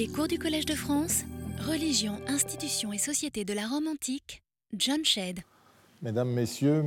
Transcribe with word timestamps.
Les 0.00 0.08
cours 0.08 0.28
du 0.28 0.38
Collège 0.38 0.64
de 0.64 0.72
France, 0.72 1.24
Religion, 1.68 2.14
institutions 2.26 2.90
et 2.90 2.96
société 2.96 3.44
de 3.44 3.52
la 3.52 3.66
Rome 3.66 3.86
antique, 3.86 4.42
John 4.74 5.04
Shedd. 5.04 5.40
Mesdames, 6.00 6.30
Messieurs, 6.30 6.86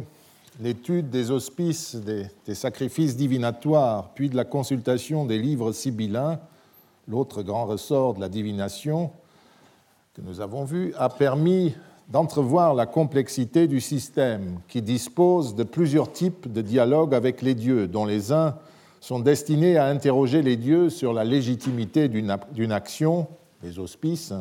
l'étude 0.60 1.12
des 1.12 1.30
auspices, 1.30 1.94
des, 1.94 2.26
des, 2.48 2.56
sacrifices 2.56 3.16
divinatoires, 3.16 4.16
puis 4.16 4.32
de 4.32 4.36
la 4.36 4.46
consultation 4.46 5.26
des 5.26 5.38
livres 5.38 5.74
sibyllins, 5.74 6.40
l'autre 7.08 7.44
grand 7.44 7.68
ressort 7.68 8.16
de 8.16 8.20
la 8.20 8.30
divination 8.30 9.12
que 10.16 10.22
nous 10.22 10.42
avons 10.42 10.64
vu, 10.64 10.92
a 10.98 11.10
permis 11.10 11.76
d'entrevoir 12.10 12.74
la 12.74 12.88
complexité 12.88 13.68
du 13.68 13.80
système 13.80 14.60
qui 14.68 14.82
dispose 14.82 15.54
de 15.54 15.64
plusieurs 15.64 16.12
types 16.12 16.52
de 16.52 16.64
dialogues 16.64 17.14
avec 17.14 17.44
les 17.44 17.54
dieux, 17.54 17.88
dont 17.88 18.06
les 18.06 18.32
uns 18.32 18.56
sont 19.04 19.20
destinés 19.20 19.76
à 19.76 19.88
interroger 19.88 20.42
les 20.42 20.56
dieux 20.56 20.90
sur 20.90 21.12
la 21.12 21.26
légitimité 21.26 22.08
d'une 22.08 22.72
action, 22.72 23.28
les 23.62 23.78
auspices, 23.78 24.32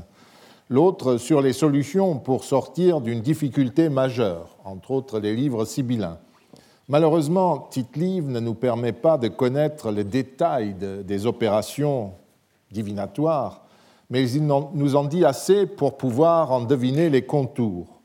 l'autre 0.69 1.17
sur 1.17 1.43
les 1.43 1.53
solutions 1.53 2.17
pour 2.17 2.45
sortir 2.45 3.01
d'une 3.01 3.23
difficulté 3.23 3.89
majeure, 3.89 4.57
entre 4.65 4.93
autres 4.93 5.19
les 5.19 5.35
livres 5.35 5.65
sibyllins. 5.65 6.19
Malheureusement, 6.87 7.59
Tite-Livre 7.59 8.29
ne 8.29 8.39
nous 8.39 8.55
permet 8.55 8.93
pas 8.93 9.19
de 9.19 9.27
connaître 9.27 9.91
les 9.91 10.05
détails 10.05 10.75
de, 10.75 11.03
des 11.03 11.27
opérations 11.27 12.13
divinatoires 12.71 13.63
mais 14.11 14.31
il 14.31 14.47
nous 14.47 14.95
en 14.95 15.05
dit 15.05 15.25
assez 15.25 15.67
pour 15.67 15.97
pouvoir 15.97 16.53
en 16.53 16.61
deviner 16.61 17.09
les 17.09 17.23
contours. 17.23 18.03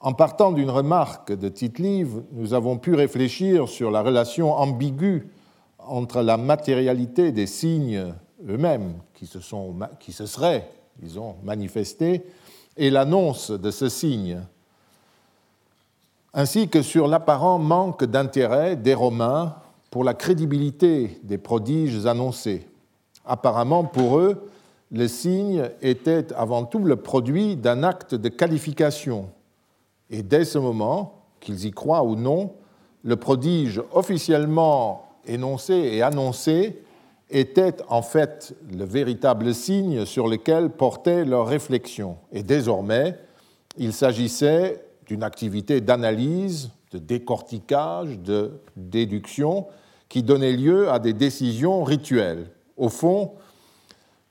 En 0.00 0.12
partant 0.12 0.50
d'une 0.50 0.68
remarque 0.68 1.32
de 1.32 1.48
Tite-Live, 1.48 2.24
nous 2.32 2.54
avons 2.54 2.76
pu 2.76 2.94
réfléchir 2.94 3.68
sur 3.68 3.92
la 3.92 4.02
relation 4.02 4.52
ambiguë 4.52 5.28
entre 5.86 6.22
la 6.22 6.36
matérialité 6.36 7.32
des 7.32 7.46
signes 7.46 8.14
eux-mêmes 8.48 8.94
qui 9.14 9.26
se, 9.26 9.40
sont, 9.40 9.76
qui 10.00 10.12
se 10.12 10.26
seraient, 10.26 10.70
disons, 10.98 11.36
manifestés, 11.42 12.24
et 12.76 12.90
l'annonce 12.90 13.50
de 13.50 13.70
ce 13.70 13.88
signe, 13.88 14.40
ainsi 16.34 16.68
que 16.68 16.82
sur 16.82 17.08
l'apparent 17.08 17.58
manque 17.58 18.04
d'intérêt 18.04 18.76
des 18.76 18.94
Romains 18.94 19.56
pour 19.90 20.04
la 20.04 20.14
crédibilité 20.14 21.20
des 21.22 21.36
prodiges 21.36 22.06
annoncés. 22.06 22.66
Apparemment, 23.26 23.84
pour 23.84 24.18
eux, 24.18 24.48
le 24.90 25.06
signe 25.08 25.68
était 25.82 26.32
avant 26.34 26.64
tout 26.64 26.78
le 26.78 26.96
produit 26.96 27.56
d'un 27.56 27.82
acte 27.82 28.14
de 28.14 28.28
qualification. 28.28 29.28
Et 30.10 30.22
dès 30.22 30.44
ce 30.44 30.58
moment, 30.58 31.22
qu'ils 31.40 31.66
y 31.66 31.70
croient 31.70 32.04
ou 32.04 32.16
non, 32.16 32.54
le 33.02 33.16
prodige 33.16 33.82
officiellement 33.92 35.11
énoncé 35.26 35.74
et 35.74 36.02
annoncé 36.02 36.82
était 37.30 37.76
en 37.88 38.02
fait 38.02 38.54
le 38.70 38.84
véritable 38.84 39.54
signe 39.54 40.04
sur 40.04 40.28
lequel 40.28 40.70
portait 40.70 41.24
leur 41.24 41.46
réflexion. 41.46 42.16
Et 42.32 42.42
désormais, 42.42 43.18
il 43.78 43.92
s'agissait 43.92 44.84
d'une 45.06 45.22
activité 45.22 45.80
d'analyse, 45.80 46.70
de 46.90 46.98
décortiquage, 46.98 48.18
de 48.18 48.60
déduction, 48.76 49.66
qui 50.08 50.22
donnait 50.22 50.52
lieu 50.52 50.90
à 50.90 50.98
des 50.98 51.14
décisions 51.14 51.84
rituelles. 51.84 52.50
Au 52.76 52.90
fond, 52.90 53.32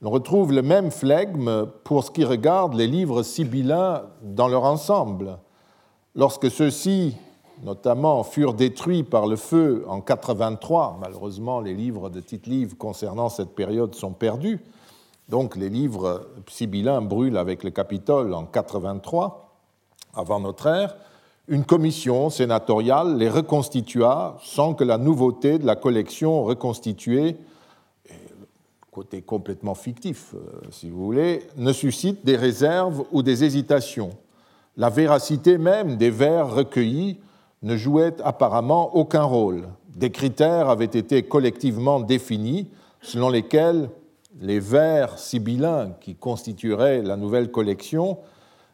on 0.00 0.10
retrouve 0.10 0.52
le 0.52 0.62
même 0.62 0.90
flegme 0.90 1.66
pour 1.84 2.04
ce 2.04 2.10
qui 2.10 2.24
regarde 2.24 2.74
les 2.74 2.86
livres 2.86 3.22
sibyllins 3.22 4.02
dans 4.22 4.48
leur 4.48 4.64
ensemble. 4.64 5.38
Lorsque 6.14 6.50
ceux-ci, 6.50 7.16
notamment, 7.62 8.22
furent 8.24 8.54
détruits 8.54 9.02
par 9.02 9.26
le 9.26 9.36
feu 9.36 9.84
en 9.88 10.00
83, 10.00 10.98
malheureusement 11.00 11.60
les 11.60 11.74
livres 11.74 12.10
de 12.10 12.20
Tite-Livre 12.20 12.76
concernant 12.76 13.28
cette 13.28 13.54
période 13.54 13.94
sont 13.94 14.12
perdus, 14.12 14.60
donc 15.28 15.56
les 15.56 15.68
livres 15.68 16.26
sibyllins 16.48 17.00
brûlent 17.00 17.36
avec 17.36 17.62
le 17.62 17.70
Capitole 17.70 18.34
en 18.34 18.44
83, 18.44 19.54
avant 20.14 20.40
notre 20.40 20.66
ère, 20.66 20.96
une 21.48 21.64
commission 21.64 22.30
sénatoriale 22.30 23.16
les 23.16 23.28
reconstitua 23.28 24.38
sans 24.42 24.74
que 24.74 24.84
la 24.84 24.98
nouveauté 24.98 25.58
de 25.58 25.66
la 25.66 25.76
collection 25.76 26.44
reconstituée 26.44 27.36
côté 28.92 29.22
complètement 29.22 29.74
fictif, 29.74 30.34
euh, 30.34 30.60
si 30.70 30.90
vous 30.90 31.02
voulez, 31.02 31.48
ne 31.56 31.72
suscite 31.72 32.26
des 32.26 32.36
réserves 32.36 33.04
ou 33.10 33.22
des 33.22 33.42
hésitations. 33.42 34.10
La 34.76 34.90
véracité 34.90 35.56
même 35.56 35.96
des 35.96 36.10
vers 36.10 36.54
recueillis 36.54 37.18
ne 37.62 37.76
jouait 37.76 38.20
apparemment 38.22 38.94
aucun 38.96 39.22
rôle. 39.22 39.68
Des 39.94 40.10
critères 40.10 40.68
avaient 40.68 40.84
été 40.84 41.22
collectivement 41.22 42.00
définis 42.00 42.68
selon 43.00 43.28
lesquels 43.28 43.90
les 44.40 44.60
vers 44.60 45.18
sibyllins 45.18 45.92
qui 46.00 46.14
constitueraient 46.14 47.02
la 47.02 47.16
nouvelle 47.16 47.50
collection 47.50 48.18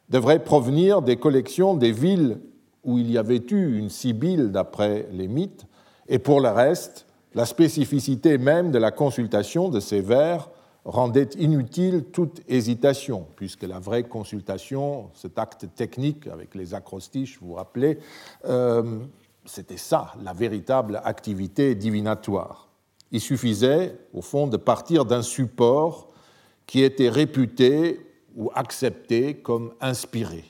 devraient 0.09 0.43
provenir 0.43 1.03
des 1.03 1.17
collections 1.17 1.75
des 1.75 1.93
villes 1.93 2.39
où 2.85 2.99
il 2.99 3.11
y 3.11 3.19
avait 3.19 3.43
eu 3.51 3.79
une 3.79 3.91
sibylle 3.91 4.51
d'après 4.51 5.09
les 5.13 5.29
mythes, 5.29 5.67
et 6.09 6.19
pour 6.19 6.41
le 6.41 6.49
reste, 6.49 7.07
la 7.35 7.45
spécificité 7.45 8.39
même 8.39 8.71
de 8.71 8.79
la 8.79 8.91
consultation 8.91 9.69
de 9.69 9.81
ces 9.81 10.01
vers 10.01 10.49
rendait 10.85 11.29
inutile 11.39 12.05
toute 12.13 12.41
hésitation, 12.49 13.27
puisque 13.37 13.65
la 13.65 13.79
vraie 13.79 14.05
consultation, 14.05 15.11
cet 15.15 15.39
acte 15.39 15.67
technique 15.75 16.27
avec 16.27 16.55
les 16.55 16.75
acrostiches, 16.75 17.39
vous 17.41 17.49
vous 17.49 17.55
rappelez, 17.55 17.99
euh, 18.47 19.01
c'était 19.45 19.77
ça, 19.77 20.15
la 20.23 20.33
véritable 20.33 21.01
activité 21.05 21.75
divinatoire. 21.75 22.69
Il 23.11 23.21
suffisait, 23.21 23.99
au 24.13 24.23
fond, 24.23 24.47
de 24.47 24.57
partir 24.57 25.05
d'un 25.05 25.23
support 25.23 26.09
qui 26.67 26.83
était 26.83 27.09
réputé 27.09 28.01
ou 28.37 28.51
accepté 28.55 29.35
comme 29.35 29.73
inspiré. 29.81 30.45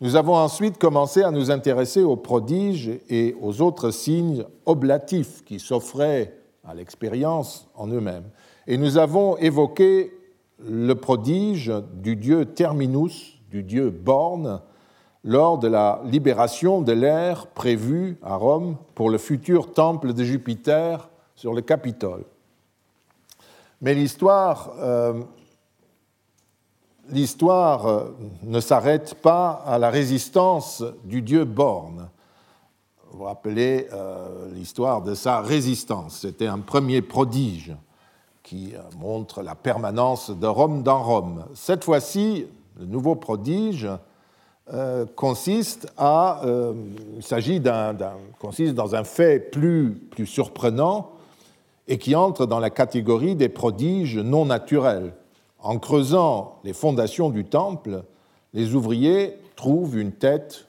Nous 0.00 0.14
avons 0.14 0.36
ensuite 0.36 0.78
commencé 0.78 1.22
à 1.22 1.30
nous 1.30 1.50
intéresser 1.50 2.02
aux 2.02 2.16
prodiges 2.16 2.90
et 3.08 3.34
aux 3.40 3.62
autres 3.62 3.90
signes 3.90 4.44
oblatifs 4.66 5.42
qui 5.44 5.58
s'offraient 5.58 6.36
à 6.64 6.74
l'expérience 6.74 7.66
en 7.74 7.86
eux-mêmes. 7.88 8.28
Et 8.66 8.78
nous 8.78 8.98
avons 8.98 9.36
évoqué 9.36 10.12
le 10.58 10.94
prodige 10.94 11.72
du 11.94 12.16
dieu 12.16 12.46
Terminus, 12.46 13.38
du 13.50 13.62
dieu 13.62 13.90
Borne, 13.90 14.60
lors 15.22 15.58
de 15.58 15.68
la 15.68 16.00
libération 16.04 16.82
de 16.82 16.92
l'air 16.92 17.48
prévue 17.48 18.18
à 18.22 18.36
Rome 18.36 18.76
pour 18.94 19.10
le 19.10 19.18
futur 19.18 19.72
temple 19.72 20.12
de 20.12 20.24
Jupiter 20.24 21.08
sur 21.34 21.52
le 21.52 21.62
Capitole. 21.62 22.24
Mais 23.80 23.94
l'histoire 23.94 24.72
euh, 24.78 25.22
l'histoire 27.10 27.86
euh, 27.86 28.10
ne 28.42 28.60
s'arrête 28.60 29.14
pas 29.14 29.62
à 29.66 29.78
la 29.78 29.90
résistance 29.90 30.82
du 31.04 31.22
dieu 31.22 31.44
Borne. 31.44 32.08
Vous 33.10 33.18
vous 33.18 33.24
rappelez 33.24 33.88
euh, 33.92 34.48
l'histoire 34.52 35.02
de 35.02 35.14
sa 35.14 35.40
résistance. 35.40 36.18
C'était 36.20 36.46
un 36.46 36.58
premier 36.58 37.02
prodige 37.02 37.74
qui 38.46 38.74
euh, 38.74 38.78
montre 38.96 39.42
la 39.42 39.56
permanence 39.56 40.30
de 40.30 40.46
Rome 40.46 40.84
dans 40.84 41.02
Rome. 41.02 41.44
Cette 41.54 41.82
fois-ci, 41.82 42.46
le 42.78 42.86
nouveau 42.86 43.16
prodige 43.16 43.88
consiste, 45.14 45.92
à, 45.96 46.42
s'agit 47.20 47.60
d'un, 47.60 47.94
consiste 48.40 48.74
dans 48.74 48.96
un 48.96 49.04
fait 49.04 49.38
plus, 49.38 49.94
plus 50.10 50.26
surprenant 50.26 51.12
et 51.86 51.98
qui 51.98 52.16
entre 52.16 52.46
dans 52.46 52.58
la 52.58 52.70
catégorie 52.70 53.36
des 53.36 53.48
prodiges 53.48 54.18
non 54.18 54.44
naturels 54.44 55.12
en 55.60 55.78
creusant 55.78 56.58
les 56.64 56.72
fondations 56.72 57.30
du 57.30 57.44
temple, 57.44 58.02
les 58.54 58.74
ouvriers 58.74 59.38
trouvent 59.56 59.98
une 59.98 60.12
tête 60.12 60.66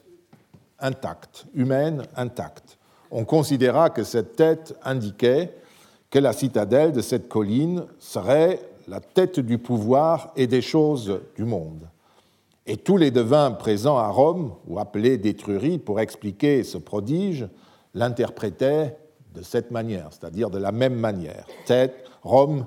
intacte, 0.79 1.45
humaine 1.53 2.03
intacte. 2.16 2.77
On 3.11 3.25
considéra 3.25 3.89
que 3.89 4.03
cette 4.03 4.35
tête 4.35 4.75
indiquait 4.83 5.55
que 6.09 6.19
la 6.19 6.34
citadelle 6.34 6.91
de 6.91 7.01
cette 7.01 7.28
colline 7.28 7.85
serait 8.00 8.59
la 8.88 9.00
tête 9.00 9.40
du 9.40 9.57
pouvoir 9.57 10.31
et 10.35 10.47
des 10.47 10.61
choses 10.61 11.20
du 11.35 11.43
monde. 11.43 11.87
Et 12.66 12.78
tous 12.78 12.97
les 12.97 13.11
devins 13.11 13.52
présents 13.52 13.97
à 13.97 14.09
Rome, 14.09 14.53
ou 14.67 14.79
appelés 14.79 15.17
d'Étrurie 15.17 15.78
pour 15.78 15.99
expliquer 15.99 16.64
ce 16.64 16.78
prodige, 16.78 17.47
l'interprétaient 17.93 18.97
de 19.34 19.41
cette 19.41 19.72
manière, 19.72 20.09
c'est-à-dire 20.11 20.49
de 20.49 20.58
la 20.58 20.72
même 20.72 20.96
manière. 20.96 21.46
Tête, 21.66 22.05
Rome 22.23 22.66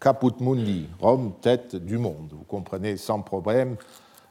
Caput 0.00 0.32
Mundi, 0.40 0.88
Rome, 0.98 1.34
tête 1.42 1.76
du 1.76 1.98
monde. 1.98 2.32
Vous 2.32 2.44
comprenez 2.44 2.96
sans 2.96 3.20
problème 3.20 3.76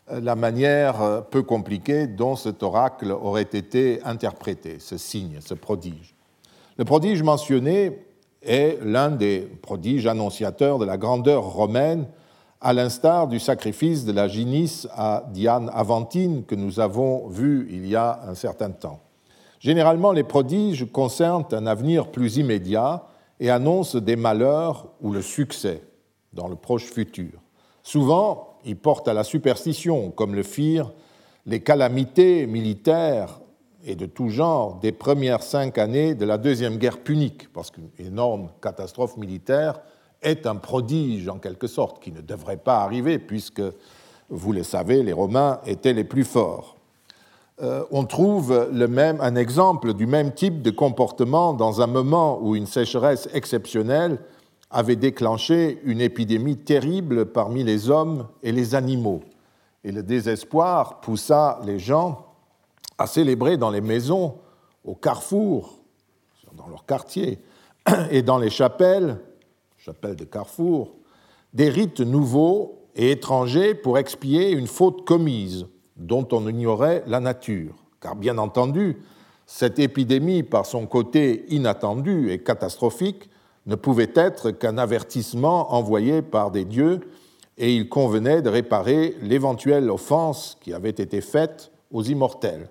euh, 0.09 0.19
la 0.19 0.35
manière 0.35 1.01
euh, 1.01 1.21
peu 1.21 1.43
compliquée 1.43 2.07
dont 2.07 2.35
cet 2.35 2.63
oracle 2.63 3.11
aurait 3.11 3.43
été 3.43 4.01
interprété, 4.03 4.79
ce 4.79 4.97
signe, 4.97 5.37
ce 5.41 5.53
prodige. 5.53 6.15
Le 6.77 6.85
prodige 6.85 7.21
mentionné 7.21 7.99
est 8.41 8.79
l'un 8.83 9.11
des 9.11 9.41
prodiges 9.61 10.07
annonciateurs 10.07 10.79
de 10.79 10.85
la 10.85 10.97
grandeur 10.97 11.43
romaine, 11.43 12.07
à 12.61 12.73
l'instar 12.73 13.27
du 13.27 13.39
sacrifice 13.39 14.05
de 14.05 14.11
la 14.11 14.27
Ginis 14.27 14.85
à 14.91 15.25
Diane 15.31 15.69
Aventine 15.73 16.43
que 16.43 16.55
nous 16.55 16.79
avons 16.79 17.27
vu 17.27 17.67
il 17.71 17.87
y 17.87 17.95
a 17.95 18.21
un 18.27 18.35
certain 18.35 18.71
temps. 18.71 18.99
Généralement, 19.59 20.11
les 20.11 20.23
prodiges 20.23 20.85
concernent 20.91 21.45
un 21.51 21.67
avenir 21.67 22.07
plus 22.07 22.37
immédiat, 22.37 23.05
et 23.39 23.49
annonce 23.49 23.95
des 23.95 24.15
malheurs 24.15 24.87
ou 25.01 25.11
le 25.11 25.21
succès. 25.21 25.81
dans 26.31 26.47
le 26.47 26.55
proche 26.55 26.83
futur. 26.83 27.31
Souvent, 27.81 28.59
ils 28.63 28.77
portent 28.77 29.07
à 29.07 29.15
la 29.15 29.23
superstition, 29.23 30.11
comme 30.11 30.35
le 30.35 30.43
firent 30.43 30.91
les 31.47 31.61
calamités 31.61 32.45
militaires 32.45 33.38
et 33.85 33.95
de 33.95 34.05
tout 34.05 34.29
genre 34.29 34.79
des 34.79 34.91
premières 34.91 35.43
cinq 35.43 35.77
années 35.77 36.15
de 36.15 36.25
la 36.25 36.37
Deuxième 36.37 36.77
Guerre 36.77 36.99
punique, 36.99 37.51
parce 37.53 37.71
qu'une 37.71 37.89
énorme 37.97 38.49
catastrophe 38.61 39.17
militaire 39.17 39.79
est 40.21 40.45
un 40.45 40.55
prodige 40.55 41.29
en 41.29 41.37
quelque 41.37 41.67
sorte, 41.67 42.01
qui 42.01 42.11
ne 42.11 42.21
devrait 42.21 42.57
pas 42.57 42.79
arriver, 42.79 43.19
puisque, 43.19 43.61
vous 44.29 44.51
le 44.51 44.63
savez, 44.63 45.01
les 45.03 45.13
Romains 45.13 45.59
étaient 45.65 45.93
les 45.93 46.03
plus 46.03 46.25
forts. 46.25 46.75
Euh, 47.61 47.83
on 47.91 48.05
trouve 48.05 48.69
le 48.71 48.87
même, 48.87 49.19
un 49.21 49.35
exemple 49.35 49.93
du 49.93 50.07
même 50.07 50.33
type 50.33 50.61
de 50.61 50.71
comportement 50.71 51.53
dans 51.53 51.81
un 51.81 51.87
moment 51.87 52.39
où 52.41 52.55
une 52.55 52.67
sécheresse 52.67 53.27
exceptionnelle 53.33 54.19
avait 54.71 54.95
déclenché 54.95 55.79
une 55.83 55.99
épidémie 55.99 56.57
terrible 56.57 57.25
parmi 57.25 57.63
les 57.63 57.89
hommes 57.89 58.27
et 58.43 58.51
les 58.51 58.75
animaux. 58.75 59.21
Et 59.83 59.91
le 59.91 60.03
désespoir 60.03 61.01
poussa 61.01 61.59
les 61.65 61.79
gens 61.79 62.28
à 62.99 63.07
célébrer 63.07 63.57
dans 63.57 63.71
les 63.71 63.81
maisons, 63.81 64.35
au 64.83 64.93
carrefour, 64.93 65.79
dans 66.55 66.67
leur 66.67 66.85
quartier, 66.85 67.39
et 68.11 68.21
dans 68.21 68.37
les 68.37 68.49
chapelles, 68.49 69.17
chapelles 69.77 70.17
de 70.17 70.25
carrefour, 70.25 70.95
des 71.53 71.69
rites 71.69 72.01
nouveaux 72.01 72.87
et 72.95 73.11
étrangers 73.11 73.73
pour 73.73 73.97
expier 73.97 74.51
une 74.51 74.67
faute 74.67 75.05
commise 75.05 75.65
dont 75.95 76.27
on 76.31 76.47
ignorait 76.47 77.03
la 77.07 77.21
nature. 77.21 77.75
Car 78.01 78.15
bien 78.15 78.37
entendu, 78.37 78.97
cette 79.45 79.79
épidémie, 79.79 80.43
par 80.43 80.65
son 80.65 80.85
côté 80.85 81.45
inattendu 81.49 82.31
et 82.31 82.43
catastrophique, 82.43 83.29
ne 83.65 83.75
pouvait 83.75 84.11
être 84.15 84.51
qu'un 84.51 84.77
avertissement 84.77 85.73
envoyé 85.73 86.21
par 86.21 86.51
des 86.51 86.65
dieux, 86.65 86.99
et 87.57 87.75
il 87.75 87.89
convenait 87.89 88.41
de 88.41 88.49
réparer 88.49 89.15
l'éventuelle 89.21 89.89
offense 89.89 90.57
qui 90.61 90.73
avait 90.73 90.89
été 90.89 91.21
faite 91.21 91.71
aux 91.91 92.03
immortels. 92.03 92.69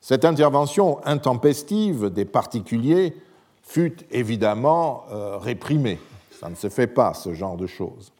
Cette 0.00 0.24
intervention 0.24 0.98
intempestive 1.04 2.10
des 2.10 2.24
particuliers 2.24 3.14
fut 3.62 3.96
évidemment 4.10 5.04
euh, 5.12 5.36
réprimée. 5.36 5.98
Ça 6.40 6.48
ne 6.48 6.54
se 6.54 6.68
fait 6.68 6.86
pas, 6.86 7.12
ce 7.14 7.34
genre 7.34 7.56
de 7.56 7.66
choses. 7.66 8.12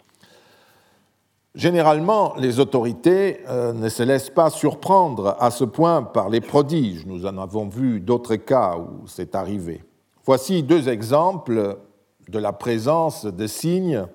Généralement, 1.54 2.34
les 2.36 2.60
autorités 2.60 3.40
euh, 3.48 3.72
ne 3.72 3.88
se 3.88 4.02
laissent 4.02 4.30
pas 4.30 4.50
surprendre 4.50 5.36
à 5.40 5.50
ce 5.50 5.64
point 5.64 6.02
par 6.02 6.28
les 6.28 6.40
prodiges. 6.40 7.06
Nous 7.06 7.26
en 7.26 7.38
avons 7.38 7.66
vu 7.66 7.98
d'autres 7.98 8.36
cas 8.36 8.76
où 8.76 9.08
c'est 9.08 9.34
arrivé. 9.34 9.82
Voici 10.24 10.62
deux 10.62 10.88
exemples 10.88 11.78
de 12.28 12.38
la 12.38 12.52
présence 12.52 13.24
de 13.24 13.46
signes 13.48 14.06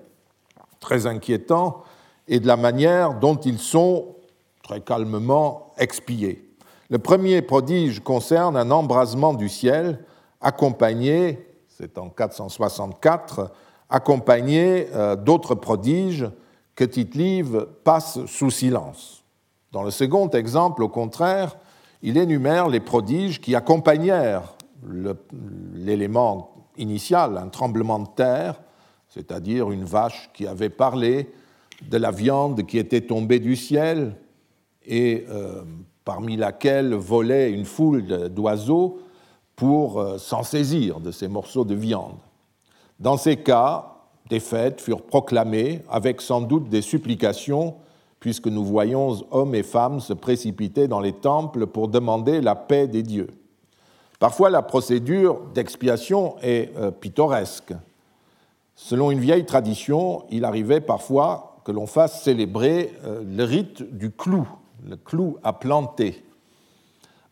très 0.80 1.06
inquiétants 1.06 1.82
et 2.28 2.40
de 2.40 2.46
la 2.46 2.56
manière 2.56 3.14
dont 3.14 3.36
ils 3.36 3.58
sont 3.58 4.14
très 4.62 4.80
calmement 4.80 5.72
expiés. 5.76 6.45
Le 6.88 6.98
premier 6.98 7.42
prodige 7.42 8.00
concerne 8.00 8.56
un 8.56 8.70
embrasement 8.70 9.34
du 9.34 9.48
ciel 9.48 10.04
accompagné, 10.40 11.46
c'est 11.68 11.98
en 11.98 12.08
464, 12.08 13.50
accompagné 13.88 14.88
euh, 14.94 15.16
d'autres 15.16 15.54
prodiges 15.54 16.28
que 16.74 16.84
Tite-Live 16.84 17.66
passe 17.82 18.24
sous 18.26 18.50
silence. 18.50 19.24
Dans 19.72 19.82
le 19.82 19.90
second 19.90 20.28
exemple, 20.30 20.82
au 20.82 20.88
contraire, 20.88 21.56
il 22.02 22.18
énumère 22.18 22.68
les 22.68 22.80
prodiges 22.80 23.40
qui 23.40 23.54
accompagnèrent 23.54 24.54
l'élément 25.74 26.68
initial, 26.76 27.36
un 27.38 27.48
tremblement 27.48 27.98
de 27.98 28.08
terre, 28.14 28.60
c'est-à-dire 29.08 29.72
une 29.72 29.84
vache 29.84 30.30
qui 30.34 30.46
avait 30.46 30.70
parlé, 30.70 31.32
de 31.82 31.96
la 31.98 32.10
viande 32.10 32.64
qui 32.66 32.78
était 32.78 33.02
tombée 33.02 33.38
du 33.38 33.56
ciel 33.56 34.16
et 34.86 35.26
euh, 35.28 35.62
parmi 36.06 36.36
laquelle 36.36 36.94
volait 36.94 37.50
une 37.50 37.64
foule 37.64 38.30
d'oiseaux 38.30 39.00
pour 39.56 39.98
euh, 39.98 40.18
s'en 40.18 40.44
saisir 40.44 41.00
de 41.00 41.10
ces 41.10 41.26
morceaux 41.26 41.64
de 41.64 41.74
viande. 41.74 42.14
Dans 43.00 43.16
ces 43.16 43.36
cas, 43.36 43.96
des 44.30 44.38
fêtes 44.38 44.80
furent 44.80 45.02
proclamées 45.02 45.82
avec 45.90 46.20
sans 46.20 46.40
doute 46.40 46.68
des 46.68 46.80
supplications, 46.80 47.74
puisque 48.20 48.46
nous 48.46 48.64
voyons 48.64 49.16
hommes 49.32 49.56
et 49.56 49.64
femmes 49.64 49.98
se 49.98 50.12
précipiter 50.12 50.86
dans 50.86 51.00
les 51.00 51.12
temples 51.12 51.66
pour 51.66 51.88
demander 51.88 52.40
la 52.40 52.54
paix 52.54 52.86
des 52.86 53.02
dieux. 53.02 53.30
Parfois, 54.20 54.48
la 54.48 54.62
procédure 54.62 55.40
d'expiation 55.54 56.36
est 56.40 56.70
euh, 56.76 56.92
pittoresque. 56.92 57.74
Selon 58.76 59.10
une 59.10 59.20
vieille 59.20 59.44
tradition, 59.44 60.24
il 60.30 60.44
arrivait 60.44 60.80
parfois 60.80 61.56
que 61.64 61.72
l'on 61.72 61.88
fasse 61.88 62.22
célébrer 62.22 62.92
euh, 63.04 63.24
le 63.26 63.42
rite 63.42 63.82
du 63.82 64.12
clou, 64.12 64.48
le 64.86 64.96
clou 64.96 65.38
à 65.42 65.52
planter. 65.52 66.22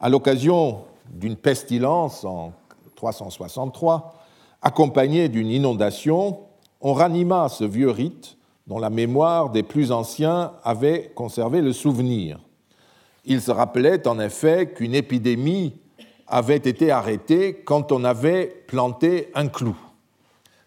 À 0.01 0.09
l'occasion 0.09 0.83
d'une 1.11 1.37
pestilence 1.37 2.25
en 2.25 2.53
363, 2.97 4.15
accompagnée 4.61 5.29
d'une 5.29 5.51
inondation, 5.51 6.41
on 6.81 6.93
ranima 6.93 7.49
ce 7.49 7.65
vieux 7.65 7.91
rite 7.91 8.37
dont 8.67 8.79
la 8.79 8.91
mémoire 8.91 9.51
des 9.51 9.63
plus 9.63 9.93
anciens 9.93 10.53
avait 10.65 11.13
conservé 11.15 11.61
le 11.61 11.73
souvenir. 11.73 12.41
Il 13.25 13.41
se 13.41 13.51
rappelait 13.51 14.07
en 14.09 14.19
effet 14.19 14.73
qu'une 14.75 14.95
épidémie 14.95 15.75
avait 16.27 16.57
été 16.57 16.91
arrêtée 16.91 17.63
quand 17.65 17.93
on 17.93 18.05
avait 18.05 18.47
planté 18.67 19.31
un 19.35 19.49
clou. 19.49 19.77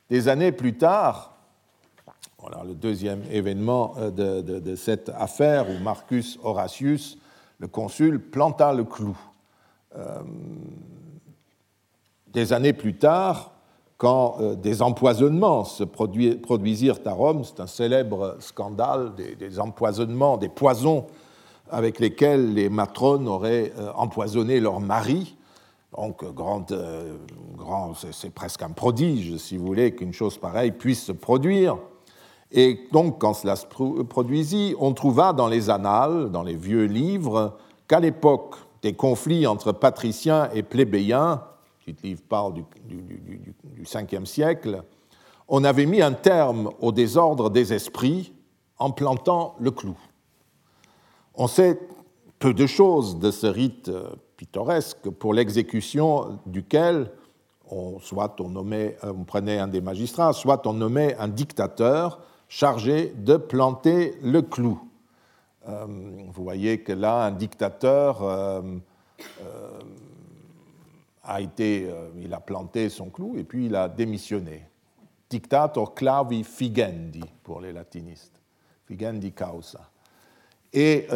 Des 0.09 0.27
années 0.27 0.51
plus 0.51 0.77
tard, 0.77 1.36
voilà 2.39 2.63
le 2.63 2.75
deuxième 2.75 3.23
événement 3.31 3.95
euh, 3.97 4.11
de, 4.11 4.75
cette 4.75 5.09
affaire 5.09 5.65
où 5.71 5.83
Marcus 5.83 6.37
Horatius, 6.43 7.17
le 7.57 7.67
consul, 7.67 8.21
planta 8.21 8.73
le 8.73 8.83
clou. 8.83 9.17
Euh, 9.95 10.21
des 12.27 12.53
années 12.53 12.73
plus 12.73 12.95
tard, 12.95 13.53
quand 13.97 14.35
euh, 14.39 14.53
des 14.53 14.83
empoisonnements 14.83 15.63
se 15.63 15.83
produisirent 15.83 16.99
à 17.05 17.11
Rome, 17.11 17.43
c'est 17.43 17.59
un 17.59 17.65
célèbre 17.65 18.37
scandale 18.39 19.13
des, 19.15 19.59
empoisonnements, 19.59 20.37
des 20.37 20.49
poisons 20.49 21.07
avec 21.71 21.99
lesquels 21.99 22.53
les 22.53 22.69
matrones 22.69 23.27
auraient 23.27 23.73
empoisonné 23.95 24.59
leur 24.59 24.79
mari. 24.79 25.35
Donc, 25.97 26.23
grand, 26.33 26.67
grand, 27.57 27.93
c'est 28.11 28.29
presque 28.29 28.61
un 28.61 28.69
prodige, 28.69 29.37
si 29.37 29.57
vous 29.57 29.65
voulez, 29.65 29.95
qu'une 29.95 30.13
chose 30.13 30.37
pareille 30.37 30.71
puisse 30.71 31.03
se 31.03 31.11
produire. 31.11 31.77
Et 32.51 32.87
donc, 32.91 33.19
quand 33.19 33.33
cela 33.33 33.55
se 33.55 33.65
produisit, 33.65 34.75
on 34.79 34.93
trouva 34.93 35.33
dans 35.33 35.47
les 35.47 35.69
annales, 35.69 36.31
dans 36.31 36.43
les 36.43 36.55
vieux 36.55 36.85
livres, 36.85 37.57
qu'à 37.87 37.99
l'époque 37.99 38.55
des 38.81 38.93
conflits 38.93 39.47
entre 39.47 39.71
patriciens 39.71 40.49
et 40.53 40.63
plébéiens, 40.63 41.43
ce 41.85 41.91
livre 42.03 42.21
parle 42.27 42.53
du, 42.53 42.63
du, 42.85 43.83
5e 43.83 44.25
siècle, 44.25 44.83
on 45.47 45.63
avait 45.63 45.85
mis 45.85 46.01
un 46.01 46.13
terme 46.13 46.71
au 46.79 46.91
désordre 46.91 47.49
des 47.49 47.73
esprits 47.73 48.33
en 48.77 48.91
plantant 48.91 49.55
le 49.59 49.71
clou. 49.71 49.97
On 51.35 51.47
sait 51.47 51.79
peu 52.39 52.53
de 52.53 52.65
choses 52.65 53.19
de 53.19 53.31
ce 53.31 53.47
rite 53.47 53.89
euh, 53.89 54.09
pittoresque 54.35 55.09
pour 55.09 55.33
l'exécution 55.33 56.39
duquel 56.45 57.11
soit 58.01 58.39
nommait, 58.39 58.97
on 59.03 59.23
prenait 59.23 59.57
un 59.57 59.67
des 59.67 59.81
magistrats, 59.81 60.31
soit 60.33 60.65
on 60.67 60.73
nommait 60.73 61.15
un 61.17 61.27
dictateur 61.27 62.21
chargé 62.47 63.13
de 63.15 63.37
planter 63.37 64.17
le 64.21 64.41
clou. 64.41 64.79
Euh, 65.67 65.85
vous 66.33 66.43
voyez 66.43 66.79
que 66.79 66.93
là, 66.93 67.25
un 67.25 67.31
dictateur 67.31 68.23
euh, 68.23 68.61
euh, 69.41 69.79
a 71.23 71.41
été, 71.41 71.89
il 72.17 72.33
a 72.33 72.39
planté 72.39 72.87
son 72.87 73.09
clou 73.09 73.35
et 73.37 73.43
puis 73.43 73.65
il 73.65 73.75
a 73.75 73.89
démissionné. 73.89 74.63
Dictator 75.29 75.93
clavi 75.93 76.43
figendi 76.45 77.23
pour 77.43 77.59
les 77.59 77.73
latinistes. 77.73 78.39
Figendi 78.85 79.33
causa. 79.33 79.81
Et 80.71 81.07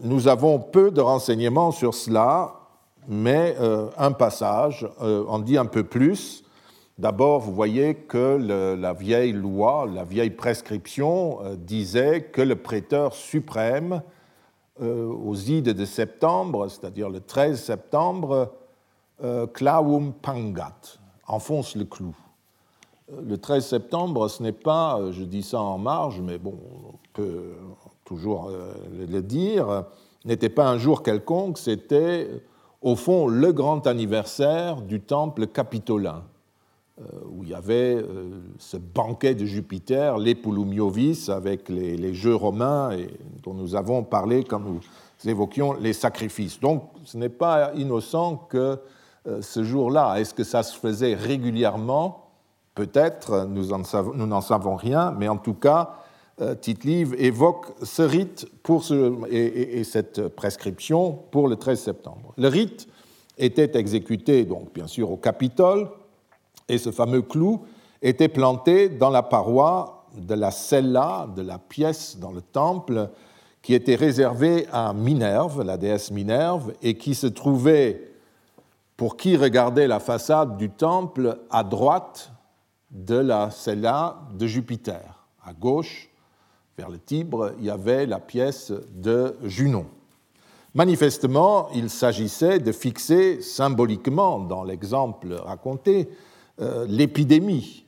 nous 0.00 0.28
avons 0.28 0.58
peu 0.58 0.90
de 0.90 1.02
renseignements 1.02 1.70
sur 1.70 1.92
cela, 1.92 2.54
mais 3.06 3.54
un 3.98 4.12
passage 4.12 4.88
en 4.98 5.38
dit 5.38 5.58
un 5.58 5.66
peu 5.66 5.84
plus 5.84 6.45
D'abord, 6.98 7.40
vous 7.40 7.52
voyez 7.52 7.94
que 7.94 8.38
la 8.80 8.94
vieille 8.94 9.32
loi, 9.32 9.86
la 9.86 10.04
vieille 10.04 10.30
prescription 10.30 11.40
euh, 11.42 11.54
disait 11.54 12.22
que 12.22 12.40
le 12.40 12.56
prêteur 12.56 13.12
suprême, 13.14 14.00
euh, 14.80 15.06
aux 15.06 15.34
ides 15.34 15.74
de 15.74 15.84
septembre, 15.84 16.68
c'est-à-dire 16.68 17.10
le 17.10 17.20
13 17.20 17.62
septembre, 17.62 18.50
euh, 19.22 19.46
pangat, 20.22 20.98
enfonce 21.26 21.76
le 21.76 21.84
clou. 21.84 22.16
Le 23.22 23.36
13 23.36 23.66
septembre, 23.66 24.28
ce 24.28 24.42
n'est 24.42 24.52
pas, 24.52 24.98
je 25.12 25.22
dis 25.22 25.42
ça 25.42 25.60
en 25.60 25.76
marge, 25.76 26.22
mais 26.22 26.38
bon, 26.38 26.54
on 26.88 26.94
peut 27.12 27.52
toujours 28.06 28.50
le 28.90 29.20
dire, 29.20 29.84
n'était 30.24 30.48
pas 30.48 30.66
un 30.66 30.78
jour 30.78 31.02
quelconque, 31.02 31.58
c'était 31.58 32.28
au 32.80 32.96
fond 32.96 33.28
le 33.28 33.52
grand 33.52 33.86
anniversaire 33.86 34.80
du 34.80 35.00
temple 35.00 35.46
capitolin 35.46 36.24
où 37.30 37.42
il 37.42 37.50
y 37.50 37.54
avait 37.54 38.02
ce 38.58 38.78
banquet 38.78 39.34
de 39.34 39.44
Jupiter, 39.44 40.16
les 40.16 40.34
Poulumiovis, 40.34 41.28
avec 41.28 41.68
les, 41.68 42.14
jeux 42.14 42.34
romains, 42.34 42.92
et 42.92 43.08
dont 43.42 43.52
nous 43.52 43.74
avons 43.74 44.02
parlé 44.02 44.44
quand 44.44 44.60
nous 44.60 44.80
évoquions 45.26 45.74
les 45.74 45.92
sacrifices. 45.92 46.58
Donc 46.58 46.84
ce 47.04 47.18
n'est 47.18 47.28
pas 47.28 47.72
innocent 47.74 48.36
que 48.48 48.78
ce 49.40 49.62
jour-là, 49.62 50.16
est-ce 50.18 50.32
que 50.32 50.44
ça 50.44 50.62
se 50.62 50.78
faisait 50.78 51.14
régulièrement? 51.14 52.30
Peut-être, 52.74 53.46
nous 53.46 53.66
n'en 54.26 54.40
savons 54.40 54.76
rien, 54.76 55.14
mais 55.18 55.28
en 55.28 55.36
tout 55.38 55.54
cas, 55.54 55.96
euh, 56.42 56.54
Tite-Live 56.54 57.14
évoque 57.18 57.68
ce 57.82 58.02
rite 58.02 58.46
pour 58.62 58.84
et, 59.30 59.82
cette 59.84 60.28
prescription 60.28 61.18
pour 61.30 61.48
le 61.48 61.56
13 61.56 61.80
septembre. 61.80 62.34
Le 62.36 62.48
rite 62.48 62.86
était 63.38 63.78
exécuté, 63.78 64.44
donc 64.44 64.74
bien 64.74 64.86
sûr, 64.86 65.10
au 65.10 65.16
Capitole, 65.16 65.88
et 66.68 66.78
ce 66.78 66.90
fameux 66.90 67.22
clou 67.22 67.64
était 68.02 68.28
planté 68.28 68.88
dans 68.88 69.10
la 69.10 69.22
paroi 69.22 70.06
de 70.16 70.34
la 70.34 70.50
cella, 70.50 71.28
de 71.34 71.42
la 71.42 71.58
pièce 71.58 72.18
dans 72.18 72.32
le 72.32 72.42
temple, 72.42 73.10
qui 73.62 73.74
était 73.74 73.96
réservée 73.96 74.66
à 74.72 74.92
Minerve, 74.92 75.62
la 75.62 75.76
déesse 75.76 76.10
Minerve, 76.10 76.72
et 76.82 76.96
qui 76.96 77.14
se 77.14 77.26
trouvait, 77.26 78.12
pour 78.96 79.16
qui 79.16 79.36
regardait 79.36 79.88
la 79.88 80.00
façade 80.00 80.56
du 80.56 80.70
temple, 80.70 81.38
à 81.50 81.64
droite 81.64 82.30
de 82.90 83.16
la 83.16 83.50
cella 83.50 84.18
de 84.34 84.46
Jupiter, 84.46 85.26
à 85.44 85.52
gauche 85.52 86.08
vers 86.78 86.90
le 86.90 86.98
Tibre, 86.98 87.52
il 87.58 87.64
y 87.64 87.70
avait 87.70 88.06
la 88.06 88.20
pièce 88.20 88.72
de 88.94 89.36
Junon. 89.42 89.86
Manifestement, 90.74 91.68
il 91.74 91.88
s'agissait 91.88 92.58
de 92.58 92.70
fixer 92.70 93.40
symboliquement, 93.40 94.38
dans 94.38 94.62
l'exemple 94.62 95.32
raconté, 95.32 96.08
l'épidémie, 96.58 97.84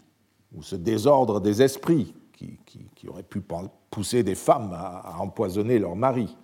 ou 0.54 0.62
ce 0.62 0.76
désordre 0.76 1.40
des 1.40 1.62
esprits 1.62 2.14
qui, 2.32 3.08
aurait 3.08 3.22
pu 3.22 3.42
pousser 3.90 4.22
des 4.22 4.34
femmes 4.34 4.72
à, 4.72 5.16
empoisonner 5.20 5.78
leur 5.78 5.96
mari. 5.96 6.36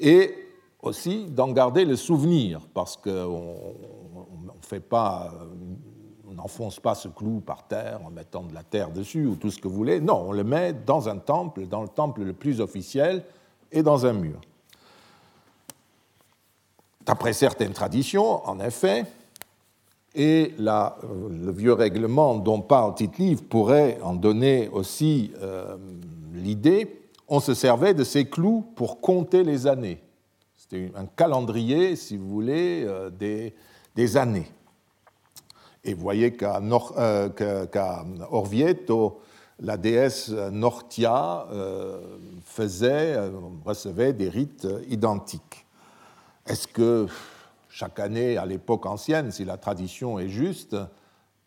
Et 0.00 0.34
aussi 0.82 1.26
d'en 1.26 1.52
garder 1.52 1.84
le 1.84 1.96
souvenir, 1.96 2.60
parce 2.72 2.96
qu'on 2.96 3.56
pas 4.88 5.32
on 6.28 6.34
n'enfonce 6.34 6.80
pas 6.80 6.94
ce 6.94 7.08
clou 7.08 7.40
par 7.40 7.66
terre 7.66 8.00
en 8.04 8.10
mettant 8.10 8.42
de 8.42 8.54
la 8.54 8.62
terre 8.62 8.90
dessus 8.90 9.26
ou 9.26 9.36
tout 9.36 9.50
ce 9.50 9.58
que 9.58 9.68
vous 9.68 9.74
voulez. 9.74 10.00
Non, 10.00 10.24
on 10.28 10.32
le 10.32 10.44
met 10.44 10.72
dans 10.72 11.08
un 11.08 11.18
temple, 11.18 11.66
dans 11.66 11.82
le 11.82 11.88
temple 11.88 12.22
le 12.22 12.32
plus 12.32 12.60
officiel 12.60 13.24
et 13.70 13.82
dans 13.82 14.06
un 14.06 14.12
mur. 14.12 14.40
D'après 17.02 17.34
certaines 17.34 17.72
traditions, 17.72 18.46
en 18.48 18.58
effet, 18.60 19.04
et 20.14 20.54
le 20.58 21.50
vieux 21.50 21.72
règlement 21.72 22.36
dont 22.36 22.60
parle 22.60 22.94
Tite-Livre 22.94 23.42
pourrait 23.42 23.98
en 24.02 24.14
donner 24.14 24.68
aussi 24.72 25.32
euh, 25.42 25.76
l'idée, 26.32 27.00
on 27.28 27.40
se 27.40 27.54
servait 27.54 27.94
de 27.94 28.04
ces 28.04 28.26
clous 28.26 28.64
pour 28.76 29.00
compter 29.00 29.42
les 29.42 29.66
années. 29.66 30.00
C'était 30.56 30.92
un 30.94 31.06
calendrier, 31.06 31.96
si 31.96 32.16
vous 32.16 32.28
voulez, 32.28 32.84
euh, 32.86 33.10
des 33.94 34.16
années. 34.16 34.48
Et 35.84 35.92
vous 35.92 36.00
voyez 36.00 36.32
qu'à 36.32 36.60
euh, 36.60 37.66
Orvieto, 38.30 39.20
la 39.60 39.76
déesse 39.76 40.30
Nortia 40.30 41.46
euh, 41.52 42.00
faisait, 42.44 43.14
euh, 43.16 43.30
recevait 43.64 44.12
des 44.12 44.28
rites 44.28 44.66
identiques. 44.88 45.66
Est-ce 46.46 46.66
que 46.66 47.06
chaque 47.74 47.98
année, 47.98 48.36
à 48.36 48.46
l'époque 48.46 48.86
ancienne, 48.86 49.32
si 49.32 49.44
la 49.44 49.56
tradition 49.56 50.20
est 50.20 50.28
juste, 50.28 50.76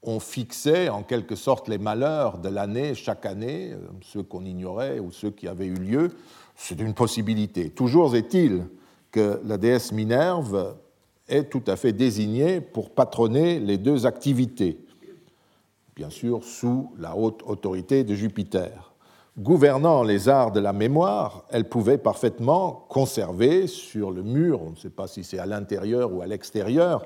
on 0.04 0.20
fixait 0.20 0.90
en 0.90 1.02
quelque 1.02 1.38
sorte 1.38 1.70
les 1.70 1.78
malheurs 1.78 2.38
de 2.38 2.50
l'année 2.50 2.96
chaque 2.96 3.26
année, 3.26 3.74
ceux 4.02 4.24
qu'on 4.24 4.44
ignorait 4.44 5.00
ou 5.00 5.10
ceux 5.10 5.32
qui 5.32 5.48
avaient 5.48 5.68
eu 5.68 5.76
lieu 5.76 6.12
C'est 6.54 6.82
une 6.82 6.94
possibilité. 6.94 7.70
Toujours 7.70 8.14
est-il 8.18 8.66
que 9.10 9.40
la 9.46 9.58
déesse 9.58 9.94
Minerve 9.94 10.76
est 11.30 11.46
tout 11.50 11.64
à 11.66 11.78
fait 11.78 11.94
désignée 11.94 12.60
pour 12.60 12.90
patronner 12.90 13.62
les 13.62 13.78
deux 13.78 14.06
activités, 14.06 14.86
bien 15.96 16.10
sûr 16.10 16.44
sous 16.44 16.92
la 16.98 17.16
haute 17.16 17.42
autorité 17.46 18.04
de 18.04 18.14
Jupiter. 18.14 18.94
Gouvernant 19.38 20.02
les 20.02 20.30
arts 20.30 20.52
de 20.52 20.60
la 20.60 20.74
mémoire, 20.74 21.44
elle 21.52 21.70
pouvait 21.70 22.00
parfaitement 22.00 22.86
conserver 22.90 23.68
sur 23.68 24.10
le 24.10 24.24
mur, 24.24 24.64
on 24.64 24.72
ne 24.72 24.76
sait 24.76 24.90
pas 24.90 25.06
si 25.06 25.24
c'est 25.24 25.38
à 25.38 25.46
l'intérieur 25.46 26.12
ou 26.12 26.22
à 26.22 26.26
l'extérieur, 26.26 27.06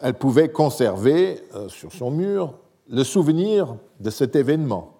elle 0.00 0.14
pouvait 0.14 0.48
conserver 0.48 1.40
euh, 1.54 1.68
sur 1.68 1.92
son 1.92 2.10
mur 2.10 2.54
le 2.88 3.04
souvenir 3.04 3.76
de 4.00 4.10
cet 4.10 4.34
événement. 4.34 4.94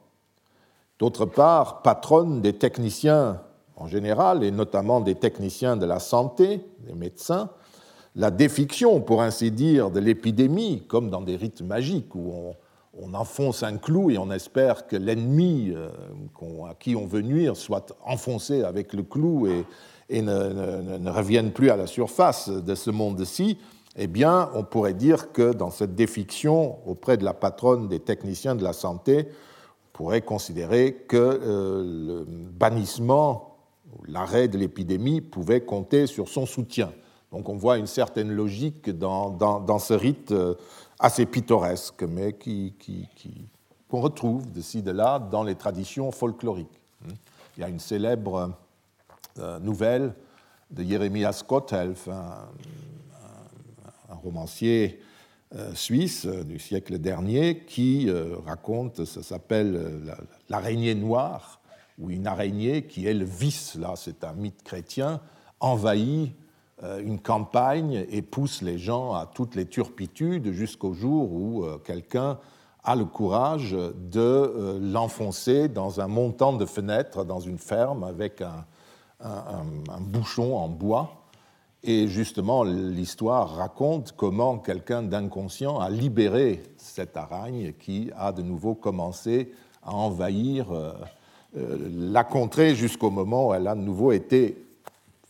D'autre 1.01 1.27
part, 1.27 1.83
patronne 1.83 2.43
des 2.43 2.53
techniciens 2.53 3.41
en 3.75 3.89
général, 3.89 4.45
et 4.45 4.53
notamment 4.53 5.01
des 5.01 5.17
techniciens 5.17 5.77
de 5.77 5.87
la 5.87 5.99
santé, 5.99 6.65
des 6.87 6.95
médecins, 6.95 7.51
la 8.15 8.31
défiction, 8.31 9.01
pour 9.01 9.23
ainsi 9.23 9.51
dire, 9.51 9.91
de 9.91 9.99
l'épidémie, 9.99 10.83
comme 10.87 11.11
dans 11.11 11.23
des 11.23 11.37
rites 11.37 11.63
magiques 11.63 12.15
où 12.15 12.33
on, 12.33 12.57
enfonce 13.15 13.63
un 13.63 13.77
clou 13.77 14.11
et 14.11 14.19
on 14.19 14.31
espère 14.31 14.87
que 14.87 14.97
l'ennemi 14.97 15.73
euh, 15.75 15.89
à 16.69 16.75
qui 16.75 16.97
on 16.97 17.07
veut 17.07 17.23
nuire 17.23 17.57
soit 17.57 17.97
enfoncé 18.05 18.63
avec 18.63 18.93
le 18.93 19.03
clou 19.03 19.47
et, 19.47 20.23
ne, 20.23 21.11
revienne 21.11 21.53
plus 21.53 21.71
à 21.71 21.77
la 21.77 21.87
surface 21.87 22.49
de 22.49 22.75
ce 22.75 22.91
monde-ci, 22.91 23.59
eh 23.97 24.07
bien, 24.07 24.51
on 24.55 24.63
pourrait 24.63 24.95
dire 24.95 25.33
que 25.33 25.53
dans 25.53 25.71
cette 25.71 25.95
défiction 25.95 26.79
auprès 26.89 27.17
de 27.17 27.25
la 27.25 27.35
patronne 27.35 27.89
des 27.89 28.01
techniciens 28.01 28.55
de 28.55 28.63
la 28.63 28.73
santé, 28.73 29.27
on 29.29 29.89
pourrait 29.93 30.23
considérer 30.23 30.95
que 31.09 31.17
euh, 31.17 31.83
le 31.85 32.25
bannissement, 32.25 33.57
l'arrêt 34.07 34.49
de 34.49 34.57
l'épidémie 34.57 35.21
pouvait 35.21 35.61
compter 35.61 36.07
sur 36.07 36.29
son 36.29 36.47
soutien. 36.47 36.91
Donc 37.33 37.49
on 37.49 37.57
voit 37.57 37.79
une 37.79 37.87
certaine 37.87 38.31
logique 38.31 38.91
dans, 38.91 39.79
ce 39.79 39.95
rite 39.95 40.33
euh, 40.33 40.55
assez 40.99 41.27
pittoresque, 41.27 42.03
mais 42.03 42.33
qu'on 42.33 42.39
qui, 42.79 43.49
retrouve 43.91 44.51
de 44.53 44.61
ci, 44.61 44.83
de 44.83 44.91
là 44.91 45.19
dans 45.19 45.43
les 45.43 45.55
traditions 45.55 46.11
folkloriques. 46.13 46.81
Il 47.57 47.61
y 47.61 47.65
a 47.65 47.69
une 47.69 47.79
célèbre 47.79 48.53
euh, 49.39 49.59
nouvelle 49.61 50.15
de 50.71 50.85
Jeremias 50.85 51.43
Gotthelf, 51.47 52.09
un, 52.09 52.49
romancier 54.23 55.01
euh, 55.55 55.75
suisse 55.75 56.27
du 56.27 56.59
siècle 56.59 56.99
dernier, 56.99 57.61
qui 57.61 58.11
raconte, 58.45 59.05
ça 59.05 59.23
s'appelle 59.23 60.03
l'araignée 60.49 60.95
noire, 60.95 61.61
ou 61.99 62.11
une 62.11 62.27
araignée 62.27 62.83
qui 62.87 63.07
est 63.07 63.15
le 63.15 63.25
vice, 63.25 63.75
là 63.75 63.95
c'est 63.97 64.25
un 64.25 64.33
mythe 64.33 64.63
chrétien, 64.63 65.21
envahit 65.61 66.33
euh, 66.33 66.48
une 66.83 67.19
campagne 67.19 68.07
et 68.11 68.23
pousse 68.23 68.63
les 68.63 68.79
gens 68.79 69.13
à 69.13 69.27
toutes 69.27 69.57
les 69.57 69.67
turpitudes 69.67 70.53
jusqu'au 70.53 70.93
jour 70.93 71.33
où 71.33 71.65
euh, 71.65 71.79
quelqu'un 71.79 72.39
a 72.85 72.95
le 72.95 73.05
courage 73.05 73.73
de 73.73 74.21
euh, 74.21 74.79
l'enfoncer 74.81 75.69
dans 75.69 76.01
un 76.01 76.07
montant 76.07 76.53
de 76.53 76.65
fenêtres 76.65 77.25
dans 77.25 77.41
une 77.41 77.59
ferme 77.59 78.05
avec 78.05 78.41
un, 78.41 78.65
bouchon 80.01 80.57
en 80.57 80.69
bois. 80.69 81.25
Et 81.83 82.07
justement, 82.07 82.63
l'histoire 82.63 83.57
raconte 83.57 84.13
comment 84.17 84.59
quelqu'un 84.59 85.03
d'inconscient 85.03 85.81
a 85.81 85.91
libéré 85.91 86.63
cette 86.77 87.17
aragne 87.17 87.73
qui 87.81 88.13
a 88.17 88.31
de 88.31 88.43
nouveau 88.43 88.77
commencé 88.77 89.53
à 89.83 89.93
envahir 89.93 90.67
la 91.55 92.23
contrée 92.23 92.77
jusqu'au 92.77 93.11
moment 93.11 93.49
où 93.49 93.55
elle 93.55 93.67
a 93.67 93.75
de 93.75 93.81
nouveau 93.81 94.13
été 94.13 94.68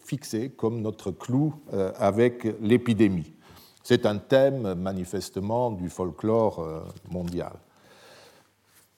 fixé 0.08 0.48
comme 0.48 0.80
notre 0.80 1.10
clou 1.10 1.54
euh, 1.74 1.92
avec 1.98 2.46
l'épidémie. 2.62 3.30
C'est 3.82 4.06
un 4.06 4.16
thème 4.16 4.74
manifestement 4.74 5.70
du 5.70 5.90
folklore 5.90 6.60
euh, 6.60 6.80
mondial, 7.10 7.52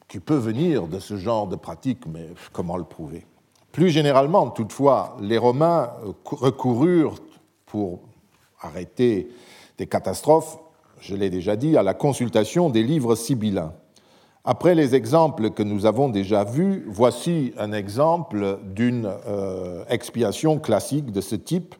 qui 0.06 0.20
peut 0.20 0.36
venir 0.36 0.86
de 0.86 1.00
ce 1.00 1.16
genre 1.16 1.48
de 1.48 1.56
pratique, 1.56 2.06
mais 2.06 2.28
comment 2.52 2.76
le 2.76 2.84
prouver? 2.84 3.26
Plus 3.72 3.90
généralement, 3.90 4.50
toutefois, 4.50 5.16
les 5.20 5.38
Romains 5.38 5.90
euh, 6.04 6.12
recoururent 6.24 7.18
pour 7.66 8.00
arrêter 8.60 9.28
des 9.78 9.88
catastrophes, 9.88 10.58
je 11.00 11.16
l'ai 11.16 11.30
déjà 11.30 11.56
dit, 11.56 11.76
à 11.76 11.82
la 11.82 11.94
consultation 11.94 12.70
des 12.70 12.84
livres 12.84 13.16
sibyllins. 13.16 13.72
Après 14.44 14.74
les 14.74 14.94
exemples 14.94 15.50
que 15.50 15.62
nous 15.62 15.84
avons 15.84 16.08
déjà 16.08 16.44
vus, 16.44 16.84
voici 16.88 17.52
un 17.58 17.72
exemple 17.72 18.58
d'une 18.64 19.10
euh, 19.26 19.84
expiation 19.90 20.58
classique 20.58 21.12
de 21.12 21.20
ce 21.20 21.36
type, 21.36 21.74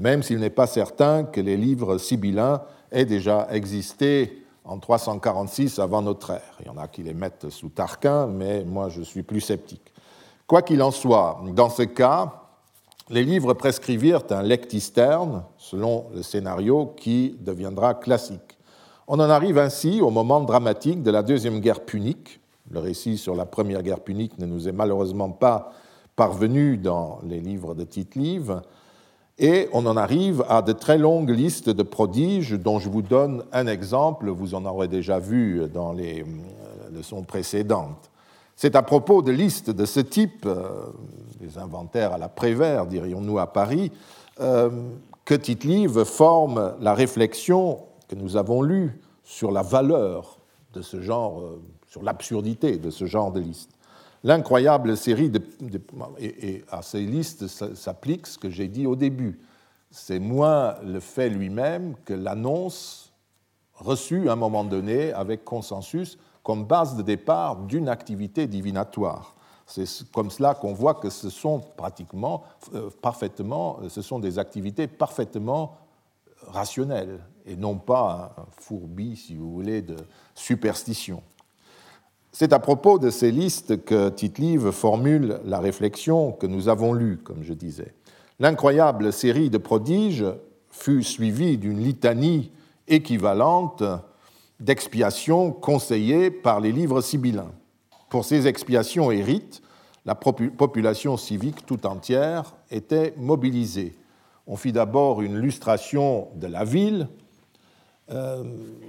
même 0.00 0.24
s'il 0.24 0.38
n'est 0.38 0.50
pas 0.50 0.66
certain 0.66 1.22
que 1.22 1.40
les 1.40 1.56
livres 1.56 1.98
sibyllins 1.98 2.62
aient 2.90 3.04
déjà 3.04 3.46
existé 3.52 4.44
en 4.64 4.78
346 4.78 5.78
avant 5.78 6.02
notre 6.02 6.30
ère. 6.30 6.56
Il 6.60 6.66
y 6.66 6.70
en 6.70 6.76
a 6.76 6.88
qui 6.88 7.04
les 7.04 7.14
mettent 7.14 7.50
sous 7.50 7.68
Tarquin, 7.68 8.26
mais 8.26 8.64
moi 8.64 8.88
je 8.88 9.02
suis 9.02 9.22
plus 9.22 9.40
sceptique. 9.40 9.92
Quoi 10.48 10.62
qu'il 10.62 10.82
en 10.82 10.90
soit, 10.90 11.40
dans 11.54 11.70
ce 11.70 11.82
cas, 11.82 12.32
les 13.10 13.22
livres 13.22 13.54
prescrivirent 13.54 14.24
un 14.30 14.42
lectisterne, 14.42 15.44
selon 15.56 16.06
le 16.14 16.22
scénario 16.22 16.94
qui 16.96 17.36
deviendra 17.40 17.94
classique. 17.94 18.51
On 19.08 19.18
en 19.18 19.30
arrive 19.30 19.58
ainsi 19.58 20.00
au 20.00 20.10
moment 20.10 20.40
dramatique 20.40 21.02
de 21.02 21.10
la 21.10 21.24
Deuxième 21.24 21.58
Guerre 21.58 21.80
punique. 21.80 22.40
Le 22.70 22.78
récit 22.78 23.18
sur 23.18 23.34
la 23.34 23.46
Première 23.46 23.82
Guerre 23.82 24.00
punique 24.00 24.38
ne 24.38 24.46
nous 24.46 24.68
est 24.68 24.72
malheureusement 24.72 25.30
pas 25.30 25.72
parvenu 26.14 26.76
dans 26.76 27.18
les 27.24 27.40
livres 27.40 27.74
de 27.74 27.82
Tite-Live. 27.82 28.60
Et 29.38 29.68
on 29.72 29.86
en 29.86 29.96
arrive 29.96 30.44
à 30.48 30.62
de 30.62 30.72
très 30.72 30.98
longues 30.98 31.30
listes 31.30 31.68
de 31.68 31.82
prodiges 31.82 32.52
dont 32.52 32.78
je 32.78 32.88
vous 32.88 33.02
donne 33.02 33.42
un 33.52 33.66
exemple, 33.66 34.30
vous 34.30 34.54
en 34.54 34.64
aurez 34.66 34.86
déjà 34.86 35.18
vu 35.18 35.68
dans 35.72 35.92
les 35.92 36.20
euh, 36.20 36.96
leçons 36.96 37.22
précédentes. 37.22 38.10
C'est 38.54 38.76
à 38.76 38.82
propos 38.82 39.22
de 39.22 39.32
listes 39.32 39.70
de 39.70 39.84
ce 39.84 39.98
type, 39.98 40.46
des 41.40 41.58
euh, 41.58 41.60
inventaires 41.60 42.12
à 42.12 42.18
la 42.18 42.28
Prévert, 42.28 42.86
dirions-nous 42.86 43.40
à 43.40 43.52
Paris, 43.52 43.90
euh, 44.40 44.70
que 45.24 45.34
Tite-Live 45.34 46.04
forme 46.04 46.74
la 46.80 46.94
réflexion 46.94 47.80
que 48.12 48.16
nous 48.16 48.36
avons 48.36 48.60
lue 48.60 49.00
sur 49.24 49.50
la 49.50 49.62
valeur 49.62 50.36
de 50.74 50.82
ce 50.82 51.00
genre, 51.00 51.42
sur 51.88 52.02
l'absurdité 52.02 52.76
de 52.76 52.90
ce 52.90 53.06
genre 53.06 53.32
de 53.32 53.40
liste. 53.40 53.70
L'incroyable 54.22 54.98
série 54.98 55.30
de, 55.30 55.40
et, 56.18 56.62
à 56.70 56.82
ces 56.82 57.00
listes 57.00 57.46
s'applique 57.46 58.26
ce 58.26 58.36
que 58.36 58.50
j'ai 58.50 58.68
dit 58.68 58.86
au 58.86 58.96
début. 58.96 59.40
C'est 59.90 60.18
moins 60.18 60.74
le 60.84 61.00
fait 61.00 61.30
lui-même 61.30 61.94
que 62.04 62.12
l'annonce 62.12 63.14
reçue 63.76 64.28
à 64.28 64.32
un 64.32 64.36
moment 64.36 64.64
donné 64.64 65.14
avec 65.14 65.42
consensus 65.42 66.18
comme 66.42 66.66
base 66.66 66.96
de 66.96 67.02
départ 67.02 67.56
d'une 67.56 67.88
activité 67.88 68.46
divinatoire. 68.46 69.34
C'est 69.64 69.86
comme 70.10 70.30
cela 70.30 70.54
qu'on 70.54 70.74
voit 70.74 70.94
que 70.94 71.08
ce 71.08 71.30
sont 71.30 71.60
pratiquement, 71.60 72.42
euh, 72.74 72.90
parfaitement, 73.00 73.78
ce 73.88 74.02
sont 74.02 74.18
des 74.18 74.38
activités 74.38 74.86
parfaitement 74.86 75.78
rationnelles 76.48 77.20
et 77.46 77.56
non 77.56 77.76
pas 77.76 78.34
un 78.38 78.46
fourbi, 78.50 79.16
si 79.16 79.34
vous 79.34 79.52
voulez, 79.52 79.82
de 79.82 79.96
superstition. 80.34 81.22
C'est 82.32 82.52
à 82.52 82.58
propos 82.58 82.98
de 82.98 83.10
ces 83.10 83.30
listes 83.30 83.84
que 83.84 84.08
Tite-Live 84.08 84.70
formule 84.70 85.40
la 85.44 85.58
réflexion 85.58 86.32
que 86.32 86.46
nous 86.46 86.68
avons 86.68 86.94
lue, 86.94 87.18
comme 87.18 87.42
je 87.42 87.52
disais. 87.52 87.94
L'incroyable 88.40 89.12
série 89.12 89.50
de 89.50 89.58
prodiges 89.58 90.24
fut 90.70 91.02
suivie 91.02 91.58
d'une 91.58 91.82
litanie 91.82 92.50
équivalente 92.88 93.82
d'expiations 94.60 95.52
conseillées 95.52 96.30
par 96.30 96.60
les 96.60 96.72
livres 96.72 97.02
sibyllins. 97.02 97.52
Pour 98.08 98.24
ces 98.24 98.46
expiations 98.46 99.10
et 99.10 99.22
rites, 99.22 99.62
la 100.04 100.14
population 100.14 101.16
civique 101.16 101.66
tout 101.66 101.86
entière 101.86 102.54
était 102.70 103.14
mobilisée. 103.16 103.94
On 104.46 104.56
fit 104.56 104.72
d'abord 104.72 105.22
une 105.22 105.36
lustration 105.36 106.28
de 106.34 106.46
la 106.46 106.64
ville, 106.64 107.08
euh, 108.10 108.42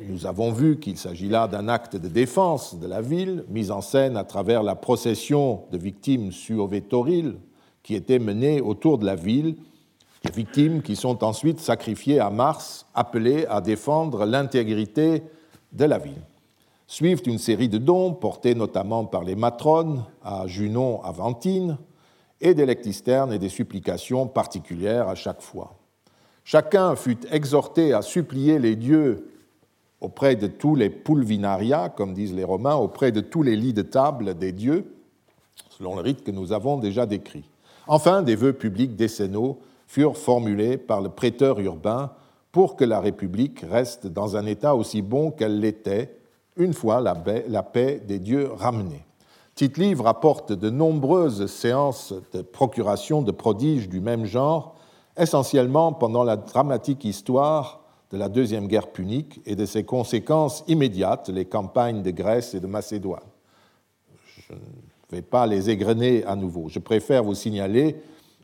nous 0.09 0.25
avons 0.25 0.51
vu 0.51 0.79
qu'il 0.79 0.97
s'agit 0.97 1.29
là 1.29 1.47
d'un 1.47 1.67
acte 1.67 1.95
de 1.95 2.07
défense 2.07 2.79
de 2.79 2.87
la 2.87 3.01
ville, 3.01 3.45
mis 3.49 3.69
en 3.69 3.81
scène 3.81 4.17
à 4.17 4.23
travers 4.23 4.63
la 4.63 4.75
procession 4.75 5.63
de 5.71 5.77
victimes 5.77 6.31
suovétoriles 6.31 7.35
qui 7.83 7.95
était 7.95 8.19
menée 8.19 8.59
autour 8.59 8.97
de 8.97 9.05
la 9.05 9.15
ville, 9.15 9.55
des 10.23 10.31
victimes 10.31 10.81
qui 10.81 10.95
sont 10.95 11.23
ensuite 11.23 11.59
sacrifiées 11.59 12.19
à 12.19 12.29
Mars, 12.29 12.87
appelées 12.95 13.45
à 13.47 13.61
défendre 13.61 14.25
l'intégrité 14.25 15.23
de 15.73 15.85
la 15.85 15.99
ville. 15.99 16.21
Suivent 16.87 17.23
une 17.25 17.37
série 17.37 17.69
de 17.69 17.77
dons 17.77 18.13
portés 18.13 18.55
notamment 18.55 19.05
par 19.05 19.23
les 19.23 19.35
matrones 19.35 20.05
à 20.23 20.47
Junon 20.47 21.03
Aventine 21.03 21.77
et 22.41 22.53
des 22.53 22.65
lectisternes 22.65 23.33
et 23.33 23.39
des 23.39 23.49
supplications 23.49 24.27
particulières 24.27 25.07
à 25.07 25.15
chaque 25.15 25.41
fois. 25.41 25.75
Chacun 26.43 26.95
fut 26.95 27.19
exhorté 27.31 27.93
à 27.93 28.01
supplier 28.01 28.59
les 28.59 28.75
dieux 28.75 29.29
auprès 30.01 30.35
de 30.35 30.47
tous 30.47 30.75
les 30.75 30.89
pulvinaria, 30.89 31.89
comme 31.89 32.13
disent 32.13 32.33
les 32.33 32.43
Romains, 32.43 32.75
auprès 32.75 33.11
de 33.11 33.21
tous 33.21 33.43
les 33.43 33.55
lits 33.55 33.73
de 33.73 33.81
table 33.81 34.37
des 34.37 34.51
dieux, 34.51 34.93
selon 35.69 35.95
le 35.95 36.01
rite 36.01 36.23
que 36.23 36.31
nous 36.31 36.51
avons 36.51 36.77
déjà 36.77 37.05
décrit. 37.05 37.49
Enfin, 37.87 38.21
des 38.21 38.35
vœux 38.35 38.53
publics 38.53 38.95
décennaux 38.95 39.59
furent 39.87 40.17
formulés 40.17 40.77
par 40.77 41.01
le 41.01 41.09
prêteur 41.09 41.59
urbain 41.59 42.11
pour 42.51 42.75
que 42.75 42.83
la 42.83 42.99
République 42.99 43.65
reste 43.69 44.07
dans 44.07 44.35
un 44.35 44.45
état 44.45 44.75
aussi 44.75 45.01
bon 45.01 45.31
qu'elle 45.31 45.59
l'était 45.59 46.17
une 46.57 46.73
fois 46.73 47.01
la 47.01 47.63
paix 47.63 48.01
des 48.05 48.19
dieux 48.19 48.51
ramenée. 48.53 49.05
Tite-Livre 49.55 50.03
rapporte 50.03 50.51
de 50.51 50.69
nombreuses 50.69 51.45
séances 51.45 52.13
de 52.33 52.41
procuration 52.41 53.21
de 53.21 53.31
prodiges 53.31 53.87
du 53.87 54.01
même 54.01 54.25
genre 54.25 54.75
essentiellement 55.17 55.93
pendant 55.93 56.23
la 56.23 56.37
dramatique 56.37 57.05
histoire 57.05 57.81
de 58.11 58.17
la 58.17 58.29
Deuxième 58.29 58.67
Guerre 58.67 58.91
punique 58.91 59.41
et 59.45 59.55
de 59.55 59.65
ses 59.65 59.83
conséquences 59.83 60.63
immédiates, 60.67 61.29
les 61.29 61.45
campagnes 61.45 62.03
de 62.03 62.11
Grèce 62.11 62.53
et 62.53 62.59
de 62.59 62.67
Macédoine. 62.67 63.21
Je 64.47 64.53
ne 64.53 64.59
vais 65.11 65.21
pas 65.21 65.47
les 65.47 65.69
égrener 65.69 66.23
à 66.25 66.35
nouveau. 66.35 66.69
Je 66.69 66.79
préfère 66.79 67.23
vous 67.23 67.35
signaler 67.35 68.01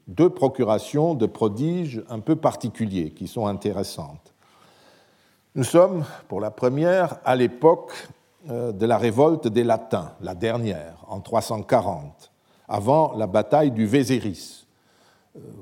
deux 0.07 0.29
procurations 0.29 1.13
de 1.13 1.27
prodiges 1.27 2.01
un 2.09 2.19
peu 2.19 2.35
particuliers 2.35 3.11
qui 3.11 3.27
sont 3.27 3.45
intéressantes. 3.45 4.33
Nous 5.55 5.63
sommes, 5.63 6.03
pour 6.27 6.41
la 6.41 6.51
première, 6.51 7.19
à 7.25 7.35
l'époque 7.35 7.91
euh, 8.49 8.71
de 8.71 8.85
la 8.85 8.97
révolte 8.97 9.47
des 9.47 9.63
Latins, 9.63 10.13
la 10.21 10.33
dernière, 10.33 10.95
en 11.07 11.19
340, 11.19 12.31
avant 12.67 13.13
la 13.15 13.27
bataille 13.27 13.71
du 13.71 13.85
Véséris 13.85 14.58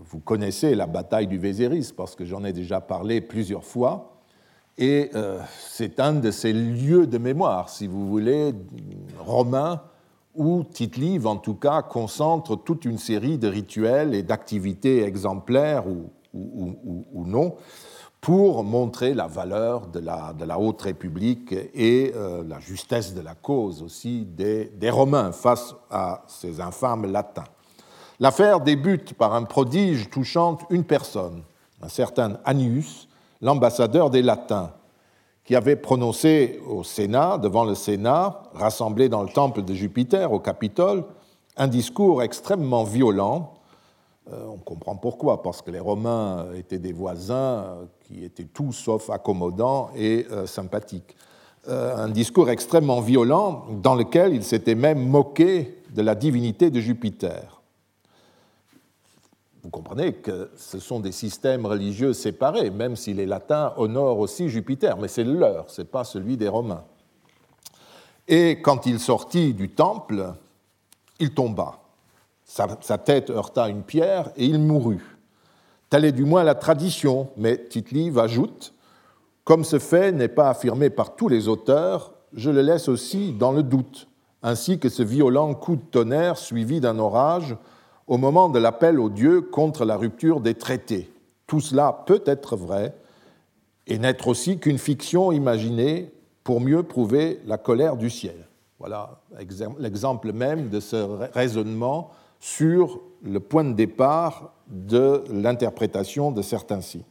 vous 0.06 0.20
connaissez 0.20 0.76
la 0.76 0.88
bataille 0.88 1.28
du 1.28 1.38
Véséris 1.38 1.94
parce 1.96 2.16
que 2.16 2.26
j'en 2.26 2.44
ai 2.44 2.54
déjà 2.54 2.82
parlé 2.82 3.22
plusieurs 3.22 3.63
fois. 3.63 4.18
Et 4.78 5.10
euh, 5.16 5.40
c'est 5.60 6.00
un 6.00 6.13
de 6.13 6.30
ces 6.30 6.54
lieux 6.54 7.08
de 7.08 7.18
mémoire, 7.18 7.70
si 7.70 7.88
vous 7.88 8.08
voulez, 8.08 8.54
romains, 9.20 9.82
où 10.36 10.63
Tite-Live, 10.63 11.26
en 11.26 11.38
tout 11.38 11.56
cas, 11.56 11.82
concentre 11.82 12.56
toute 12.56 12.86
une 12.86 13.00
série 13.00 13.40
de 13.40 13.48
rituels 13.48 14.13
et 14.13 14.22
d'activités 14.22 15.02
exemplaires 15.02 15.86
ou, 15.88 16.12
non, 17.26 17.56
pour 18.22 18.63
montrer 18.63 19.16
la 19.16 19.26
valeur 19.26 19.88
de 19.88 20.00
la, 20.00 20.60
Haute 20.60 20.84
République 20.84 21.54
et 21.74 22.13
euh, 22.16 22.44
la 22.48 22.60
justesse 22.60 23.16
de 23.16 23.22
la 23.22 23.34
cause 23.34 23.82
aussi 23.82 24.26
des 24.26 24.90
Romains 24.92 25.32
face 25.32 25.74
à 25.90 26.24
ces 26.28 26.62
infâmes 26.62 27.12
latins. 27.12 27.46
L'affaire 28.19 28.62
débute 28.62 29.13
par 29.13 29.36
un 29.36 29.43
prodige 29.43 30.10
touchant 30.10 30.58
une 30.71 30.84
personne, 30.84 31.43
un 31.84 31.89
certain 31.89 32.39
Annius, 32.45 33.08
l'ambassadeur 33.41 34.10
des 34.10 34.23
Latins, 34.23 34.71
qui 35.43 35.56
avait 35.56 35.75
prononcé 35.75 36.60
au 36.67 36.84
Sénat, 36.84 37.38
devant 37.38 37.63
le 37.63 37.75
Sénat, 37.75 38.41
rassemblé 38.53 39.08
dans 39.08 39.21
le 39.21 39.30
temple 39.30 39.62
de 39.62 39.73
Jupiter 39.73 40.32
au 40.32 40.39
Capitole, 40.39 41.06
un 41.58 41.67
discours 41.67 42.23
extrêmement 42.23 42.84
violent. 42.84 43.53
Euh, 44.34 44.45
on 44.51 44.58
comprend 44.58 44.95
pourquoi, 44.95 45.43
parce 45.43 45.62
que 45.62 45.69
les 45.69 45.80
Romains 45.80 46.47
étaient 46.56 46.80
des 46.80 46.93
voisins 46.93 47.36
euh, 47.36 47.86
qui 48.01 48.25
étaient 48.25 48.45
tout 48.45 48.73
sauf 48.73 49.12
accommodants 49.12 49.91
et 49.95 50.25
euh, 50.32 50.47
sympathiques. 50.47 51.15
un 51.69 52.10
discours 52.10 52.49
extrêmement 52.49 53.01
violent 53.01 53.65
dans 53.84 53.95
lequel 53.95 54.34
il 54.34 54.43
s'était 54.43 54.75
même 54.75 55.06
moqué 55.08 55.84
de 55.93 56.01
la 56.01 56.15
divinité 56.15 56.69
de 56.69 56.80
Jupiter. 56.80 57.57
Vous 59.67 59.71
comprenez 59.71 60.13
que 60.13 60.49
ce 60.56 60.80
sont 60.80 61.01
des 61.01 61.12
systèmes 61.12 61.65
religieux 61.65 62.13
séparés, 62.13 62.69
même 62.69 62.95
si 62.95 63.13
les 63.13 63.25
latins 63.25 63.73
honorent 63.75 64.19
aussi 64.19 64.47
Jupiter, 64.47 64.95
mais 64.95 65.10
c'est 65.10 65.25
le 65.25 65.34
leur, 65.34 65.69
ce 65.69 65.82
n'est 65.82 65.88
pas 65.89 66.06
celui 66.06 66.38
des 66.38 66.47
Romains. 66.47 66.86
Et 68.30 68.62
quand 68.62 68.86
il 68.86 68.97
sortit 68.97 69.53
du 69.53 69.67
temple, 69.67 70.32
il 71.19 71.34
tomba. 71.34 71.80
Sa, 72.45 72.97
tête 72.97 73.30
heurta 73.30 73.67
une 73.67 73.84
pierre 73.84 74.32
et 74.38 74.45
il 74.45 74.58
mourut. 74.58 75.17
Telle 75.89 76.06
est 76.06 76.13
du 76.13 76.23
moins 76.23 76.45
la 76.45 76.56
tradition, 76.56 77.27
mais 77.36 77.58
Tite-Live 77.67 78.19
ajoute 78.19 78.73
Comme 79.43 79.65
ce 79.65 79.80
fait 79.80 80.13
n'est 80.13 80.30
pas 80.30 80.49
affirmé 80.49 80.89
par 80.89 81.17
tous 81.17 81.27
les 81.27 81.49
auteurs, 81.49 82.13
je 82.32 82.49
le 82.49 82.62
laisse 82.62 82.88
aussi 82.88 83.34
dans 83.34 83.51
le 83.51 83.63
doute, 83.63 84.08
ainsi 84.43 84.80
que 84.80 84.88
ce 84.88 85.03
violent 85.03 85.53
coup 85.56 85.75
de 85.75 85.82
tonnerre 85.82 86.38
suivi 86.38 86.80
d'un 86.80 86.99
orage 86.99 87.58
au 88.08 88.17
moment 88.17 88.50
de 88.50 88.60
l'appel 88.60 89.00
aux 89.00 89.10
dieux 89.10 89.41
contre 89.41 89.86
la 89.86 89.98
rupture 89.98 90.39
des 90.39 90.54
traités. 90.54 91.12
Tout 91.46 91.60
cela 91.60 92.04
peut 92.06 92.24
être 92.26 92.56
vrai 92.56 92.96
et 93.86 94.00
n'être 94.00 94.28
aussi 94.28 94.60
qu'une 94.60 94.78
fiction 94.78 95.32
imaginée 95.32 96.12
pour 96.43 96.62
mieux 96.62 96.84
prouver 96.84 97.39
la 97.46 97.58
colère 97.58 97.98
du 97.98 98.10
ciel. 98.10 98.48
Voilà 98.80 99.22
l'exemple 99.80 100.32
même 100.34 100.70
de 100.70 100.80
ce 100.80 100.96
raisonnement 101.34 102.12
sur 102.39 103.02
le 103.24 103.39
point 103.39 103.63
de 103.63 103.74
départ 103.74 104.54
de 104.67 105.24
l'interprétation 105.32 106.32
de 106.32 106.41
certains 106.41 106.82
signes. 106.82 107.04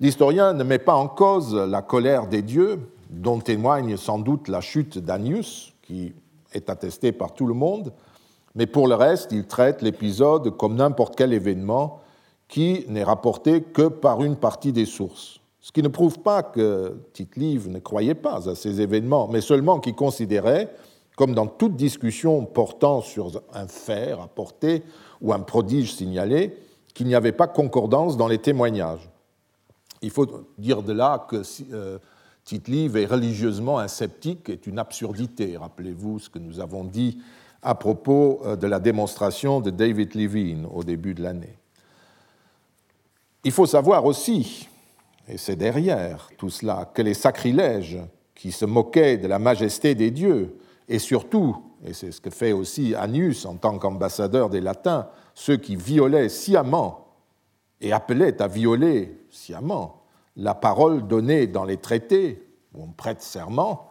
L'historien 0.00 0.52
ne 0.52 0.64
met 0.64 0.78
pas 0.78 0.94
en 0.94 1.08
cause 1.08 1.54
la 1.54 1.80
colère 1.80 2.26
des 2.26 2.42
dieux, 2.42 2.80
dont 3.10 3.38
témoigne 3.38 3.96
sans 3.96 4.18
doute 4.18 4.48
la 4.48 4.60
chute 4.60 4.98
d'Anius, 4.98 5.74
qui 5.82 6.12
est 6.52 6.68
attestée 6.68 7.12
par 7.12 7.34
tout 7.34 7.46
le 7.46 7.54
monde, 7.54 7.92
mais 8.54 8.66
pour 8.66 8.86
le 8.86 8.94
reste, 8.94 9.32
il 9.32 9.46
traite 9.46 9.82
l'épisode 9.82 10.56
comme 10.56 10.76
n'importe 10.76 11.16
quel 11.16 11.32
événement 11.32 12.00
qui 12.48 12.84
n'est 12.88 13.04
rapporté 13.04 13.62
que 13.62 13.88
par 13.88 14.22
une 14.22 14.36
partie 14.36 14.72
des 14.72 14.84
sources. 14.84 15.40
Ce 15.60 15.72
qui 15.72 15.82
ne 15.82 15.88
prouve 15.88 16.18
pas 16.18 16.42
que 16.42 16.98
Tite-Live 17.12 17.68
ne 17.68 17.78
croyait 17.78 18.14
pas 18.14 18.48
à 18.48 18.54
ces 18.54 18.80
événements, 18.80 19.28
mais 19.28 19.40
seulement 19.40 19.80
qu'il 19.80 19.94
considérait, 19.94 20.74
comme 21.16 21.34
dans 21.34 21.46
toute 21.46 21.76
discussion 21.76 22.44
portant 22.44 23.00
sur 23.00 23.40
un 23.54 23.68
fait 23.68 24.12
rapporté 24.12 24.82
ou 25.20 25.32
un 25.32 25.40
prodige 25.40 25.94
signalé, 25.94 26.58
qu'il 26.94 27.06
n'y 27.06 27.14
avait 27.14 27.32
pas 27.32 27.46
concordance 27.46 28.16
dans 28.16 28.28
les 28.28 28.38
témoignages. 28.38 29.08
Il 30.02 30.10
faut 30.10 30.26
dire 30.58 30.82
de 30.82 30.92
là 30.92 31.24
que 31.28 31.42
euh, 31.72 31.98
Tite-Live 32.44 32.96
est 32.96 33.06
religieusement 33.06 33.78
un 33.78 33.88
sceptique 33.88 34.48
est 34.48 34.66
une 34.66 34.78
absurdité. 34.78 35.56
Rappelez-vous 35.56 36.18
ce 36.18 36.28
que 36.28 36.40
nous 36.40 36.60
avons 36.60 36.84
dit 36.84 37.18
à 37.62 37.74
propos 37.74 38.40
euh, 38.44 38.56
de 38.56 38.66
la 38.66 38.80
démonstration 38.80 39.60
de 39.60 39.70
David 39.70 40.14
Levine 40.14 40.66
au 40.72 40.82
début 40.82 41.14
de 41.14 41.22
l'année. 41.22 41.56
Il 43.44 43.52
faut 43.52 43.66
savoir 43.66 44.04
aussi 44.04 44.68
et 45.28 45.38
c'est 45.38 45.56
derrière 45.56 46.28
tout 46.36 46.50
cela 46.50 46.90
que 46.92 47.02
les 47.02 47.14
sacrilèges 47.14 47.98
qui 48.34 48.52
se 48.52 48.64
moquaient 48.64 49.18
de 49.18 49.28
la 49.28 49.38
majesté 49.38 49.94
des 49.94 50.10
dieux, 50.10 50.58
et 50.88 50.98
surtout, 50.98 51.56
et 51.84 51.92
c'est 51.92 52.12
ce 52.12 52.20
que 52.20 52.30
fait 52.30 52.52
aussi 52.52 52.94
Annius 52.94 53.46
en 53.46 53.56
tant 53.56 53.78
qu'ambassadeur 53.78 54.50
des 54.50 54.60
Latins, 54.60 55.08
ceux 55.34 55.56
qui 55.56 55.76
violaient 55.76 56.28
sciemment 56.28 57.06
et 57.80 57.92
appelaient 57.92 58.42
à 58.42 58.48
violer 58.48 59.18
sciemment 59.30 60.02
la 60.36 60.54
parole 60.54 61.06
donnée 61.06 61.46
dans 61.46 61.64
les 61.64 61.76
traités, 61.76 62.46
où 62.74 62.82
on 62.82 62.92
prête 62.92 63.22
serment, 63.22 63.90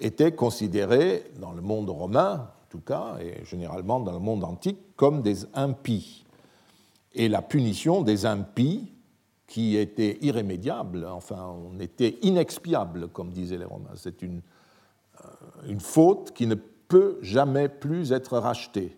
étaient 0.00 0.32
considérés 0.32 1.24
dans 1.40 1.52
le 1.52 1.62
monde 1.62 1.90
romain, 1.90 2.50
tout 2.72 2.80
cas, 2.80 3.18
et 3.20 3.44
généralement 3.44 4.00
dans 4.00 4.12
le 4.12 4.18
monde 4.18 4.44
antique, 4.44 4.78
comme 4.96 5.20
des 5.20 5.44
impies. 5.52 6.24
Et 7.12 7.28
la 7.28 7.42
punition 7.42 8.00
des 8.00 8.24
impies 8.24 8.90
qui 9.46 9.76
était 9.76 10.16
irrémédiable, 10.22 11.04
enfin, 11.04 11.54
on 11.54 11.78
était 11.78 12.16
inexpiable, 12.22 13.08
comme 13.08 13.30
disaient 13.30 13.58
les 13.58 13.66
Romains. 13.66 13.90
C'est 13.94 14.22
une, 14.22 14.40
euh, 15.20 15.28
une 15.68 15.80
faute 15.80 16.32
qui 16.32 16.46
ne 16.46 16.54
peut 16.54 17.18
jamais 17.20 17.68
plus 17.68 18.12
être 18.12 18.38
rachetée. 18.38 18.96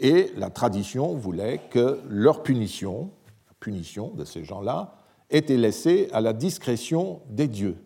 Et 0.00 0.32
la 0.36 0.50
tradition 0.50 1.14
voulait 1.14 1.60
que 1.70 2.00
leur 2.08 2.42
punition, 2.42 3.12
la 3.46 3.54
punition 3.60 4.08
de 4.08 4.24
ces 4.24 4.42
gens-là, 4.42 4.96
était 5.30 5.56
laissée 5.56 6.08
à 6.12 6.20
la 6.20 6.32
discrétion 6.32 7.20
des 7.30 7.46
dieux. 7.46 7.76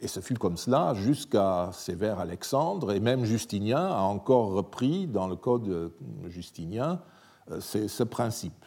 Et 0.00 0.06
ce 0.06 0.20
fut 0.20 0.34
comme 0.34 0.56
cela 0.56 0.94
jusqu'à 0.94 1.70
Sévère 1.72 2.20
Alexandre, 2.20 2.92
et 2.92 3.00
même 3.00 3.24
Justinien 3.24 3.84
a 3.86 4.02
encore 4.02 4.52
repris 4.52 5.06
dans 5.06 5.26
le 5.26 5.34
code 5.34 5.92
justinien 6.26 7.00
euh, 7.50 7.60
ce 7.60 8.02
principe, 8.04 8.64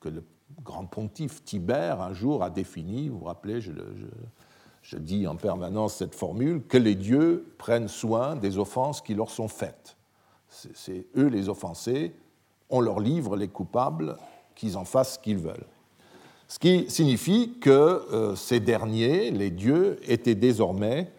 que 0.00 0.08
le 0.08 0.22
grand 0.62 0.86
pontife 0.86 1.44
Tibère, 1.44 2.00
un 2.00 2.12
jour, 2.12 2.42
a 2.42 2.50
défini, 2.50 3.08
vous 3.08 3.18
vous 3.18 3.24
rappelez, 3.24 3.60
je, 3.60 3.72
je, 4.82 4.96
dis 4.98 5.26
en 5.26 5.36
permanence 5.36 5.94
cette 5.96 6.14
formule, 6.14 6.62
que 6.66 6.78
les 6.78 6.94
dieux 6.94 7.54
prennent 7.58 7.88
soin 7.88 8.36
des 8.36 8.58
offenses 8.58 9.00
qui 9.00 9.14
leur 9.14 9.30
sont 9.30 9.48
faites. 9.48 9.96
C'est 10.48 11.06
eux 11.16 11.26
les 11.26 11.48
offensés, 11.48 12.14
on 12.70 12.80
leur 12.80 13.00
livre 13.00 13.36
les 13.36 13.48
coupables, 13.48 14.16
qu'ils 14.54 14.76
en 14.76 14.84
fassent 14.84 15.14
ce 15.14 15.18
qu'ils 15.18 15.38
veulent. 15.38 15.66
Ce 16.48 16.58
qui 16.58 16.88
signifie 16.88 17.54
que 17.60 17.70
euh, 17.70 18.36
ces 18.36 18.60
derniers, 18.60 19.30
les 19.30 19.50
dieux, 19.50 19.98
étaient 20.06 20.36
désormais 20.36 21.10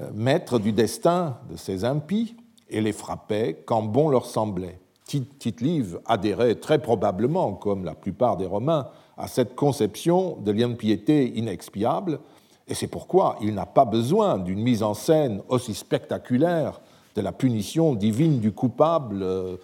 euh, 0.00 0.10
maîtres 0.12 0.58
du 0.58 0.72
destin 0.72 1.38
de 1.50 1.56
ces 1.56 1.84
impies 1.84 2.36
et 2.68 2.80
les 2.80 2.92
frappaient 2.92 3.62
quand 3.64 3.82
bon 3.82 4.08
leur 4.08 4.26
semblait. 4.26 4.78
Tite-Live 5.04 6.00
adhérait 6.06 6.56
très 6.56 6.80
probablement, 6.80 7.54
comme 7.54 7.84
la 7.84 7.94
plupart 7.94 8.36
des 8.36 8.46
Romains, 8.46 8.88
à 9.16 9.26
cette 9.26 9.56
conception 9.56 10.36
de 10.36 10.52
l'impiété 10.52 11.36
inexpiable, 11.36 12.20
et 12.68 12.74
c'est 12.74 12.86
pourquoi 12.86 13.36
il 13.42 13.54
n'a 13.54 13.66
pas 13.66 13.84
besoin 13.84 14.38
d'une 14.38 14.62
mise 14.62 14.84
en 14.84 14.94
scène 14.94 15.42
aussi 15.48 15.74
spectaculaire 15.74 16.80
de 17.16 17.20
la 17.20 17.32
punition 17.32 17.94
divine 17.94 18.38
du 18.38 18.52
coupable, 18.52 19.22
euh, 19.22 19.56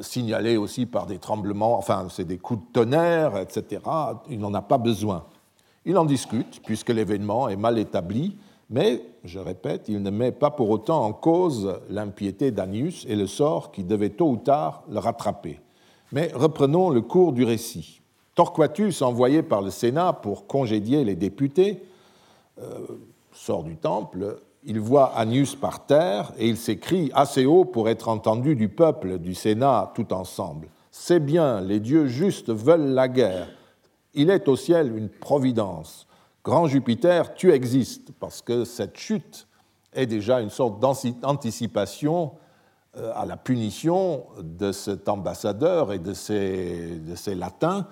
signalée 0.00 0.56
aussi 0.56 0.86
par 0.86 1.06
des 1.06 1.18
tremblements, 1.18 1.78
enfin, 1.78 2.06
c'est 2.10 2.24
des 2.24 2.38
coups 2.38 2.60
de 2.60 2.72
tonnerre, 2.72 3.38
etc. 3.38 3.82
Il 4.28 4.38
n'en 4.40 4.54
a 4.54 4.62
pas 4.62 4.78
besoin. 4.78 5.24
Il 5.84 5.96
en 5.98 6.04
discute, 6.04 6.60
puisque 6.64 6.90
l'événement 6.90 7.48
est 7.48 7.56
mal 7.56 7.78
établi, 7.78 8.36
mais, 8.68 9.02
je 9.24 9.38
répète, 9.38 9.84
il 9.88 10.02
ne 10.02 10.10
met 10.10 10.32
pas 10.32 10.50
pour 10.50 10.70
autant 10.70 11.04
en 11.04 11.12
cause 11.12 11.78
l'impiété 11.88 12.50
d'Anius 12.50 13.06
et 13.08 13.14
le 13.14 13.28
sort 13.28 13.70
qui 13.70 13.84
devait 13.84 14.10
tôt 14.10 14.30
ou 14.30 14.36
tard 14.36 14.82
le 14.88 14.98
rattraper. 14.98 15.60
Mais 16.12 16.30
reprenons 16.34 16.90
le 16.90 17.00
cours 17.00 17.32
du 17.32 17.44
récit. 17.44 18.00
Torquatus, 18.34 19.02
envoyé 19.02 19.42
par 19.42 19.62
le 19.62 19.70
Sénat 19.70 20.12
pour 20.12 20.46
congédier 20.46 21.04
les 21.04 21.14
députés, 21.14 21.82
euh, 22.60 22.86
sort 23.32 23.62
du 23.62 23.76
temple, 23.76 24.38
il 24.66 24.80
voit 24.80 25.16
Anius 25.16 25.54
par 25.54 25.86
terre 25.86 26.32
et 26.38 26.48
il 26.48 26.56
s'écrie 26.56 27.10
assez 27.14 27.46
haut 27.46 27.64
pour 27.64 27.88
être 27.88 28.08
entendu 28.08 28.56
du 28.56 28.68
peuple, 28.68 29.18
du 29.18 29.34
Sénat 29.34 29.92
tout 29.94 30.12
ensemble. 30.12 30.68
C'est 30.90 31.20
bien, 31.20 31.60
les 31.60 31.78
dieux 31.78 32.08
justes 32.08 32.50
veulent 32.50 32.92
la 32.92 33.06
guerre. 33.08 33.48
Il 34.14 34.28
est 34.28 34.48
au 34.48 34.56
ciel 34.56 34.96
une 34.96 35.08
providence. 35.08 36.06
Grand 36.42 36.66
Jupiter, 36.66 37.34
tu 37.34 37.52
existes, 37.52 38.10
parce 38.18 38.42
que 38.42 38.64
cette 38.64 38.96
chute 38.96 39.46
est 39.92 40.06
déjà 40.06 40.40
une 40.40 40.50
sorte 40.50 40.80
d'anticipation 40.80 42.32
euh, 42.96 43.12
à 43.14 43.24
la 43.24 43.36
punition 43.36 44.24
de 44.42 44.72
cet 44.72 45.08
ambassadeur 45.08 45.92
et 45.92 45.98
de 45.98 46.12
ces, 46.12 46.98
de 46.98 47.32
latins 47.32 47.86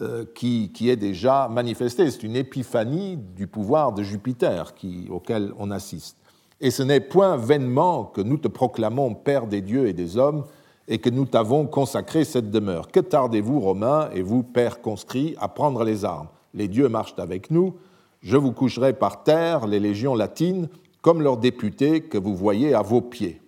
euh, 0.00 0.24
qui, 0.34 0.70
est 0.82 0.96
déjà 0.96 1.48
manifestée. 1.48 2.10
C'est 2.10 2.22
une 2.22 2.36
épiphanie 2.36 3.16
du 3.16 3.46
pouvoir 3.46 3.92
de 3.92 4.02
Jupiter 4.02 4.74
qui, 4.74 5.08
auquel 5.10 5.52
on 5.58 5.70
assiste. 5.70 6.17
Et 6.60 6.70
ce 6.70 6.82
n'est 6.82 7.00
point 7.00 7.36
vainement 7.36 8.04
que 8.04 8.20
nous 8.20 8.36
te 8.36 8.48
proclamons 8.48 9.14
Père 9.14 9.46
des 9.46 9.60
dieux 9.60 9.86
et 9.86 9.92
des 9.92 10.16
hommes 10.16 10.44
et 10.88 10.98
que 10.98 11.10
nous 11.10 11.26
t'avons 11.26 11.66
consacré 11.66 12.24
cette 12.24 12.50
demeure. 12.50 12.88
Que 12.88 13.00
tardez-vous, 13.00 13.60
Romains, 13.60 14.08
et 14.12 14.22
vous, 14.22 14.42
pères 14.42 14.80
conscrits, 14.80 15.36
à 15.38 15.48
prendre 15.48 15.84
les 15.84 16.04
armes? 16.04 16.28
Les 16.54 16.66
dieux 16.66 16.88
marchent 16.88 17.18
avec 17.18 17.50
nous, 17.50 17.74
je 18.20 18.36
vous 18.36 18.52
coucherai 18.52 18.92
par 18.94 19.22
terre 19.22 19.66
les 19.66 19.78
légions 19.78 20.14
latines 20.14 20.68
comme 21.02 21.22
leurs 21.22 21.36
députés 21.36 22.00
que 22.00 22.18
vous 22.18 22.34
voyez 22.34 22.74
à 22.74 22.82
vos 22.82 23.00
pieds. 23.00 23.40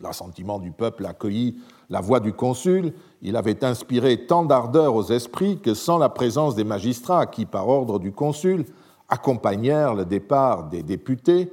L'assentiment 0.00 0.60
du 0.60 0.70
peuple 0.70 1.06
accueillit 1.06 1.56
la 1.90 2.00
voix 2.00 2.20
du 2.20 2.32
consul. 2.32 2.92
Il 3.22 3.34
avait 3.36 3.64
inspiré 3.64 4.26
tant 4.26 4.44
d'ardeur 4.44 4.94
aux 4.94 5.10
esprits 5.10 5.58
que 5.58 5.74
sans 5.74 5.98
la 5.98 6.08
présence 6.08 6.54
des 6.54 6.64
magistrats 6.64 7.26
qui, 7.26 7.46
par 7.46 7.68
ordre 7.68 7.98
du 7.98 8.12
consul, 8.12 8.64
accompagnèrent 9.08 9.94
le 9.94 10.04
départ 10.04 10.68
des 10.68 10.82
députés, 10.82 11.50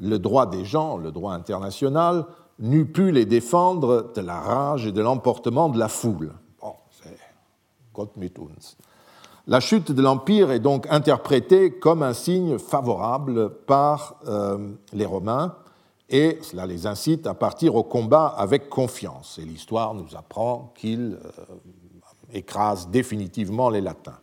le 0.00 0.18
droit 0.18 0.46
des 0.46 0.64
gens, 0.64 0.96
le 0.96 1.12
droit 1.12 1.34
international, 1.34 2.26
n'eût 2.58 2.86
pu 2.86 3.12
les 3.12 3.26
défendre 3.26 4.12
de 4.14 4.20
la 4.20 4.40
rage 4.40 4.86
et 4.86 4.92
de 4.92 5.00
l'emportement 5.00 5.68
de 5.68 5.78
la 5.78 5.88
foule. 5.88 6.32
Bon, 6.60 6.74
c'est 6.90 7.18
Gott 7.94 8.16
mit 8.16 8.32
uns. 8.38 8.76
La 9.46 9.60
chute 9.60 9.92
de 9.92 10.02
l'Empire 10.02 10.50
est 10.50 10.60
donc 10.60 10.86
interprétée 10.90 11.78
comme 11.78 12.02
un 12.02 12.12
signe 12.12 12.58
favorable 12.58 13.50
par 13.66 14.16
euh, 14.26 14.72
les 14.92 15.06
Romains 15.06 15.54
et 16.08 16.38
cela 16.42 16.66
les 16.66 16.86
incite 16.86 17.26
à 17.26 17.34
partir 17.34 17.76
au 17.76 17.82
combat 17.82 18.26
avec 18.26 18.68
confiance. 18.68 19.38
Et 19.38 19.44
l'histoire 19.44 19.94
nous 19.94 20.16
apprend 20.16 20.72
qu'ils 20.76 21.18
euh, 21.24 21.42
écrasent 22.32 22.88
définitivement 22.88 23.70
les 23.70 23.80
Latins. 23.80 24.18